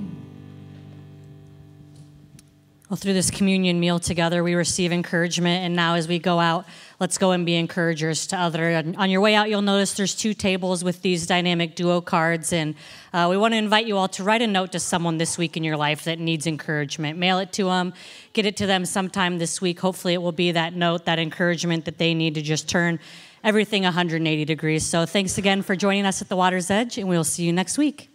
Well, 2.88 2.98
through 2.98 3.14
this 3.14 3.32
communion 3.32 3.80
meal 3.80 3.98
together, 4.00 4.44
we 4.44 4.54
receive 4.54 4.92
encouragement. 4.92 5.66
And 5.66 5.76
now, 5.76 5.96
as 5.96 6.08
we 6.08 6.20
go 6.20 6.40
out, 6.40 6.66
let's 7.00 7.18
go 7.18 7.32
and 7.32 7.46
be 7.46 7.56
encouragers 7.56 8.28
to 8.28 8.38
other. 8.38 8.70
And 8.70 8.96
on 8.96 9.10
your 9.10 9.22
way 9.22 9.36
out, 9.36 9.50
you'll 9.50 9.62
notice 9.62 9.94
there's 9.94 10.16
two 10.16 10.34
tables 10.34 10.84
with 10.84 11.02
these 11.02 11.28
dynamic 11.28 11.76
duo 11.76 12.02
cards. 12.02 12.52
And 12.52 12.76
uh, 13.14 13.28
we 13.30 13.38
want 13.38 13.54
to 13.54 13.58
invite 13.58 13.86
you 13.86 13.98
all 13.98 14.08
to 14.10 14.24
write 14.24 14.42
a 14.42 14.48
note 14.48 14.72
to 14.72 14.80
someone 14.80 15.18
this 15.18 15.38
week 15.38 15.58
in 15.58 15.64
your 15.64 15.78
life 15.78 16.04
that 16.06 16.20
needs 16.20 16.48
encouragement. 16.48 17.18
Mail 17.18 17.40
it 17.40 17.52
to 17.54 17.66
them, 17.66 17.94
get 18.34 18.46
it 18.46 18.58
to 18.58 18.66
them 18.66 18.86
sometime 18.86 19.38
this 19.38 19.62
week. 19.62 19.80
Hopefully, 19.80 20.14
it 20.14 20.22
will 20.22 20.32
be 20.32 20.52
that 20.52 20.74
note, 20.74 21.06
that 21.06 21.20
encouragement 21.20 21.86
that 21.86 21.98
they 21.98 22.14
need 22.14 22.36
to 22.36 22.42
just 22.42 22.68
turn 22.68 23.00
everything 23.44 23.84
180 23.84 24.46
degrees. 24.46 24.86
So, 24.86 25.06
thanks 25.06 25.38
again 25.38 25.62
for 25.62 25.76
joining 25.76 26.06
us 26.06 26.22
at 26.22 26.30
the 26.30 26.36
water's 26.36 26.72
edge, 26.72 26.98
and 26.98 27.08
we'll 27.08 27.24
see 27.24 27.44
you 27.44 27.54
next 27.54 27.78
week. 27.78 28.10